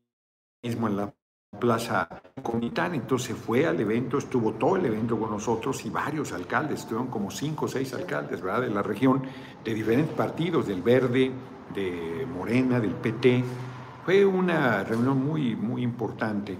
mismo 0.63 0.87
en 0.87 0.97
la 0.97 1.13
Plaza 1.59 2.07
Comitán, 2.41 2.95
entonces 2.95 3.35
fue 3.35 3.65
al 3.65 3.79
evento, 3.79 4.17
estuvo 4.17 4.53
todo 4.53 4.77
el 4.77 4.85
evento 4.85 5.19
con 5.19 5.31
nosotros 5.31 5.83
y 5.85 5.89
varios 5.89 6.31
alcaldes, 6.31 6.81
estuvieron 6.81 7.07
como 7.07 7.31
cinco 7.31 7.65
o 7.65 7.67
seis 7.67 7.93
alcaldes, 7.93 8.41
¿verdad?, 8.41 8.61
de 8.61 8.69
la 8.69 8.81
región, 8.81 9.23
de 9.63 9.73
diferentes 9.73 10.15
partidos, 10.15 10.67
del 10.67 10.81
Verde, 10.81 11.31
de 11.73 12.27
Morena, 12.31 12.79
del 12.79 12.93
PT. 12.93 13.43
Fue 14.05 14.25
una 14.25 14.83
reunión 14.83 15.23
muy, 15.23 15.55
muy 15.55 15.83
importante, 15.83 16.57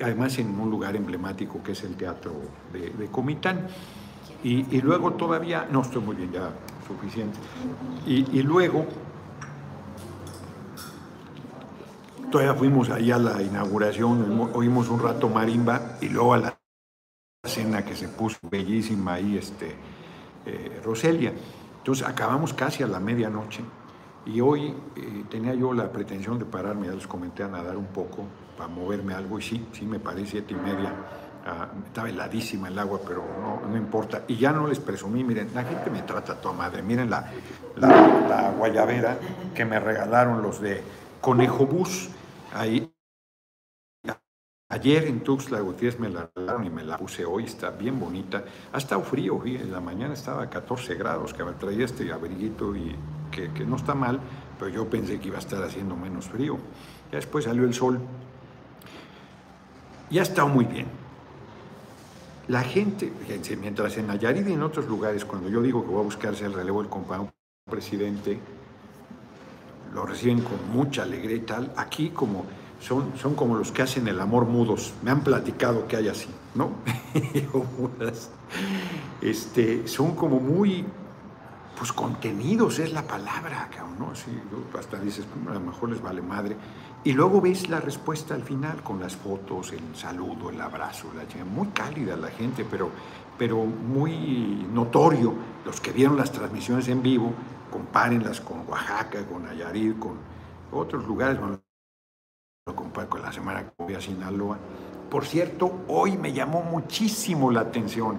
además 0.00 0.38
en 0.38 0.58
un 0.58 0.70
lugar 0.70 0.94
emblemático 0.96 1.62
que 1.62 1.72
es 1.72 1.82
el 1.84 1.96
Teatro 1.96 2.32
de, 2.72 3.06
Comitán. 3.06 3.66
Y, 4.44 4.80
luego 4.80 5.12
todavía, 5.12 5.68
no 5.70 5.82
estoy 5.82 6.02
muy 6.02 6.16
bien, 6.16 6.32
ya 6.32 6.50
suficiente. 6.86 7.38
Y, 8.06 8.38
y 8.38 8.42
luego 8.42 8.86
Todavía 12.32 12.54
fuimos 12.54 12.88
ahí 12.88 13.10
a 13.10 13.18
la 13.18 13.42
inauguración, 13.42 14.48
oímos 14.54 14.88
un 14.88 15.02
rato 15.02 15.28
marimba 15.28 15.98
y 16.00 16.08
luego 16.08 16.32
a 16.32 16.38
la 16.38 16.58
cena 17.44 17.84
que 17.84 17.94
se 17.94 18.08
puso 18.08 18.38
bellísima 18.50 19.12
ahí, 19.12 19.36
este, 19.36 19.76
eh, 20.46 20.80
Roselia. 20.82 21.34
Entonces 21.76 22.06
acabamos 22.06 22.54
casi 22.54 22.82
a 22.82 22.86
la 22.86 23.00
medianoche 23.00 23.62
y 24.24 24.40
hoy 24.40 24.74
eh, 24.96 25.24
tenía 25.28 25.54
yo 25.54 25.72
la 25.72 25.90
pretensión 25.90 26.38
de 26.38 26.44
pararme, 26.44 26.86
ya 26.86 26.94
les 26.94 27.06
comenté 27.06 27.42
a 27.42 27.48
nadar 27.48 27.76
un 27.76 27.86
poco 27.86 28.24
para 28.56 28.68
moverme 28.68 29.14
algo 29.14 29.38
y 29.38 29.42
sí, 29.42 29.66
sí 29.72 29.84
me 29.84 29.98
paré 29.98 30.26
siete 30.26 30.54
y 30.54 30.56
media. 30.56 30.94
Ah, 31.44 31.68
estaba 31.86 32.08
heladísima 32.08 32.68
el 32.68 32.78
agua, 32.78 33.00
pero 33.06 33.24
no, 33.40 33.68
no, 33.68 33.76
importa. 33.76 34.22
Y 34.28 34.36
ya 34.36 34.52
no 34.52 34.68
les 34.68 34.78
presumí, 34.78 35.24
miren, 35.24 35.50
la 35.52 35.64
gente 35.64 35.90
me 35.90 36.02
trata 36.02 36.40
toda 36.40 36.54
madre. 36.54 36.82
Miren 36.82 37.10
la, 37.10 37.32
la, 37.76 38.52
guayabera 38.56 39.18
que 39.52 39.64
me 39.64 39.80
regalaron 39.80 40.40
los 40.40 40.60
de 40.60 40.82
Conejo 41.20 41.66
Bus 41.66 42.10
Ahí, 42.54 42.92
ayer 44.68 45.04
en 45.04 45.20
Tuxtla 45.20 45.60
Gutiérrez 45.60 45.98
me 45.98 46.10
la 46.10 46.30
regalaron 46.36 46.66
y 46.66 46.70
me 46.70 46.84
la 46.84 46.98
puse 46.98 47.24
hoy, 47.24 47.44
está 47.44 47.70
bien 47.70 47.98
bonita. 47.98 48.44
Ha 48.72 48.78
estado 48.78 49.02
frío, 49.02 49.40
en 49.44 49.72
la 49.72 49.80
mañana 49.80 50.12
estaba 50.12 50.42
a 50.42 50.50
14 50.50 50.94
grados, 50.96 51.32
que 51.32 51.44
me 51.44 51.52
traía 51.52 51.86
este 51.86 52.12
abriguito 52.12 52.76
y 52.76 52.94
que, 53.32 53.48
no 53.66 53.74
está 53.74 53.96
mal, 53.96 54.20
pero 54.58 54.70
yo 54.70 54.88
pensé 54.88 55.18
que 55.18 55.26
iba 55.26 55.38
a 55.38 55.40
estar 55.40 55.60
haciendo 55.62 55.96
menos 55.96 56.26
frío. 56.26 56.56
Ya 57.10 57.16
después 57.16 57.46
salió 57.46 57.64
el 57.64 57.74
sol. 57.74 57.98
Y 60.10 60.20
ha 60.20 60.22
estado 60.22 60.48
muy 60.48 60.66
bien. 60.66 60.86
La 62.48 62.62
gente, 62.62 63.12
fíjense, 63.20 63.56
mientras 63.56 63.96
en 63.96 64.06
Nayarit 64.06 64.46
y 64.46 64.52
en 64.52 64.62
otros 64.62 64.86
lugares, 64.86 65.24
cuando 65.24 65.48
yo 65.48 65.62
digo 65.62 65.82
que 65.82 65.90
voy 65.90 66.00
a 66.00 66.04
buscarse 66.04 66.44
el 66.44 66.52
relevo 66.52 66.80
del 66.80 66.90
compañero 66.90 67.32
presidente, 67.68 68.38
lo 69.94 70.06
reciben 70.06 70.40
con 70.40 70.58
mucha 70.72 71.02
alegría 71.02 71.36
y 71.36 71.40
tal. 71.40 71.72
Aquí 71.76 72.10
como 72.10 72.46
son, 72.80 73.12
son 73.16 73.34
como 73.34 73.56
los 73.56 73.72
que 73.72 73.82
hacen 73.82 74.08
el 74.08 74.20
amor 74.20 74.46
mudos. 74.46 74.92
Me 75.02 75.10
han 75.10 75.22
platicado 75.22 75.86
que 75.86 75.96
hay 75.96 76.08
así, 76.08 76.28
¿no? 76.54 76.70
este, 79.22 79.86
son 79.86 80.14
como 80.14 80.40
muy, 80.40 80.84
pues 81.76 81.92
contenidos 81.92 82.78
es 82.78 82.92
la 82.92 83.02
palabra, 83.02 83.68
¿no? 83.98 84.12
hasta 84.78 84.98
dices, 84.98 85.26
a 85.48 85.54
lo 85.54 85.60
mejor 85.60 85.90
les 85.90 86.02
vale 86.02 86.22
madre. 86.22 86.56
Y 87.04 87.12
luego 87.12 87.40
ves 87.40 87.68
la 87.68 87.80
respuesta 87.80 88.34
al 88.34 88.42
final 88.42 88.82
con 88.82 89.00
las 89.00 89.16
fotos, 89.16 89.72
el 89.72 89.96
saludo, 89.96 90.50
el 90.50 90.60
abrazo, 90.60 91.08
la 91.14 91.44
muy 91.44 91.68
cálida 91.68 92.16
la 92.16 92.28
gente, 92.28 92.64
pero, 92.64 92.90
pero 93.38 93.64
muy 93.64 94.66
notorio. 94.72 95.34
Los 95.64 95.80
que 95.80 95.92
vieron 95.92 96.16
las 96.16 96.30
transmisiones 96.30 96.88
en 96.88 97.02
vivo 97.02 97.32
compárenlas 97.72 98.40
con 98.40 98.68
Oaxaca, 98.68 99.26
con 99.26 99.44
Nayarit, 99.44 99.98
con 99.98 100.18
otros 100.70 101.04
lugares, 101.06 101.40
bueno, 101.40 101.60
lo 102.66 102.76
comparo 102.76 103.08
con 103.08 103.22
la 103.22 103.32
semana 103.32 103.64
que 103.64 103.82
voy 103.82 103.94
a 103.94 104.00
Sinaloa. 104.00 104.58
Por 105.10 105.24
cierto, 105.24 105.80
hoy 105.88 106.16
me 106.16 106.32
llamó 106.32 106.62
muchísimo 106.62 107.50
la 107.50 107.60
atención 107.62 108.18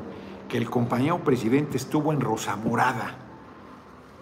que 0.49 0.57
el 0.57 0.69
compañero 0.69 1.23
presidente 1.23 1.77
estuvo 1.77 2.11
en 2.11 2.19
Rosa 2.19 2.55
Morada. 2.57 3.22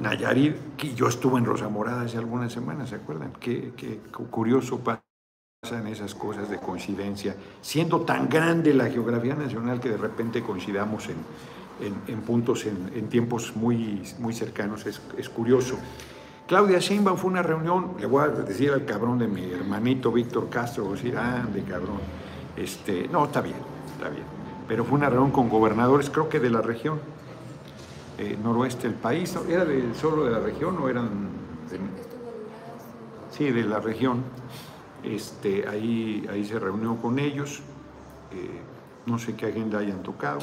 Nayarit, 0.02 0.76
que 0.78 0.96
yo 0.96 1.08
estuve 1.08 1.38
en 1.38 1.46
Rosa 1.46 1.70
Morada 1.70 2.02
hace 2.02 2.18
algunas 2.18 2.52
semanas, 2.52 2.90
¿se 2.90 2.96
acuerdan? 2.96 3.34
Qué, 3.40 3.72
qué 3.78 4.00
curioso 4.30 4.80
pasan 4.80 5.86
esas 5.88 6.16
cosas 6.16 6.50
de 6.50 6.58
coincidencia, 6.58 7.36
siendo 7.62 8.02
tan 8.02 8.28
grande 8.28 8.74
la 8.74 8.90
geografía 8.90 9.36
nacional 9.36 9.80
que 9.80 9.90
de 9.90 9.98
repente 9.98 10.42
coincidamos 10.42 11.08
en, 11.08 12.22
puntos, 12.22 12.66
en, 12.66 13.08
tiempos 13.10 13.56
muy, 13.56 14.02
muy 14.18 14.34
cercanos, 14.34 14.88
es, 14.88 15.00
es 15.20 15.30
curioso. 15.30 15.78
Claudia 16.48 16.80
Sheinbaum 16.80 17.16
fue 17.16 17.30
una 17.30 17.44
reunión, 17.44 17.94
le 18.00 18.08
voy 18.08 18.24
a 18.24 18.30
decir 18.30 18.72
al 18.72 18.86
cabrón 18.86 19.20
de 19.20 19.28
mi 19.28 19.52
hermanito 19.52 20.12
Víctor 20.12 20.50
Castro, 20.50 20.86
voy 20.86 20.94
a 20.94 20.96
decir, 20.96 21.16
ande 21.16 21.62
cabrón, 21.62 22.00
este, 22.58 23.08
no, 23.08 23.26
está 23.26 23.42
bien, 23.42 23.58
está 23.94 24.10
bien, 24.10 24.26
pero 24.68 24.84
fue 24.84 24.98
una 24.98 25.12
reunión 25.12 25.32
con 25.32 25.48
gobernadores, 25.48 26.10
creo 26.10 26.28
que 26.28 26.40
de 26.40 26.50
la 26.50 26.62
región, 26.62 27.00
eh, 28.22 28.38
noroeste 28.38 28.88
del 28.88 28.98
país, 28.98 29.36
¿era 29.50 29.66
de, 29.66 29.96
solo 29.96 30.26
de 30.26 30.32
la 30.32 30.40
región 30.40 30.78
o 30.78 30.88
eran 30.88 31.10
de, 31.72 31.80
sí, 33.32 33.50
de 33.50 33.64
la 33.64 33.80
región? 33.80 34.24
Este, 35.02 35.68
ahí, 35.68 36.28
ahí 36.30 36.46
se 36.46 36.60
reunió 36.60 36.98
con 36.98 37.18
ellos, 37.18 37.64
eh, 38.32 38.62
no 39.08 39.18
sé 39.18 39.36
qué 39.36 39.48
agenda 39.48 39.80
hayan 39.80 40.04
tocado, 40.04 40.40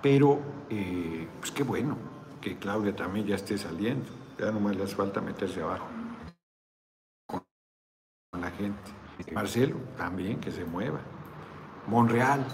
pero 0.00 0.38
eh, 0.70 1.26
pues 1.40 1.50
qué 1.50 1.64
bueno 1.64 1.96
que 2.40 2.58
Claudia 2.58 2.94
también 2.94 3.26
ya 3.26 3.34
esté 3.34 3.58
saliendo, 3.58 4.06
ya 4.38 4.52
nomás 4.52 4.76
le 4.76 4.84
hace 4.84 4.94
falta 4.94 5.20
meterse 5.20 5.62
abajo 5.62 5.86
con 7.26 7.42
la 8.40 8.52
gente. 8.52 8.92
Marcelo 9.32 9.78
también 9.96 10.38
que 10.38 10.52
se 10.52 10.64
mueva. 10.64 11.00
Monreal 11.88 12.46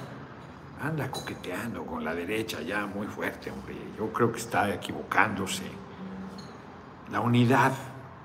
anda 0.80 1.10
coqueteando 1.10 1.84
con 1.84 2.04
la 2.04 2.14
derecha 2.14 2.60
ya 2.62 2.86
muy 2.86 3.06
fuerte, 3.06 3.50
hombre. 3.50 3.76
Yo 3.96 4.12
creo 4.12 4.32
que 4.32 4.38
está 4.38 4.72
equivocándose. 4.72 5.64
La 7.10 7.20
unidad 7.20 7.72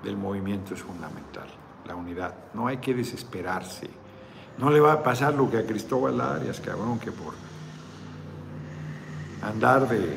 del 0.02 0.16
movimiento 0.16 0.74
es 0.74 0.82
fundamental 0.82 1.48
la 1.86 1.94
unidad. 1.94 2.34
No 2.54 2.66
hay 2.66 2.78
que 2.78 2.94
desesperarse. 2.94 3.88
No 4.58 4.70
le 4.70 4.80
va 4.80 4.94
a 4.94 5.02
pasar 5.02 5.34
lo 5.34 5.50
que 5.50 5.58
a 5.58 5.66
Cristóbal 5.66 6.20
Arias, 6.20 6.60
cabrón, 6.60 6.98
que 6.98 7.10
por 7.10 7.34
andar 9.42 9.88
de 9.88 10.16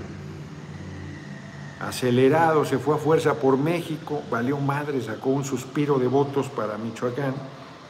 acelerado 1.80 2.66
se 2.66 2.78
fue 2.78 2.96
a 2.96 2.98
fuerza 2.98 3.36
por 3.36 3.58
México, 3.58 4.22
valió 4.32 4.58
madre, 4.58 5.02
sacó 5.02 5.30
un 5.30 5.44
suspiro 5.44 6.00
de 6.00 6.08
votos 6.08 6.48
para 6.50 6.78
Michoacán 6.78 7.34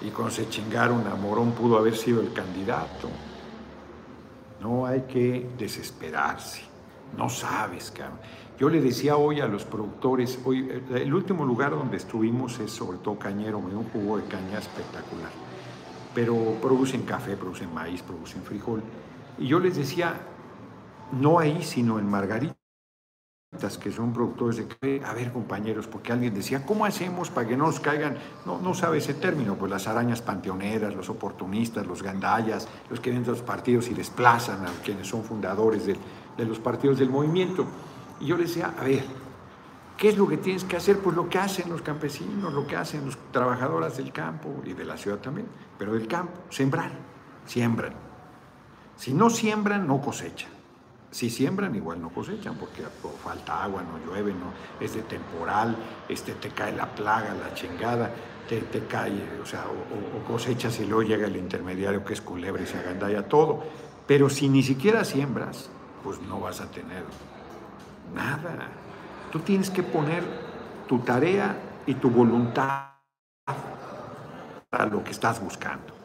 y 0.02 0.10
cuando 0.10 0.34
se 0.34 0.50
chingaron 0.50 1.06
a 1.08 1.16
Morón 1.16 1.52
pudo 1.52 1.78
haber 1.78 1.96
sido 1.96 2.22
el 2.22 2.34
candidato. 2.34 3.10
No 4.68 4.86
hay 4.86 5.04
que 5.04 5.50
desesperarse. 5.58 6.62
No 7.18 7.30
sabes, 7.30 7.90
cabrón. 7.90 8.20
Yo 8.60 8.70
le 8.70 8.82
decía 8.82 9.16
hoy 9.16 9.40
a 9.40 9.48
los 9.48 9.64
productores, 9.64 10.40
hoy, 10.44 10.84
el 10.94 11.14
último 11.14 11.46
lugar 11.46 11.72
donde 11.72 11.96
estuvimos 11.96 12.60
es 12.60 12.72
sobre 12.72 12.98
todo 12.98 13.18
cañero, 13.18 13.62
me 13.62 13.70
dio 13.70 13.80
un 13.80 13.90
jugo 13.90 14.18
de 14.18 14.26
caña 14.26 14.58
espectacular. 14.60 15.32
Pero 16.14 16.36
producen 16.62 17.04
café, 17.04 17.38
producen 17.38 17.74
maíz, 17.74 18.02
producen 18.02 18.42
frijol. 18.42 18.84
Y 19.38 19.48
yo 19.48 19.60
les 19.60 19.78
decía, 19.78 20.16
no 21.14 21.40
ahí, 21.40 21.64
sino 21.64 21.98
en 21.98 22.10
Margaritas, 22.10 22.57
que 23.80 23.92
son 23.92 24.12
productores 24.12 24.58
de 24.58 24.68
café. 24.68 25.02
A 25.06 25.14
ver, 25.14 25.32
compañeros, 25.32 25.88
porque 25.88 26.12
alguien 26.12 26.34
decía, 26.34 26.66
¿cómo 26.66 26.86
hacemos 26.86 27.30
para 27.30 27.48
que 27.48 27.56
no 27.56 27.66
nos 27.66 27.80
caigan? 27.80 28.18
No, 28.46 28.60
no 28.60 28.74
sabe 28.74 28.98
ese 28.98 29.14
término, 29.14 29.56
pues 29.56 29.72
las 29.72 29.88
arañas 29.88 30.22
panteoneras, 30.22 30.94
los 30.94 31.10
oportunistas, 31.10 31.88
los 31.88 32.04
gandallas, 32.04 32.68
los 32.90 33.00
que 33.00 33.10
vienen 33.10 33.26
de 33.26 33.32
los 33.32 33.42
partidos 33.42 33.88
y 33.88 33.94
desplazan 33.94 34.66
a 34.66 34.70
quienes 34.84 35.08
son 35.08 35.24
fundadores 35.24 35.86
de, 35.86 35.96
de 36.38 36.46
los 36.46 36.60
partidos 36.60 37.00
del 37.00 37.10
movimiento. 37.10 37.66
Y 38.20 38.28
yo 38.28 38.36
le 38.38 38.44
decía, 38.44 38.74
a 38.78 38.84
ver, 38.84 39.06
¿qué 39.96 40.10
es 40.10 40.18
lo 40.18 40.28
que 40.28 40.38
tienes 40.38 40.66
que 40.66 40.76
hacer? 40.76 41.00
Pues 41.00 41.16
lo 41.16 41.30
que 41.30 41.40
hacen 41.40 41.70
los 41.70 41.82
campesinos, 41.82 42.54
lo 42.54 42.68
que 42.68 42.76
hacen 42.76 43.06
los 43.06 43.18
trabajadoras 43.32 43.96
del 43.96 44.12
campo 44.12 44.50
y 44.66 44.74
de 44.74 44.84
la 44.84 44.98
ciudad 44.98 45.20
también, 45.20 45.48
pero 45.80 45.94
del 45.94 46.08
campo, 46.08 46.34
sembrar, 46.50 46.92
siembran. 47.46 47.94
Si 48.98 49.14
no 49.14 49.30
siembran, 49.30 49.88
no 49.88 50.02
cosechan. 50.02 50.57
Si 51.10 51.30
siembran, 51.30 51.74
igual 51.76 52.02
no 52.02 52.10
cosechan, 52.10 52.56
porque 52.56 52.84
falta 53.24 53.64
agua, 53.64 53.82
no 53.82 53.98
llueve, 54.06 54.34
no, 54.34 54.52
es 54.80 54.94
de 54.94 55.02
temporal, 55.04 55.76
este, 56.10 56.34
te 56.34 56.50
cae 56.50 56.76
la 56.76 56.94
plaga, 56.94 57.34
la 57.34 57.54
chingada, 57.54 58.12
te, 58.50 58.60
te 58.62 58.86
cae, 58.86 59.14
o 59.42 59.46
sea, 59.46 59.66
o, 59.68 60.28
cosechas 60.28 60.80
y 60.80 60.86
luego 60.86 61.04
llega 61.04 61.28
el 61.28 61.38
intermediario 61.38 62.04
que 62.04 62.14
es 62.14 62.22
culebra 62.22 62.62
y 62.62 62.68
se 62.68 62.78
agandalla 62.78 63.28
todo. 63.28 63.64
Pero 64.06 64.30
si 64.30 64.50
ni 64.50 64.64
siquiera 64.64 65.04
siembras, 65.06 65.70
pues 66.04 66.22
no 66.22 66.40
vas 66.40 66.62
a 66.62 66.70
tener 66.70 67.04
Nada. 68.14 68.70
Tú 69.32 69.40
tienes 69.40 69.70
que 69.70 69.84
poner 69.84 70.24
tu 70.88 71.00
tarea 71.00 71.56
y 71.86 71.96
tu 71.96 72.10
voluntad 72.10 72.92
para 74.70 74.86
lo 74.86 75.04
que 75.04 75.12
estás 75.12 75.42
buscando. 75.42 75.97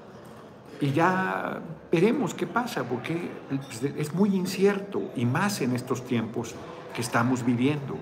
Y 0.83 0.91
ya 0.91 1.63
veremos 1.93 2.35
qué 2.35 2.45
pasa, 2.45 2.83
porque 2.83 3.31
pues, 3.49 3.85
es 3.85 4.13
muy 4.15 4.35
incierto, 4.35 5.13
y 5.15 5.25
más 5.25 5.61
en 5.61 5.77
estos 5.77 6.05
tiempos 6.05 6.57
que 6.93 7.03
estamos 7.03 7.47
viviendo, 7.47 7.97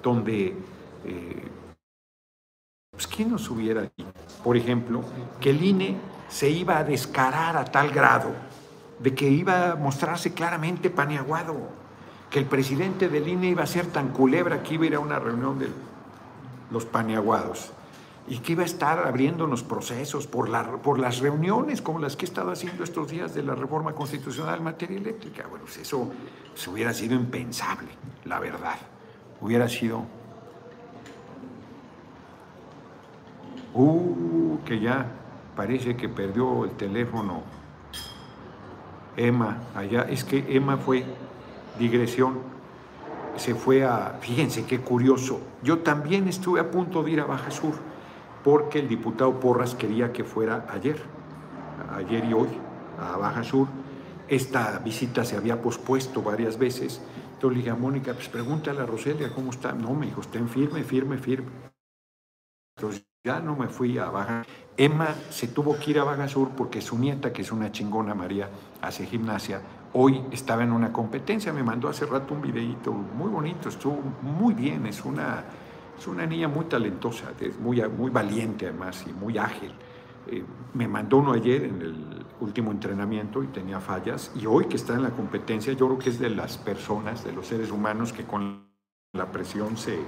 donde, 0.00 0.56
eh, 1.04 1.48
pues, 2.92 3.08
¿quién 3.08 3.32
nos 3.32 3.50
hubiera 3.50 3.82
dicho, 3.82 4.12
por 4.44 4.56
ejemplo, 4.56 5.02
que 5.40 5.50
el 5.50 5.60
INE 5.60 5.96
se 6.28 6.48
iba 6.48 6.78
a 6.78 6.84
descarar 6.84 7.56
a 7.56 7.64
tal 7.64 7.90
grado 7.90 8.30
de 9.00 9.12
que 9.12 9.28
iba 9.28 9.72
a 9.72 9.74
mostrarse 9.74 10.32
claramente 10.32 10.88
paneaguado? 10.88 11.80
que 12.30 12.38
el 12.38 12.44
presidente 12.44 13.08
del 13.08 13.26
INE 13.26 13.48
iba 13.48 13.64
a 13.64 13.66
ser 13.66 13.86
tan 13.86 14.10
culebra 14.10 14.62
que 14.62 14.74
iba 14.74 14.84
a 14.84 14.86
ir 14.86 14.94
a 14.94 15.00
una 15.00 15.18
reunión 15.18 15.58
de 15.58 15.68
los 16.70 16.86
paneaguados 16.86 17.72
y 18.30 18.38
que 18.38 18.52
iba 18.52 18.62
a 18.62 18.66
estar 18.66 19.00
abriéndonos 19.00 19.64
procesos 19.64 20.28
por, 20.28 20.48
por 20.82 21.00
las 21.00 21.18
reuniones 21.18 21.82
como 21.82 21.98
las 21.98 22.14
que 22.14 22.24
he 22.24 22.28
estado 22.28 22.52
haciendo 22.52 22.84
estos 22.84 23.08
días 23.08 23.34
de 23.34 23.42
la 23.42 23.56
reforma 23.56 23.92
constitucional 23.92 24.58
en 24.58 24.64
materia 24.64 24.96
eléctrica. 24.96 25.48
Bueno, 25.50 25.64
pues 25.64 25.78
eso 25.78 26.08
hubiera 26.70 26.94
sido 26.94 27.16
impensable, 27.16 27.88
la 28.24 28.38
verdad. 28.38 28.76
Hubiera 29.40 29.68
sido... 29.68 30.04
Uh, 33.74 34.58
que 34.64 34.78
ya 34.78 35.06
parece 35.56 35.96
que 35.96 36.08
perdió 36.08 36.64
el 36.64 36.72
teléfono 36.72 37.42
Emma 39.16 39.58
allá. 39.74 40.02
Es 40.02 40.22
que 40.22 40.56
Emma 40.56 40.76
fue 40.76 41.04
digresión, 41.78 42.38
se 43.36 43.56
fue 43.56 43.84
a, 43.84 44.18
fíjense 44.20 44.66
qué 44.66 44.80
curioso, 44.80 45.40
yo 45.62 45.80
también 45.80 46.28
estuve 46.28 46.60
a 46.60 46.70
punto 46.70 47.02
de 47.02 47.10
ir 47.10 47.20
a 47.20 47.24
Baja 47.24 47.50
Sur, 47.50 47.89
porque 48.44 48.78
el 48.78 48.88
diputado 48.88 49.38
Porras 49.38 49.74
quería 49.74 50.12
que 50.12 50.24
fuera 50.24 50.66
ayer, 50.70 51.00
ayer 51.94 52.24
y 52.24 52.32
hoy, 52.32 52.48
a 52.98 53.16
Baja 53.16 53.44
Sur. 53.44 53.68
Esta 54.28 54.78
visita 54.78 55.24
se 55.24 55.36
había 55.36 55.60
pospuesto 55.60 56.22
varias 56.22 56.58
veces. 56.58 57.00
Entonces 57.34 57.50
le 57.50 57.56
dije 57.56 57.70
a 57.70 57.74
Mónica, 57.74 58.12
pues 58.12 58.28
pregúntale 58.28 58.80
a 58.80 58.86
Roselia 58.86 59.32
cómo 59.34 59.50
está. 59.50 59.72
No, 59.72 59.94
me 59.94 60.06
dijo, 60.06 60.20
estén 60.20 60.48
firme, 60.48 60.84
firme, 60.84 61.18
firme. 61.18 61.50
Entonces 62.76 63.04
ya 63.24 63.40
no 63.40 63.56
me 63.56 63.68
fui 63.68 63.98
a 63.98 64.06
Baja. 64.10 64.44
Emma 64.76 65.14
se 65.30 65.48
tuvo 65.48 65.78
que 65.78 65.90
ir 65.90 65.98
a 65.98 66.04
Baja 66.04 66.28
Sur 66.28 66.50
porque 66.50 66.80
su 66.80 66.98
nieta, 66.98 67.32
que 67.32 67.42
es 67.42 67.50
una 67.50 67.72
chingona 67.72 68.14
María, 68.14 68.48
hace 68.80 69.04
gimnasia, 69.04 69.60
Hoy 69.92 70.22
estaba 70.30 70.62
en 70.62 70.70
una 70.70 70.92
competencia, 70.92 71.52
me 71.52 71.64
mandó 71.64 71.88
hace 71.88 72.06
rato 72.06 72.32
un 72.34 72.42
videíto 72.42 72.92
muy 72.92 73.28
bonito, 73.28 73.68
estuvo 73.68 74.00
muy 74.22 74.54
bien, 74.54 74.86
es 74.86 75.04
una, 75.04 75.42
es 76.00 76.06
una 76.06 76.24
niña 76.24 76.48
muy 76.48 76.64
talentosa, 76.64 77.32
es 77.38 77.58
muy, 77.60 77.82
muy 77.90 78.10
valiente 78.10 78.66
además 78.66 79.04
y 79.06 79.12
muy 79.12 79.36
ágil. 79.36 79.70
Eh, 80.28 80.42
me 80.72 80.88
mandó 80.88 81.18
uno 81.18 81.34
ayer 81.34 81.64
en 81.64 81.82
el 81.82 82.26
último 82.40 82.70
entrenamiento 82.70 83.42
y 83.42 83.48
tenía 83.48 83.80
fallas, 83.80 84.32
y 84.34 84.46
hoy 84.46 84.64
que 84.64 84.76
está 84.76 84.94
en 84.94 85.02
la 85.02 85.10
competencia, 85.10 85.74
yo 85.74 85.86
creo 85.88 85.98
que 85.98 86.08
es 86.08 86.18
de 86.18 86.30
las 86.30 86.56
personas, 86.56 87.22
de 87.22 87.32
los 87.32 87.46
seres 87.46 87.70
humanos 87.70 88.14
que 88.14 88.24
con 88.24 88.66
la 89.12 89.30
presión 89.30 89.76
se, 89.76 89.98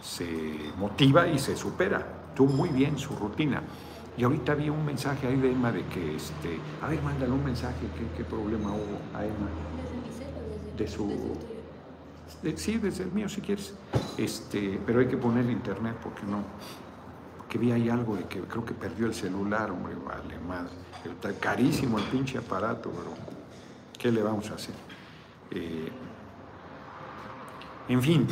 se 0.00 0.72
motiva 0.78 1.26
y 1.26 1.40
se 1.40 1.56
supera. 1.56 2.26
Estuvo 2.28 2.52
muy 2.52 2.68
bien 2.68 2.96
su 2.96 3.16
rutina. 3.16 3.62
Y 4.16 4.22
ahorita 4.22 4.54
vi 4.54 4.68
un 4.68 4.84
mensaje 4.84 5.26
ahí 5.26 5.36
de 5.36 5.50
Emma 5.50 5.72
de 5.72 5.84
que, 5.86 6.14
este, 6.14 6.60
a 6.82 6.88
ver, 6.88 7.02
mándale 7.02 7.32
un 7.32 7.44
mensaje, 7.44 7.86
¿qué, 8.16 8.22
problema 8.22 8.70
hubo 8.70 9.18
a 9.18 9.24
Emma? 9.24 9.48
De 10.76 10.86
su... 10.86 11.36
sí, 12.56 12.78
desde 12.78 13.04
el 13.04 13.12
mío 13.12 13.28
si 13.28 13.40
quieres. 13.40 13.74
Este, 14.16 14.80
pero 14.84 15.00
hay 15.00 15.08
que 15.08 15.16
poner 15.16 15.48
internet 15.50 15.96
porque 16.02 16.22
no... 16.22 16.44
Que 17.48 17.58
vi 17.58 17.72
ahí 17.72 17.88
algo 17.88 18.16
de 18.16 18.24
que 18.24 18.40
creo 18.42 18.64
que 18.64 18.74
perdió 18.74 19.06
el 19.06 19.14
celular, 19.14 19.72
hombre, 19.72 19.94
vale, 19.96 20.38
madre. 20.38 20.70
Está 21.04 21.32
carísimo 21.32 21.98
el 21.98 22.04
pinche 22.04 22.38
aparato, 22.38 22.90
pero 22.90 23.12
¿qué 23.98 24.12
le 24.12 24.22
vamos 24.22 24.50
a 24.50 24.54
hacer? 24.54 24.74
Eh, 25.50 25.88
en 27.88 28.00
fin, 28.00 28.28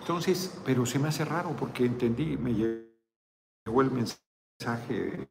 entonces, 0.00 0.60
pero 0.64 0.86
se 0.86 1.00
me 1.00 1.08
hace 1.08 1.24
raro 1.24 1.56
porque 1.58 1.84
entendí, 1.84 2.36
me 2.36 2.54
llegó 2.54 3.82
el 3.82 3.90
mensaje 3.90 4.22
mensaje 4.62 5.28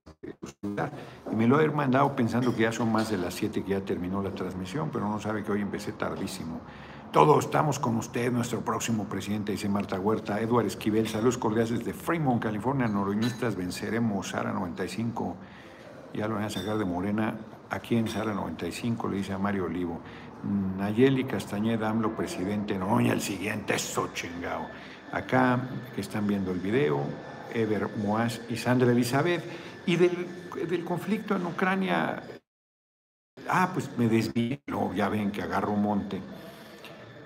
y 1.32 1.36
me 1.36 1.48
lo 1.48 1.60
he 1.62 1.70
mandado 1.70 2.16
pensando 2.16 2.54
que 2.54 2.64
ya 2.64 2.72
son 2.72 2.92
más 2.92 3.10
de 3.10 3.18
las 3.18 3.34
7 3.36 3.64
que 3.64 3.70
ya 3.72 3.82
terminó 3.82 4.22
la 4.22 4.32
transmisión, 4.32 4.90
pero 4.92 5.08
no 5.08 5.20
sabe 5.20 5.44
que 5.44 5.52
hoy 5.52 5.62
empecé 5.62 5.94
tardísimo. 5.94 6.62
Todos 7.12 7.44
estamos 7.44 7.78
con 7.78 7.98
usted, 7.98 8.32
nuestro 8.32 8.62
próximo 8.62 9.04
presidente, 9.04 9.52
dice 9.52 9.68
Marta 9.68 10.00
Huerta. 10.00 10.40
Eduard 10.40 10.66
Esquivel, 10.66 11.10
saludos 11.10 11.38
cordiales 11.38 11.72
desde 11.72 11.94
Fremont, 11.94 12.42
California. 12.42 12.88
Noroñistas 12.88 13.58
venceremos, 13.58 14.30
Sara 14.30 14.54
95. 14.54 15.36
Ya 16.14 16.30
lo 16.30 16.36
van 16.36 16.46
a 16.46 16.50
sacar 16.50 16.78
de 16.78 16.86
Morena. 16.86 17.36
Aquí 17.70 17.98
en 17.98 18.08
Sara 18.08 18.34
95, 18.34 19.10
le 19.10 19.18
dice 19.18 19.34
a 19.34 19.38
Mario 19.38 19.66
Olivo. 19.66 20.00
Nayeli 20.78 21.26
Castañeda, 21.26 21.90
AMLO, 21.90 22.16
presidente. 22.16 22.78
Noroña, 22.78 23.12
el 23.12 23.22
siguiente, 23.22 23.76
eso 23.76 24.08
chingado. 24.14 24.68
Acá, 25.12 25.68
que 25.94 26.00
están 26.00 26.26
viendo 26.26 26.52
el 26.52 26.60
video, 26.60 27.02
Ever 27.54 27.90
Moaz 27.98 28.40
y 28.48 28.56
Sandra 28.56 28.90
Elizabeth. 28.90 29.44
Y 29.86 29.98
del, 29.98 30.28
del 30.66 30.86
conflicto 30.86 31.36
en 31.36 31.46
Ucrania, 31.46 32.24
ah, 33.50 33.70
pues 33.74 33.90
me 33.98 34.08
desvié, 34.08 34.62
no, 34.68 34.94
ya 34.94 35.10
ven 35.10 35.30
que 35.30 35.42
agarro 35.42 35.74
un 35.74 35.82
monte 35.82 36.22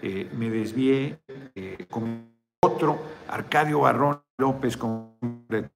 eh, 0.07 0.29
me 0.37 0.51
desvié 0.51 1.19
eh, 1.55 1.87
con 1.89 2.29
otro, 2.63 2.99
Arcadio 3.27 3.79
Barrón 3.79 4.21
López, 4.37 4.77
como 4.77 5.17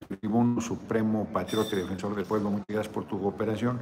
tribuno 0.07 0.61
supremo, 0.61 1.27
patriota 1.33 1.75
y 1.75 1.79
defensor 1.79 2.15
del 2.15 2.25
pueblo, 2.25 2.51
muchas 2.51 2.67
gracias 2.67 2.93
por 2.93 3.05
tu 3.05 3.19
cooperación. 3.19 3.79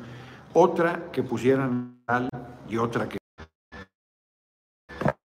Otra 0.54 1.12
que 1.12 1.22
pusieran 1.22 2.02
tal 2.06 2.30
y 2.70 2.78
otra 2.78 3.10
que... 3.10 3.18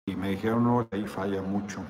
Y 0.08 0.16
me 0.16 0.30
dijeron, 0.30 0.64
no, 0.64 0.88
ahí 0.90 1.06
falla 1.06 1.44
mucho. 1.44 1.82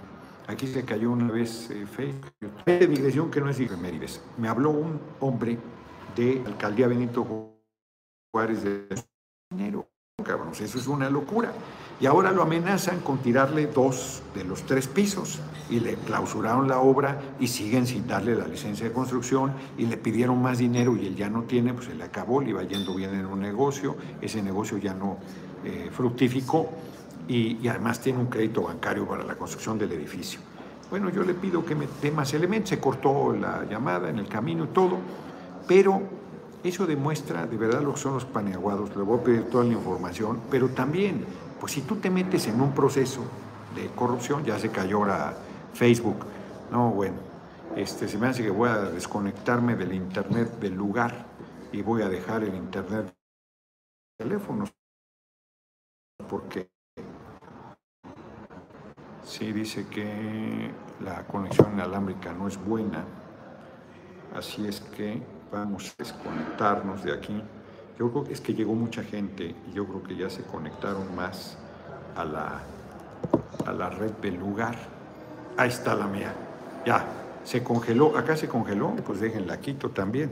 Aquí 0.48 0.68
se 0.68 0.84
cayó 0.84 1.12
una 1.12 1.32
vez 1.32 1.70
eh, 1.72 1.86
Facebook. 1.86 2.66
De 2.66 2.86
migración 2.86 3.32
que 3.32 3.40
no 3.40 3.50
es 3.50 3.80
Mérides. 3.80 4.22
Me 4.38 4.50
habló 4.50 4.72
un 4.72 5.00
hombre 5.22 5.58
de 6.18 6.44
Alcaldía 6.46 6.90
Benito 6.90 7.26
Juárez 8.34 8.62
de 8.62 8.90
dinero. 9.50 9.88
Cabrón, 10.22 10.50
eso 10.52 10.78
es 10.78 10.88
una 10.88 11.10
locura. 11.10 11.54
Y 12.02 12.08
ahora 12.08 12.32
lo 12.32 12.41
amenazan 12.41 13.02
con 13.02 13.20
tirarle 13.20 13.68
dos 13.68 14.24
de 14.34 14.43
los 14.43 14.64
tres 14.64 14.88
pisos 14.88 15.39
y 15.70 15.80
le 15.80 15.93
clausuraron 15.93 16.68
la 16.68 16.80
obra 16.80 17.22
y 17.39 17.47
siguen 17.47 17.86
sin 17.86 18.08
darle 18.08 18.36
la 18.36 18.47
licencia 18.47 18.88
de 18.88 18.91
construcción 18.91 19.54
y 19.78 19.86
le 19.86 19.97
pidieron 19.97 20.41
más 20.41 20.58
dinero 20.58 20.97
y 20.97 21.06
él 21.06 21.16
ya 21.16 21.30
no 21.30 21.43
tiene, 21.43 21.76
pues 21.76 21.86
se 21.86 21.93
le 21.93 22.04
acabó, 22.04 22.41
le 22.41 22.49
iba 22.49 22.64
yendo 22.64 22.95
bien 22.95 23.14
en 23.14 23.28
un 23.28 23.39
negocio, 23.39 23.95
ese 24.20 24.41
negocio 24.41 24.80
ya 24.80 24.95
no 24.95 25.18
eh, 25.64 25.91
fructificó 25.93 26.72
y, 27.28 27.60
y, 27.62 27.68
además 27.68 28.02
tiene 28.02 28.18
un 28.18 28.26
crédito 28.26 28.64
bancario 28.64 29.08
para 29.08 29.24
la 29.24 29.36
construcción 29.36 29.78
del 29.78 29.91
edificio. 29.91 30.39
Bueno, 30.89 31.12
yo 31.12 31.22
le 31.22 31.36
pido 31.36 31.64
que 31.64 31.76
me 31.76 31.88
dé 32.02 32.10
más 32.10 32.34
elementos, 32.34 32.70
se 32.72 32.80
cortó 32.80 33.34
la 33.34 33.64
llamada 33.70 34.10
en 34.10 34.18
el 34.18 34.28
camino 34.28 34.64
y 34.64 34.70
todo, 34.70 34.97
pero 35.68 36.02
eso 36.64 36.88
demuestra 36.88 37.45
de 37.45 37.58
verdad 37.58 37.84
lo 37.84 37.93
que 37.93 37.99
son 37.99 38.16
los 38.16 38.26
paneaguados, 38.26 38.95
le 38.95 39.04
voy 39.04 39.20
a 39.20 39.24
pedir 39.24 39.43
toda 39.43 39.64
la 39.64 39.74
información, 39.74 40.39
pero 40.49 40.70
también 40.70 41.26
pues 41.62 41.74
si 41.74 41.82
tú 41.82 41.97
te 41.97 42.09
metes 42.09 42.47
en 42.47 42.59
un 42.59 42.74
proceso 42.74 43.22
de 43.76 43.88
corrupción, 43.91 44.43
ya 44.43 44.57
se 44.57 44.72
cayó 44.72 44.97
ahora 44.97 45.38
Facebook, 45.76 46.26
no, 46.72 46.89
bueno, 46.89 47.18
este, 47.76 48.07
se 48.07 48.18
me 48.18 48.28
hace 48.28 48.41
que 48.41 48.49
voy 48.49 48.68
a 48.68 48.80
desconectarme 48.80 49.76
del 49.76 49.93
internet 49.93 50.59
del 50.59 50.74
lugar 50.74 51.28
y 51.72 51.84
voy 51.84 52.01
a 52.01 52.09
dejar 52.09 52.43
el 52.43 52.55
internet 52.55 53.05
de 53.05 54.26
teléfonos, 54.26 54.74
porque 56.28 56.72
sí 59.24 59.53
dice 59.53 59.86
que 59.88 60.72
la 60.99 61.28
conexión 61.28 61.74
inalámbrica 61.74 62.34
no 62.34 62.47
es 62.47 62.57
buena, 62.57 63.05
así 64.36 64.68
es 64.68 64.82
que 64.82 65.22
vamos 65.51 65.91
a 65.91 65.93
desconectarnos 65.99 67.03
de 67.03 67.14
aquí. 67.14 67.43
Yo 68.02 68.10
creo 68.10 68.24
que 68.24 68.34
es 68.34 68.41
que 68.41 68.56
llegó 68.56 68.74
mucha 68.74 69.04
gente 69.04 69.54
y 69.70 69.74
yo 69.74 69.86
creo 69.86 70.02
que 70.02 70.16
ya 70.16 70.28
se 70.28 70.41
conectaron 70.41 71.16
más 71.16 71.56
a 72.16 72.26
la, 72.26 72.64
a 73.64 73.72
la 73.74 73.91
red 73.91 74.10
del 74.14 74.39
lugar. 74.39 74.76
Ahí 75.56 75.70
está 75.70 75.93
la 75.93 76.08
mía. 76.08 76.34
Ya, 76.84 77.06
se 77.43 77.64
congeló. 77.64 78.18
Acá 78.18 78.36
se 78.36 78.47
congeló, 78.47 78.95
pues 79.06 79.20
déjenla 79.20 79.60
quito 79.60 79.91
también. 79.91 80.32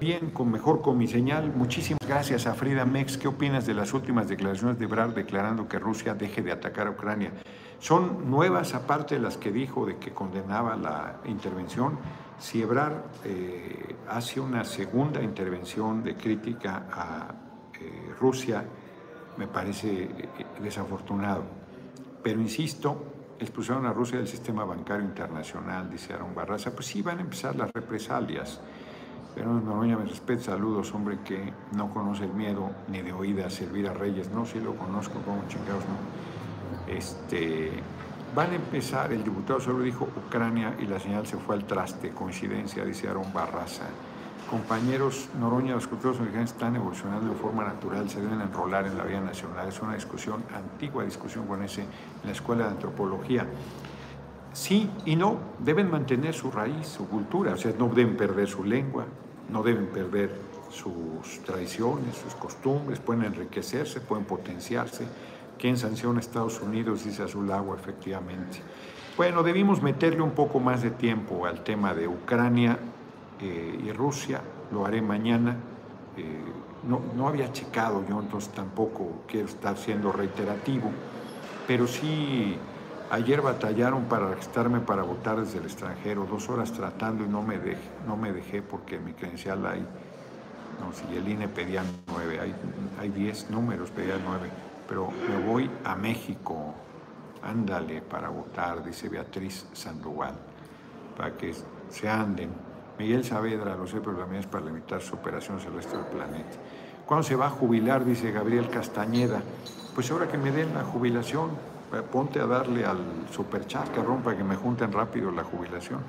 Bien, 0.00 0.30
con 0.30 0.50
mejor 0.50 0.80
con 0.80 0.96
mi 0.96 1.06
señal. 1.06 1.52
Muchísimas 1.54 2.00
gracias 2.08 2.46
a 2.46 2.54
Frida 2.54 2.86
Mex. 2.86 3.18
¿Qué 3.18 3.28
opinas 3.28 3.66
de 3.66 3.74
las 3.74 3.92
últimas 3.92 4.26
declaraciones 4.26 4.78
de 4.78 4.86
Ebrard 4.86 5.12
declarando 5.12 5.68
que 5.68 5.78
Rusia 5.78 6.14
deje 6.14 6.40
de 6.40 6.50
atacar 6.50 6.86
a 6.86 6.92
Ucrania? 6.92 7.30
Son 7.78 8.30
nuevas, 8.30 8.72
aparte 8.72 9.16
de 9.16 9.20
las 9.20 9.36
que 9.36 9.52
dijo 9.52 9.84
de 9.84 9.98
que 9.98 10.12
condenaba 10.14 10.76
la 10.76 11.16
intervención 11.26 11.98
si 12.38 12.62
Ebrard 12.62 13.02
eh, 13.24 13.96
hace 14.08 14.40
una 14.40 14.64
segunda 14.64 15.22
intervención 15.22 16.02
de 16.02 16.16
crítica 16.16 16.86
a 16.90 17.34
eh, 17.80 18.14
Rusia, 18.18 18.64
me 19.36 19.46
parece 19.46 20.04
eh, 20.04 20.28
desafortunado. 20.60 21.44
Pero 22.22 22.40
insisto, 22.40 23.36
expulsaron 23.38 23.86
a 23.86 23.92
Rusia 23.92 24.18
del 24.18 24.28
sistema 24.28 24.64
bancario 24.64 25.04
internacional, 25.04 25.90
dice 25.90 26.14
Aaron 26.14 26.34
Barraza. 26.34 26.74
Pues 26.74 26.86
sí, 26.86 27.02
van 27.02 27.18
a 27.18 27.20
empezar 27.22 27.56
las 27.56 27.70
represalias. 27.72 28.60
Pero 29.34 29.52
Noroña 29.52 29.96
me 29.96 30.04
respeto, 30.04 30.44
saludos, 30.44 30.94
hombre 30.94 31.18
que 31.24 31.52
no 31.72 31.92
conoce 31.92 32.24
el 32.24 32.32
miedo 32.32 32.70
ni 32.88 33.02
de 33.02 33.12
oídas 33.12 33.52
servir 33.52 33.88
a 33.88 33.92
reyes. 33.92 34.30
No, 34.30 34.46
sí 34.46 34.60
lo 34.60 34.76
conozco, 34.76 35.20
como 35.22 35.46
chingados, 35.48 35.84
no. 35.84 36.92
Este, 36.92 37.72
Van 38.34 38.50
a 38.50 38.54
empezar, 38.56 39.12
el 39.12 39.22
diputado 39.22 39.60
solo 39.60 39.84
dijo 39.84 40.08
Ucrania 40.26 40.74
y 40.80 40.86
la 40.86 40.98
señal 40.98 41.24
se 41.24 41.36
fue 41.36 41.54
al 41.54 41.64
traste, 41.66 42.10
coincidencia, 42.10 42.84
dice 42.84 43.08
Aaron 43.08 43.32
Barraza. 43.32 43.84
Compañeros, 44.50 45.28
Noroña, 45.38 45.76
los 45.76 45.86
culturas 45.86 46.18
mexicanos 46.18 46.50
están 46.50 46.74
evolucionando 46.74 47.32
de 47.32 47.36
forma 47.36 47.62
natural, 47.62 48.10
se 48.10 48.20
deben 48.20 48.40
enrolar 48.40 48.86
en 48.86 48.98
la 48.98 49.04
vida 49.04 49.20
nacional. 49.20 49.68
Es 49.68 49.80
una 49.80 49.94
discusión, 49.94 50.42
antigua 50.52 51.04
discusión 51.04 51.46
con 51.46 51.62
ese 51.62 51.82
en 51.82 51.88
la 52.24 52.32
Escuela 52.32 52.64
de 52.64 52.70
Antropología. 52.70 53.46
Sí 54.52 54.90
y 55.04 55.14
no, 55.14 55.38
deben 55.60 55.88
mantener 55.88 56.34
su 56.34 56.50
raíz, 56.50 56.88
su 56.88 57.08
cultura, 57.08 57.52
o 57.52 57.56
sea, 57.56 57.72
no 57.78 57.88
deben 57.88 58.16
perder 58.16 58.48
su 58.48 58.64
lengua, 58.64 59.04
no 59.48 59.62
deben 59.62 59.86
perder 59.86 60.30
sus 60.70 61.40
tradiciones, 61.44 62.16
sus 62.16 62.34
costumbres, 62.34 62.98
pueden 62.98 63.26
enriquecerse, 63.26 64.00
pueden 64.00 64.24
potenciarse 64.24 65.06
¿Quién 65.58 65.76
sanciona 65.76 66.18
a 66.18 66.20
Estados 66.20 66.60
Unidos? 66.60 67.04
Dice 67.04 67.22
Azul 67.22 67.50
Agua, 67.50 67.76
efectivamente. 67.76 68.60
Bueno, 69.16 69.42
debimos 69.42 69.80
meterle 69.80 70.22
un 70.22 70.32
poco 70.32 70.58
más 70.58 70.82
de 70.82 70.90
tiempo 70.90 71.46
al 71.46 71.62
tema 71.62 71.94
de 71.94 72.08
Ucrania 72.08 72.78
eh, 73.40 73.80
y 73.84 73.92
Rusia. 73.92 74.40
Lo 74.72 74.84
haré 74.84 75.00
mañana. 75.00 75.56
Eh, 76.16 76.24
no, 76.88 77.00
no, 77.16 77.28
había 77.28 77.50
checado 77.52 78.04
yo, 78.08 78.20
entonces 78.20 78.52
tampoco 78.52 79.22
quiero 79.28 79.46
estar 79.46 79.76
siendo 79.78 80.12
reiterativo. 80.12 80.90
Pero 81.66 81.86
sí, 81.86 82.58
ayer 83.10 83.40
batallaron 83.40 84.04
para 84.04 84.28
registrarme 84.28 84.80
para 84.80 85.02
votar 85.02 85.40
desde 85.40 85.58
el 85.58 85.64
extranjero, 85.64 86.26
dos 86.28 86.48
horas 86.48 86.72
tratando 86.72 87.24
y 87.24 87.28
no 87.28 87.40
me 87.40 87.58
dejé, 87.58 87.78
no 88.06 88.16
me 88.16 88.32
dejé 88.32 88.60
porque 88.60 88.98
mi 88.98 89.12
credencial 89.12 89.64
hay, 89.64 89.80
no, 90.80 90.92
si 90.92 91.16
el 91.16 91.26
INE 91.26 91.48
pedía 91.48 91.84
nueve, 92.08 92.40
hay, 92.40 92.54
hay 93.00 93.08
diez 93.08 93.48
números, 93.48 93.90
pedía 93.90 94.18
nueve 94.22 94.50
pero 94.88 95.10
me 95.10 95.46
voy 95.46 95.70
a 95.84 95.94
México, 95.94 96.74
ándale 97.42 98.02
para 98.02 98.28
votar, 98.28 98.84
dice 98.84 99.08
Beatriz 99.08 99.66
Sandoval, 99.72 100.34
para 101.16 101.36
que 101.36 101.54
se 101.90 102.08
anden. 102.08 102.50
Miguel 102.98 103.24
Saavedra, 103.24 103.74
lo 103.74 103.86
sé, 103.86 104.00
pero 104.00 104.16
también 104.16 104.40
es 104.40 104.46
para 104.46 104.64
limitar 104.64 105.00
su 105.00 105.14
operación 105.14 105.58
al 105.58 105.74
resto 105.74 105.96
del 105.96 106.06
planeta. 106.06 106.58
¿Cuándo 107.06 107.24
se 107.24 107.36
va 107.36 107.46
a 107.46 107.50
jubilar? 107.50 108.04
Dice 108.04 108.30
Gabriel 108.30 108.68
Castañeda. 108.68 109.42
Pues 109.94 110.10
ahora 110.10 110.28
que 110.28 110.38
me 110.38 110.50
den 110.50 110.72
la 110.74 110.84
jubilación, 110.84 111.50
eh, 111.92 112.02
ponte 112.02 112.40
a 112.40 112.46
darle 112.46 112.84
al 112.84 112.98
superchat, 113.30 113.94
cabrón, 113.94 114.22
para 114.22 114.36
que 114.36 114.44
me 114.44 114.56
junten 114.56 114.92
rápido 114.92 115.30
la 115.30 115.44
jubilación. 115.44 116.00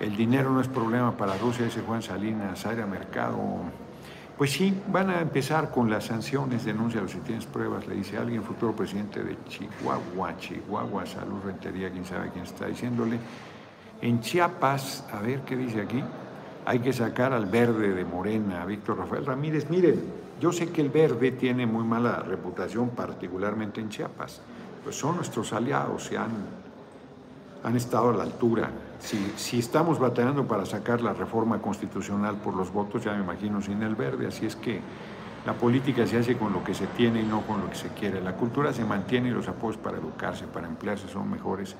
El 0.00 0.16
dinero 0.16 0.50
no 0.50 0.60
es 0.60 0.68
problema 0.68 1.16
para 1.16 1.36
Rusia, 1.38 1.64
dice 1.64 1.82
Juan 1.82 2.02
Salinas, 2.02 2.64
área 2.66 2.86
mercado, 2.86 3.38
pues 4.36 4.50
sí, 4.50 4.74
van 4.88 5.10
a 5.10 5.20
empezar 5.20 5.70
con 5.70 5.88
las 5.88 6.06
sanciones, 6.06 6.64
denúncialo 6.64 7.06
si 7.06 7.18
tienes 7.18 7.46
pruebas, 7.46 7.86
le 7.86 7.94
dice 7.94 8.18
alguien, 8.18 8.42
futuro 8.42 8.74
presidente 8.74 9.22
de 9.22 9.36
Chihuahua, 9.48 10.36
Chihuahua, 10.38 11.06
Salud 11.06 11.40
Rentería, 11.44 11.90
quién 11.90 12.04
sabe 12.04 12.30
quién 12.30 12.44
está 12.44 12.66
diciéndole. 12.66 13.18
En 14.02 14.20
Chiapas, 14.20 15.04
a 15.12 15.20
ver 15.20 15.42
qué 15.42 15.56
dice 15.56 15.82
aquí, 15.82 16.02
hay 16.66 16.80
que 16.80 16.92
sacar 16.92 17.32
al 17.32 17.46
verde 17.46 17.94
de 17.94 18.04
Morena, 18.04 18.64
Víctor 18.66 18.98
Rafael 18.98 19.24
Ramírez. 19.24 19.70
Miren, 19.70 20.00
yo 20.40 20.52
sé 20.52 20.70
que 20.70 20.80
el 20.80 20.88
verde 20.88 21.30
tiene 21.30 21.64
muy 21.64 21.84
mala 21.84 22.16
reputación, 22.20 22.90
particularmente 22.90 23.80
en 23.80 23.88
Chiapas, 23.88 24.40
pues 24.82 24.96
son 24.96 25.16
nuestros 25.16 25.52
aliados, 25.52 26.04
se 26.04 26.18
han, 26.18 26.32
han 27.62 27.76
estado 27.76 28.10
a 28.10 28.16
la 28.16 28.24
altura 28.24 28.68
si, 29.04 29.58
estamos 29.58 29.98
batallando 29.98 30.46
para 30.46 30.64
sacar 30.64 31.02
la 31.02 31.12
reforma 31.12 31.60
constitucional 31.60 32.36
por 32.36 32.54
los 32.54 32.72
votos, 32.72 33.04
ya 33.04 33.12
me 33.12 33.22
imagino 33.22 33.60
sin 33.60 33.82
el 33.82 33.94
verde, 33.94 34.26
así 34.26 34.46
es 34.46 34.56
que 34.56 34.80
la 35.44 35.52
política 35.52 36.06
se 36.06 36.16
hace 36.16 36.38
con 36.38 36.52
lo 36.54 36.64
que 36.64 36.74
se 36.74 36.86
tiene 36.86 37.20
y 37.20 37.24
no 37.24 37.42
con 37.42 37.60
lo 37.60 37.68
que 37.68 37.76
se 37.76 37.88
quiere. 37.88 38.22
La 38.22 38.34
cultura 38.34 38.72
se 38.72 38.84
mantiene 38.84 39.28
y 39.28 39.32
los 39.32 39.46
apoyos 39.46 39.76
para 39.76 39.98
educarse, 39.98 40.46
para 40.46 40.66
emplearse 40.66 41.06
son 41.08 41.30
mejores. 41.30 41.76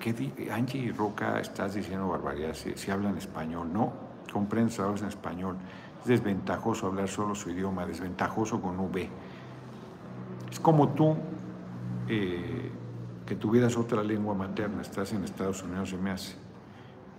¿Qué, 0.00 0.50
Angie 0.52 0.92
Roca, 0.92 1.38
estás 1.38 1.74
diciendo 1.74 2.08
barbaridades, 2.08 2.66
si, 2.74 2.90
hablan 2.90 3.16
español, 3.16 3.72
no, 3.72 3.92
comprendes 4.32 4.80
a 4.80 4.88
en 4.88 5.06
español. 5.06 5.56
Es 6.02 6.08
desventajoso 6.08 6.88
hablar 6.88 7.08
solo 7.08 7.36
su 7.36 7.50
idioma, 7.50 7.86
desventajoso 7.86 8.60
con 8.60 8.78
V. 8.80 9.08
Es 10.50 10.58
como 10.58 10.88
tú 10.88 11.16
eh, 12.08 12.72
que 13.26 13.34
tuvieras 13.34 13.76
otra 13.76 14.02
lengua 14.02 14.34
materna, 14.34 14.82
estás 14.82 15.12
en 15.12 15.24
Estados 15.24 15.62
Unidos, 15.62 15.90
se 15.90 15.96
me 15.96 16.10
hace, 16.10 16.34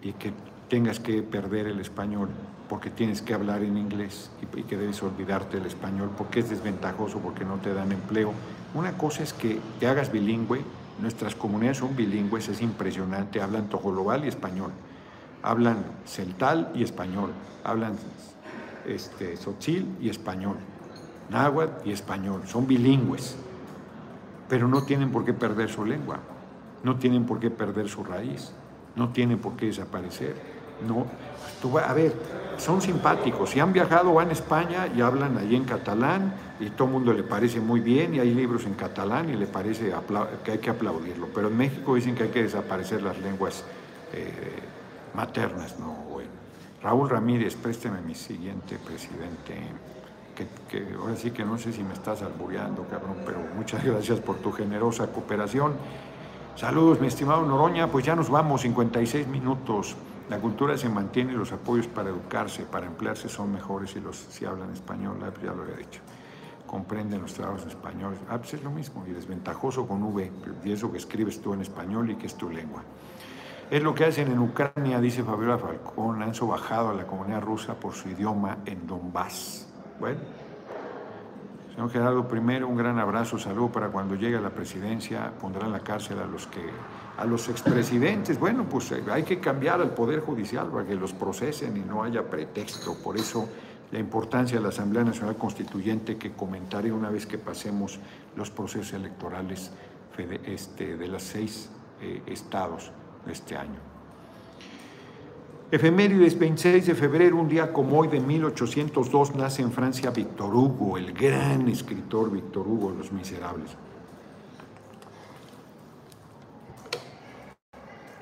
y 0.01 0.13
que 0.13 0.33
tengas 0.69 0.99
que 0.99 1.21
perder 1.23 1.67
el 1.67 1.79
español 1.79 2.29
porque 2.69 2.89
tienes 2.89 3.21
que 3.21 3.33
hablar 3.33 3.63
en 3.63 3.77
inglés 3.77 4.31
y, 4.41 4.63
que 4.63 4.77
debes 4.77 5.01
olvidarte 5.03 5.57
el 5.57 5.65
español 5.65 6.09
porque 6.17 6.39
es 6.39 6.49
desventajoso, 6.49 7.19
porque 7.19 7.45
no 7.45 7.57
te 7.57 7.73
dan 7.73 7.91
empleo. 7.91 8.33
Una 8.73 8.97
cosa 8.97 9.23
es 9.23 9.33
que 9.33 9.59
te 9.79 9.87
hagas 9.87 10.11
bilingüe, 10.11 10.61
nuestras 10.99 11.35
comunidades 11.35 11.77
son 11.77 11.95
bilingües, 11.95 12.49
es 12.49 12.61
impresionante, 12.61 13.41
hablan 13.41 13.69
tojolobal 13.69 14.25
y 14.25 14.29
español, 14.29 14.71
hablan 15.43 15.77
celtal 16.05 16.71
y 16.73 16.83
español, 16.83 17.31
hablan 17.63 17.95
este, 18.85 19.37
sotzil 19.37 19.95
y 20.01 20.09
español, 20.09 20.57
náhuatl 21.29 21.87
y 21.87 21.91
español, 21.91 22.41
son 22.45 22.67
bilingües, 22.67 23.35
pero 24.47 24.67
no 24.67 24.83
tienen 24.83 25.11
por 25.11 25.25
qué 25.25 25.33
perder 25.33 25.69
su 25.69 25.85
lengua, 25.85 26.19
no 26.83 26.97
tienen 26.97 27.25
por 27.25 27.39
qué 27.39 27.49
perder 27.49 27.89
su 27.89 28.03
raíz, 28.03 28.51
no 28.95 29.09
tienen 29.09 29.39
por 29.39 29.55
qué 29.55 29.67
desaparecer. 29.67 30.35
No, 30.87 31.07
a 31.79 31.93
ver, 31.93 32.13
son 32.57 32.81
simpáticos. 32.81 33.51
Si 33.51 33.59
han 33.59 33.73
viajado, 33.73 34.13
van 34.13 34.29
a 34.29 34.33
España 34.33 34.87
y 34.95 35.01
hablan 35.01 35.37
allí 35.37 35.55
en 35.55 35.63
catalán 35.63 36.33
y 36.59 36.69
todo 36.69 36.87
el 36.87 36.93
mundo 36.93 37.13
le 37.13 37.23
parece 37.23 37.59
muy 37.59 37.79
bien 37.79 38.15
y 38.15 38.19
hay 38.19 38.33
libros 38.33 38.65
en 38.65 38.73
catalán 38.73 39.29
y 39.29 39.35
le 39.35 39.47
parece 39.47 39.93
que 40.43 40.51
hay 40.51 40.57
que 40.57 40.69
aplaudirlo. 40.69 41.27
Pero 41.33 41.47
en 41.47 41.57
México 41.57 41.95
dicen 41.95 42.15
que 42.15 42.23
hay 42.23 42.29
que 42.29 42.43
desaparecer 42.43 43.01
las 43.01 43.17
lenguas 43.19 43.63
eh, 44.13 44.31
maternas. 45.13 45.79
No, 45.79 45.93
bueno. 46.11 46.29
Raúl 46.81 47.09
Ramírez, 47.09 47.55
présteme 47.55 48.01
mi 48.01 48.15
siguiente 48.15 48.77
presidente. 48.77 49.55
Que, 50.35 50.47
que, 50.69 50.95
ahora 50.95 51.15
sí 51.15 51.31
que 51.31 51.45
no 51.45 51.57
sé 51.57 51.71
si 51.71 51.81
me 51.83 51.93
estás 51.93 52.21
albureando, 52.21 52.85
cabrón, 52.89 53.15
pero 53.25 53.39
muchas 53.55 53.83
gracias 53.85 54.19
por 54.19 54.37
tu 54.37 54.51
generosa 54.51 55.07
cooperación. 55.07 55.73
Saludos, 56.55 57.01
mi 57.01 57.07
estimado 57.07 57.45
Noroña, 57.45 57.87
pues 57.87 58.05
ya 58.05 58.15
nos 58.15 58.29
vamos, 58.29 58.61
56 58.61 59.27
minutos. 59.27 59.95
La 60.29 60.39
cultura 60.39 60.77
se 60.77 60.89
mantiene 60.89 61.33
y 61.33 61.35
los 61.35 61.51
apoyos 61.51 61.85
para 61.87 62.09
educarse, 62.09 62.63
para 62.63 62.87
emplearse 62.87 63.29
son 63.29 63.51
mejores 63.51 63.91
si, 63.91 63.99
los, 63.99 64.17
si 64.17 64.45
hablan 64.45 64.71
español, 64.71 65.17
ah, 65.21 65.31
ya 65.43 65.53
lo 65.53 65.63
había 65.63 65.75
dicho. 65.75 66.01
Comprenden 66.65 67.21
los 67.21 67.33
trabajos 67.33 67.65
españoles. 67.67 68.19
Ah, 68.29 68.37
pues 68.39 68.55
es 68.55 68.63
lo 68.63 68.71
mismo, 68.71 69.05
y 69.05 69.11
desventajoso 69.11 69.87
con 69.87 70.01
V, 70.01 70.31
y 70.63 70.71
eso 70.71 70.91
que 70.91 70.97
escribes 70.97 71.41
tú 71.41 71.53
en 71.53 71.61
español 71.61 72.09
y 72.09 72.15
que 72.15 72.25
es 72.25 72.35
tu 72.35 72.49
lengua. 72.49 72.83
Es 73.69 73.83
lo 73.83 73.93
que 73.93 74.05
hacen 74.05 74.31
en 74.31 74.39
Ucrania, 74.39 74.99
dice 74.99 75.23
Fabiola 75.23 75.57
Falcón, 75.57 76.23
han 76.23 76.33
sobajado 76.33 76.89
a 76.89 76.93
la 76.93 77.05
comunidad 77.05 77.41
rusa 77.41 77.75
por 77.75 77.93
su 77.93 78.09
idioma 78.09 78.59
en 78.65 78.87
Donbass. 78.87 79.64
Bueno, 79.99 80.19
señor 81.73 81.89
Gerardo, 81.89 82.27
primero 82.27 82.67
un 82.67 82.75
gran 82.75 82.99
abrazo, 82.99 83.37
saludo 83.37 83.71
para 83.71 83.89
cuando 83.89 84.15
llegue 84.15 84.37
a 84.37 84.41
la 84.41 84.49
presidencia, 84.49 85.31
pondrá 85.39 85.65
en 85.65 85.71
la 85.71 85.79
cárcel 85.79 86.19
a 86.19 86.25
los 86.25 86.47
que 86.47 86.61
a 87.17 87.25
los 87.25 87.47
expresidentes. 87.47 88.39
Bueno, 88.39 88.65
pues 88.69 88.91
eh, 88.91 89.03
hay 89.09 89.23
que 89.23 89.39
cambiar 89.39 89.79
al 89.79 89.91
Poder 89.91 90.19
Judicial 90.19 90.67
para 90.67 90.85
que 90.85 90.95
los 90.95 91.13
procesen 91.13 91.77
y 91.77 91.79
no 91.79 92.03
haya 92.03 92.23
pretexto. 92.29 92.95
Por 92.95 93.17
eso 93.17 93.47
la 93.91 93.99
importancia 93.99 94.57
de 94.57 94.63
la 94.63 94.69
Asamblea 94.69 95.03
Nacional 95.03 95.37
Constituyente 95.37 96.17
que 96.17 96.33
comentaré 96.33 96.91
una 96.91 97.09
vez 97.09 97.25
que 97.25 97.37
pasemos 97.37 97.99
los 98.35 98.51
procesos 98.51 98.93
electorales 98.93 99.71
este, 100.45 100.97
de 100.97 101.07
los 101.07 101.23
seis 101.23 101.69
eh, 102.01 102.21
estados 102.25 102.91
de 103.25 103.31
este 103.31 103.55
año. 103.55 103.94
Efemérides 105.71 106.37
26 106.37 106.85
de 106.85 106.93
febrero, 106.93 107.37
un 107.37 107.47
día 107.47 107.73
como 107.73 107.97
hoy 107.97 108.07
de 108.07 108.19
1802, 108.19 109.33
nace 109.33 109.63
en 109.63 109.71
Francia 109.71 110.11
Víctor 110.11 110.53
Hugo, 110.53 110.95
el 110.95 111.11
gran 111.11 111.67
escritor 111.67 112.29
Víctor 112.29 112.67
Hugo, 112.67 112.91
Los 112.91 113.11
Miserables. 113.11 113.71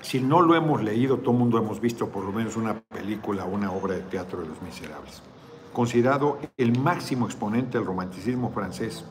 Si 0.01 0.21
no 0.21 0.41
lo 0.41 0.55
hemos 0.55 0.81
leído, 0.81 1.17
todo 1.17 1.31
el 1.31 1.39
mundo 1.39 1.57
hemos 1.57 1.81
visto 1.81 2.07
por 2.07 2.23
lo 2.23 2.31
menos 2.31 2.55
una 2.55 2.79
película 2.79 3.43
una 3.43 3.73
obra 3.73 3.95
de 3.95 4.03
teatro 4.03 4.41
de 4.41 4.47
Los 4.47 4.61
Miserables. 4.61 5.21
Considerado 5.73 6.39
el 6.55 6.79
máximo 6.79 7.25
exponente 7.25 7.77
del 7.77 7.85
romanticismo 7.85 8.51
francés, 8.51 9.03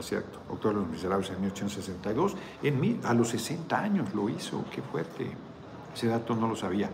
cierto, 0.00 0.38
autor 0.48 0.74
de 0.74 0.80
Los 0.82 0.90
Miserables 0.90 1.30
en 1.30 1.40
1862, 1.40 2.36
en, 2.62 3.00
a 3.02 3.14
los 3.14 3.30
60 3.30 3.76
años 3.76 4.14
lo 4.14 4.28
hizo, 4.28 4.64
qué 4.72 4.80
fuerte, 4.80 5.26
ese 5.92 6.06
dato 6.06 6.36
no 6.36 6.46
lo 6.46 6.54
sabía 6.54 6.88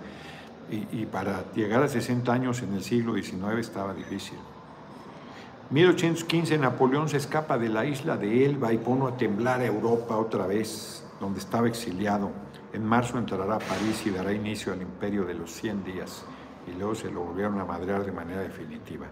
y, 0.71 1.07
para 1.07 1.53
llegar 1.53 1.83
a 1.83 1.89
60 1.89 2.33
años 2.33 2.62
en 2.62 2.75
el 2.75 2.83
siglo 2.83 3.14
XIX 3.14 3.59
estaba 3.59 3.95
difícil. 3.95 4.39
1815 5.71 6.59
Napoleón 6.59 7.09
se 7.09 7.17
escapa 7.17 7.59
de 7.59 7.69
la 7.69 7.85
isla 7.85 8.17
de 8.17 8.45
Elba 8.45 8.73
y 8.73 8.79
pone 8.79 9.07
a 9.07 9.17
temblar 9.17 9.61
a 9.61 9.67
Europa 9.67 10.17
otra 10.17 10.47
vez, 10.47 11.05
donde 11.21 11.41
estaba 11.41 11.67
exiliado. 11.67 12.31
En 12.73 12.85
marzo 12.85 13.19
entrará 13.19 13.57
a 13.57 13.59
París 13.59 14.03
y 14.07 14.11
dará 14.11 14.33
inicio 14.33 14.73
al 14.73 14.83
imperio 14.83 15.25
de 15.25 15.35
los 15.35 15.51
100 15.53 15.85
días 15.85 16.25
y 16.67 16.79
luego 16.79 16.95
se 16.95 17.11
lo 17.11 17.23
volvieron 17.23 17.61
a 17.61 17.64
madrear 17.64 18.05
de 18.05 18.12
manera 18.12 18.43
definitiva. 18.43 19.07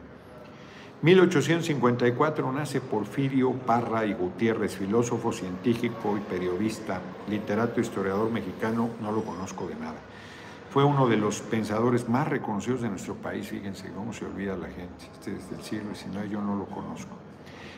1854 1.03 2.53
nace 2.53 2.81
Porfirio 2.81 3.53
Parra 3.53 4.07
y 4.07 4.15
Gutiérrez, 4.15 4.77
filósofo, 4.77 5.33
científico 5.33 6.17
y 6.17 6.21
periodista, 6.21 7.01
literato, 7.29 7.81
historiador 7.81 8.31
mexicano, 8.31 8.91
no 9.03 9.13
lo 9.13 9.23
conozco 9.23 9.67
de 9.67 9.75
nada. 9.75 9.99
Fue 10.75 10.83
uno 10.83 11.07
de 11.07 11.17
los 11.17 11.39
pensadores 11.39 12.09
más 12.09 12.27
reconocidos 12.27 12.83
de 12.83 12.89
nuestro 12.89 13.15
país, 13.15 13.47
fíjense 13.47 13.93
cómo 13.93 14.13
se 14.13 14.25
olvida 14.25 14.57
la 14.57 14.67
gente, 14.67 15.05
este 15.13 15.31
desde 15.31 15.55
el 15.55 15.63
siglo 15.63 15.95
XIX 15.95 16.29
yo 16.29 16.43
no 16.43 16.57
lo 16.57 16.65
conozco. 16.65 17.15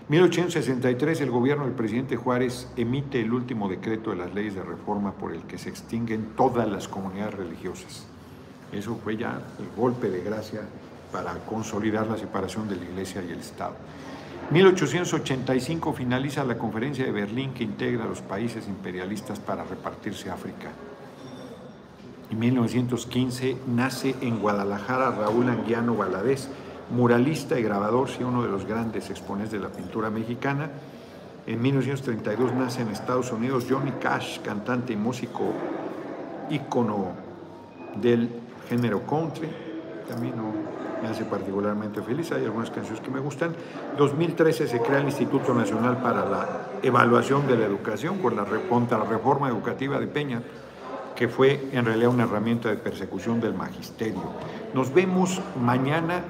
1863 0.09 1.21
el 1.21 1.31
gobierno 1.31 1.67
del 1.67 1.75
presidente 1.75 2.17
Juárez 2.17 2.73
emite 2.75 3.21
el 3.21 3.35
último 3.35 3.69
decreto 3.69 4.13
de 4.13 4.17
las 4.17 4.33
leyes 4.33 4.55
de 4.55 4.63
reforma 4.63 5.13
por 5.13 5.35
el 5.35 5.43
que 5.43 5.59
se 5.59 5.69
extinguen 5.69 6.29
todas 6.39 6.67
las 6.67 6.89
comunidades 6.89 7.35
religiosas. 7.35 8.07
Eso 8.73 8.99
fue 9.05 9.19
ya 9.19 9.43
el 9.59 9.69
golpe 9.79 10.09
de 10.09 10.23
gracia 10.23 10.63
para 11.13 11.35
consolidar 11.45 12.07
la 12.07 12.17
separación 12.17 12.67
de 12.67 12.77
la 12.77 12.85
Iglesia 12.87 13.23
y 13.23 13.31
el 13.31 13.41
Estado. 13.41 13.75
1885 14.53 15.93
finaliza 15.93 16.45
la 16.45 16.57
conferencia 16.57 17.05
de 17.05 17.13
Berlín 17.13 17.53
que 17.53 17.63
integra 17.63 18.05
a 18.05 18.09
los 18.09 18.23
países 18.23 18.67
imperialistas 18.67 19.39
para 19.39 19.65
repartirse 19.65 20.31
África. 20.31 20.71
En 22.31 22.41
1915 22.41 23.57
nace 23.69 24.17
en 24.21 24.41
Guadalajara 24.41 25.13
Raúl 25.13 25.49
Anguiano 25.49 25.95
Valadez, 25.95 26.49
muralista 26.91 27.59
y 27.59 27.63
grabador, 27.63 28.09
sí, 28.09 28.25
uno 28.25 28.43
de 28.43 28.49
los 28.49 28.65
grandes 28.65 29.11
exponentes 29.11 29.53
de 29.53 29.61
la 29.61 29.69
pintura 29.69 30.11
mexicana. 30.11 30.71
En 31.47 31.63
1932 31.63 32.53
nace 32.55 32.83
en 32.83 32.89
Estados 32.89 33.31
Unidos 33.31 33.67
Johnny 33.71 33.93
Cash, 33.93 34.41
cantante 34.41 34.93
y 34.93 34.97
músico 34.97 35.53
ícono 36.51 37.13
del 38.01 38.29
género 38.69 39.07
country. 39.07 39.49
También 40.09 40.35
me 41.01 41.09
hace 41.09 41.25
particularmente 41.25 42.03
feliz, 42.03 42.33
hay 42.33 42.45
algunas 42.45 42.71
canciones 42.71 43.01
que 43.01 43.11
me 43.11 43.21
gustan. 43.21 43.55
2013 43.97 44.67
se 44.67 44.81
crea 44.81 44.99
el 44.99 45.07
Instituto 45.07 45.55
Nacional 45.55 45.99
para 45.99 46.25
la 46.25 46.47
Evaluación 46.83 47.47
de 47.47 47.57
la 47.57 47.67
Educación 47.67 48.19
con 48.19 48.35
la, 48.35 48.45
contra 48.69 48.99
la 48.99 49.05
reforma 49.05 49.49
educativa 49.49 50.01
de 50.01 50.09
Peña 50.09 50.43
que 51.17 51.29
fue 51.29 51.69
en 51.73 51.85
realidad 51.85 52.11
una 52.11 52.25
herramienta 52.25 52.69
de 52.69 52.77
persecución 52.77 53.41
del 53.41 53.55
magisterio. 53.55 54.23
Nos 54.75 54.93
vemos 54.93 55.41
mañana, 55.61 56.23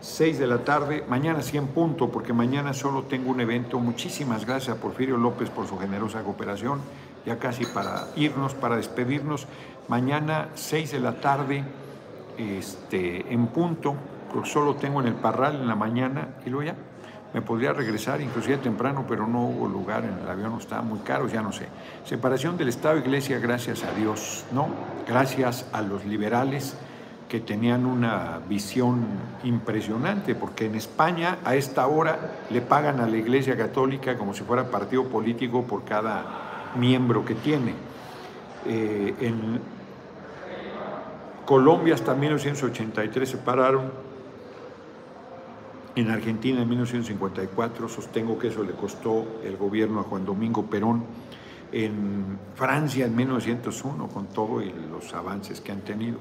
6 0.00 0.38
de 0.38 0.46
la 0.46 0.58
tarde, 0.58 1.04
mañana 1.08 1.42
100 1.42 1.66
punto, 1.68 2.10
porque 2.10 2.32
mañana 2.32 2.72
solo 2.72 3.02
tengo 3.02 3.30
un 3.30 3.40
evento. 3.40 3.78
Muchísimas 3.78 4.46
gracias 4.46 4.76
a 4.76 4.80
Porfirio 4.80 5.16
López 5.16 5.50
por 5.50 5.66
su 5.66 5.76
generosa 5.76 6.22
cooperación, 6.22 6.80
ya 7.26 7.38
casi 7.38 7.66
para 7.66 8.06
irnos, 8.16 8.54
para 8.54 8.76
despedirnos. 8.76 9.46
Mañana 9.88 10.48
6 10.54 10.92
de 10.92 11.00
la 11.00 11.20
tarde, 11.20 11.64
este, 12.38 13.32
en 13.32 13.48
punto, 13.48 13.96
porque 14.32 14.48
solo 14.48 14.76
tengo 14.76 15.00
en 15.00 15.08
el 15.08 15.14
Parral 15.14 15.56
en 15.56 15.68
la 15.68 15.74
mañana 15.74 16.28
y 16.46 16.50
luego 16.50 16.72
ya 16.72 16.76
me 17.34 17.42
podría 17.42 17.72
regresar 17.72 18.20
inclusive 18.20 18.58
temprano, 18.58 19.04
pero 19.08 19.26
no 19.26 19.46
hubo 19.46 19.68
lugar 19.68 20.04
en 20.04 20.22
el 20.22 20.30
avión, 20.30 20.56
estaba 20.58 20.82
muy 20.82 21.00
caro, 21.00 21.26
ya 21.26 21.42
no 21.42 21.50
sé. 21.50 21.66
Separación 22.04 22.56
del 22.56 22.68
Estado 22.68 22.96
Iglesia, 22.96 23.40
gracias 23.40 23.82
a 23.82 23.92
Dios, 23.92 24.44
¿no? 24.52 24.68
Gracias 25.06 25.66
a 25.72 25.82
los 25.82 26.04
liberales 26.04 26.76
que 27.28 27.40
tenían 27.40 27.86
una 27.86 28.38
visión 28.48 29.04
impresionante, 29.42 30.36
porque 30.36 30.66
en 30.66 30.76
España 30.76 31.38
a 31.44 31.56
esta 31.56 31.88
hora 31.88 32.18
le 32.50 32.60
pagan 32.60 33.00
a 33.00 33.08
la 33.08 33.16
Iglesia 33.16 33.56
Católica 33.56 34.16
como 34.16 34.32
si 34.32 34.44
fuera 34.44 34.70
partido 34.70 35.04
político 35.08 35.64
por 35.64 35.84
cada 35.84 36.72
miembro 36.76 37.24
que 37.24 37.34
tiene. 37.34 37.74
Eh, 38.64 39.12
en 39.20 39.60
Colombia 41.44 41.94
hasta 41.94 42.14
1983 42.14 43.28
separaron 43.28 44.03
en 45.96 46.10
Argentina 46.10 46.62
en 46.62 46.68
1954, 46.68 47.88
sostengo 47.88 48.38
que 48.38 48.48
eso 48.48 48.62
le 48.62 48.72
costó 48.72 49.40
el 49.44 49.56
gobierno 49.56 50.00
a 50.00 50.02
Juan 50.02 50.24
Domingo 50.24 50.66
Perón. 50.66 51.04
En 51.70 52.38
Francia 52.54 53.06
en 53.06 53.16
1901, 53.16 54.08
con 54.08 54.26
todo 54.26 54.62
y 54.62 54.72
los 54.90 55.12
avances 55.14 55.60
que 55.60 55.72
han 55.72 55.80
tenido. 55.80 56.18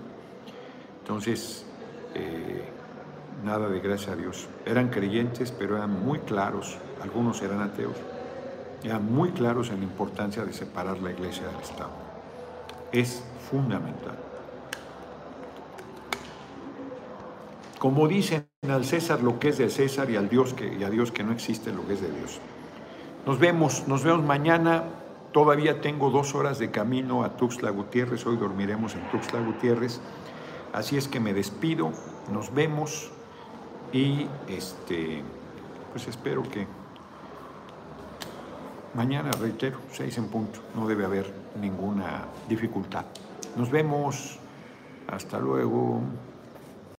Entonces, 1.02 1.66
eh, 2.16 2.64
nada 3.44 3.68
de 3.70 3.80
gracias 3.80 4.12
a 4.12 4.16
Dios. 4.16 4.48
Eran 4.66 4.90
creyentes, 4.90 5.52
pero 5.52 5.78
eran 5.78 6.04
muy 6.04 6.20
claros. 6.20 6.78
Algunos 7.02 7.42
eran 7.42 7.62
ateos. 7.62 7.96
eran 8.84 9.14
muy 9.14 9.32
claros 9.32 9.70
en 9.70 9.78
la 9.78 9.86
importancia 9.86 10.44
de 10.44 10.52
separar 10.52 11.00
la 11.00 11.12
iglesia 11.12 11.48
del 11.48 11.62
Estado. 11.62 11.92
Es 12.92 13.24
fundamental. 13.50 14.18
Como 17.80 18.10
dicen 18.10 18.53
al 18.72 18.86
César 18.86 19.22
lo 19.22 19.40
que 19.40 19.50
es 19.50 19.58
de 19.58 19.70
César 19.70 20.10
y 20.10 20.16
al 20.16 20.30
Dios 20.30 20.54
que, 20.54 20.74
y 20.74 20.84
a 20.84 20.90
Dios 20.90 21.12
que 21.12 21.24
no 21.24 21.34
existe 21.34 21.74
lo 21.74 21.86
que 21.86 21.94
es 21.94 22.02
de 22.02 22.10
Dios. 22.10 22.40
Nos 23.26 23.40
vemos, 23.40 23.88
nos 23.88 24.04
vemos 24.04 24.24
mañana. 24.24 24.84
Todavía 25.32 25.82
tengo 25.82 26.10
dos 26.12 26.36
horas 26.36 26.60
de 26.60 26.72
camino 26.72 27.24
a 27.24 27.36
Tuxtla 27.36 27.72
Gutiérrez. 27.72 28.26
Hoy 28.26 28.38
dormiremos 28.38 28.96
en 28.96 29.10
Tuxtla 29.10 29.42
Gutiérrez. 29.42 30.00
Así 30.72 30.98
es 30.98 31.08
que 31.08 31.20
me 31.20 31.34
despido. 31.34 31.92
Nos 32.32 32.54
vemos 32.54 33.12
y 33.92 34.28
este, 34.48 35.24
pues 35.92 36.08
espero 36.08 36.44
que 36.44 36.68
mañana, 38.94 39.32
reitero, 39.32 39.80
seis 39.92 40.18
en 40.18 40.28
punto. 40.28 40.60
No 40.76 40.88
debe 40.88 41.06
haber 41.06 41.34
ninguna 41.60 42.26
dificultad. 42.48 43.06
Nos 43.58 43.70
vemos. 43.70 44.40
Hasta 45.08 45.38
luego. 45.38 46.02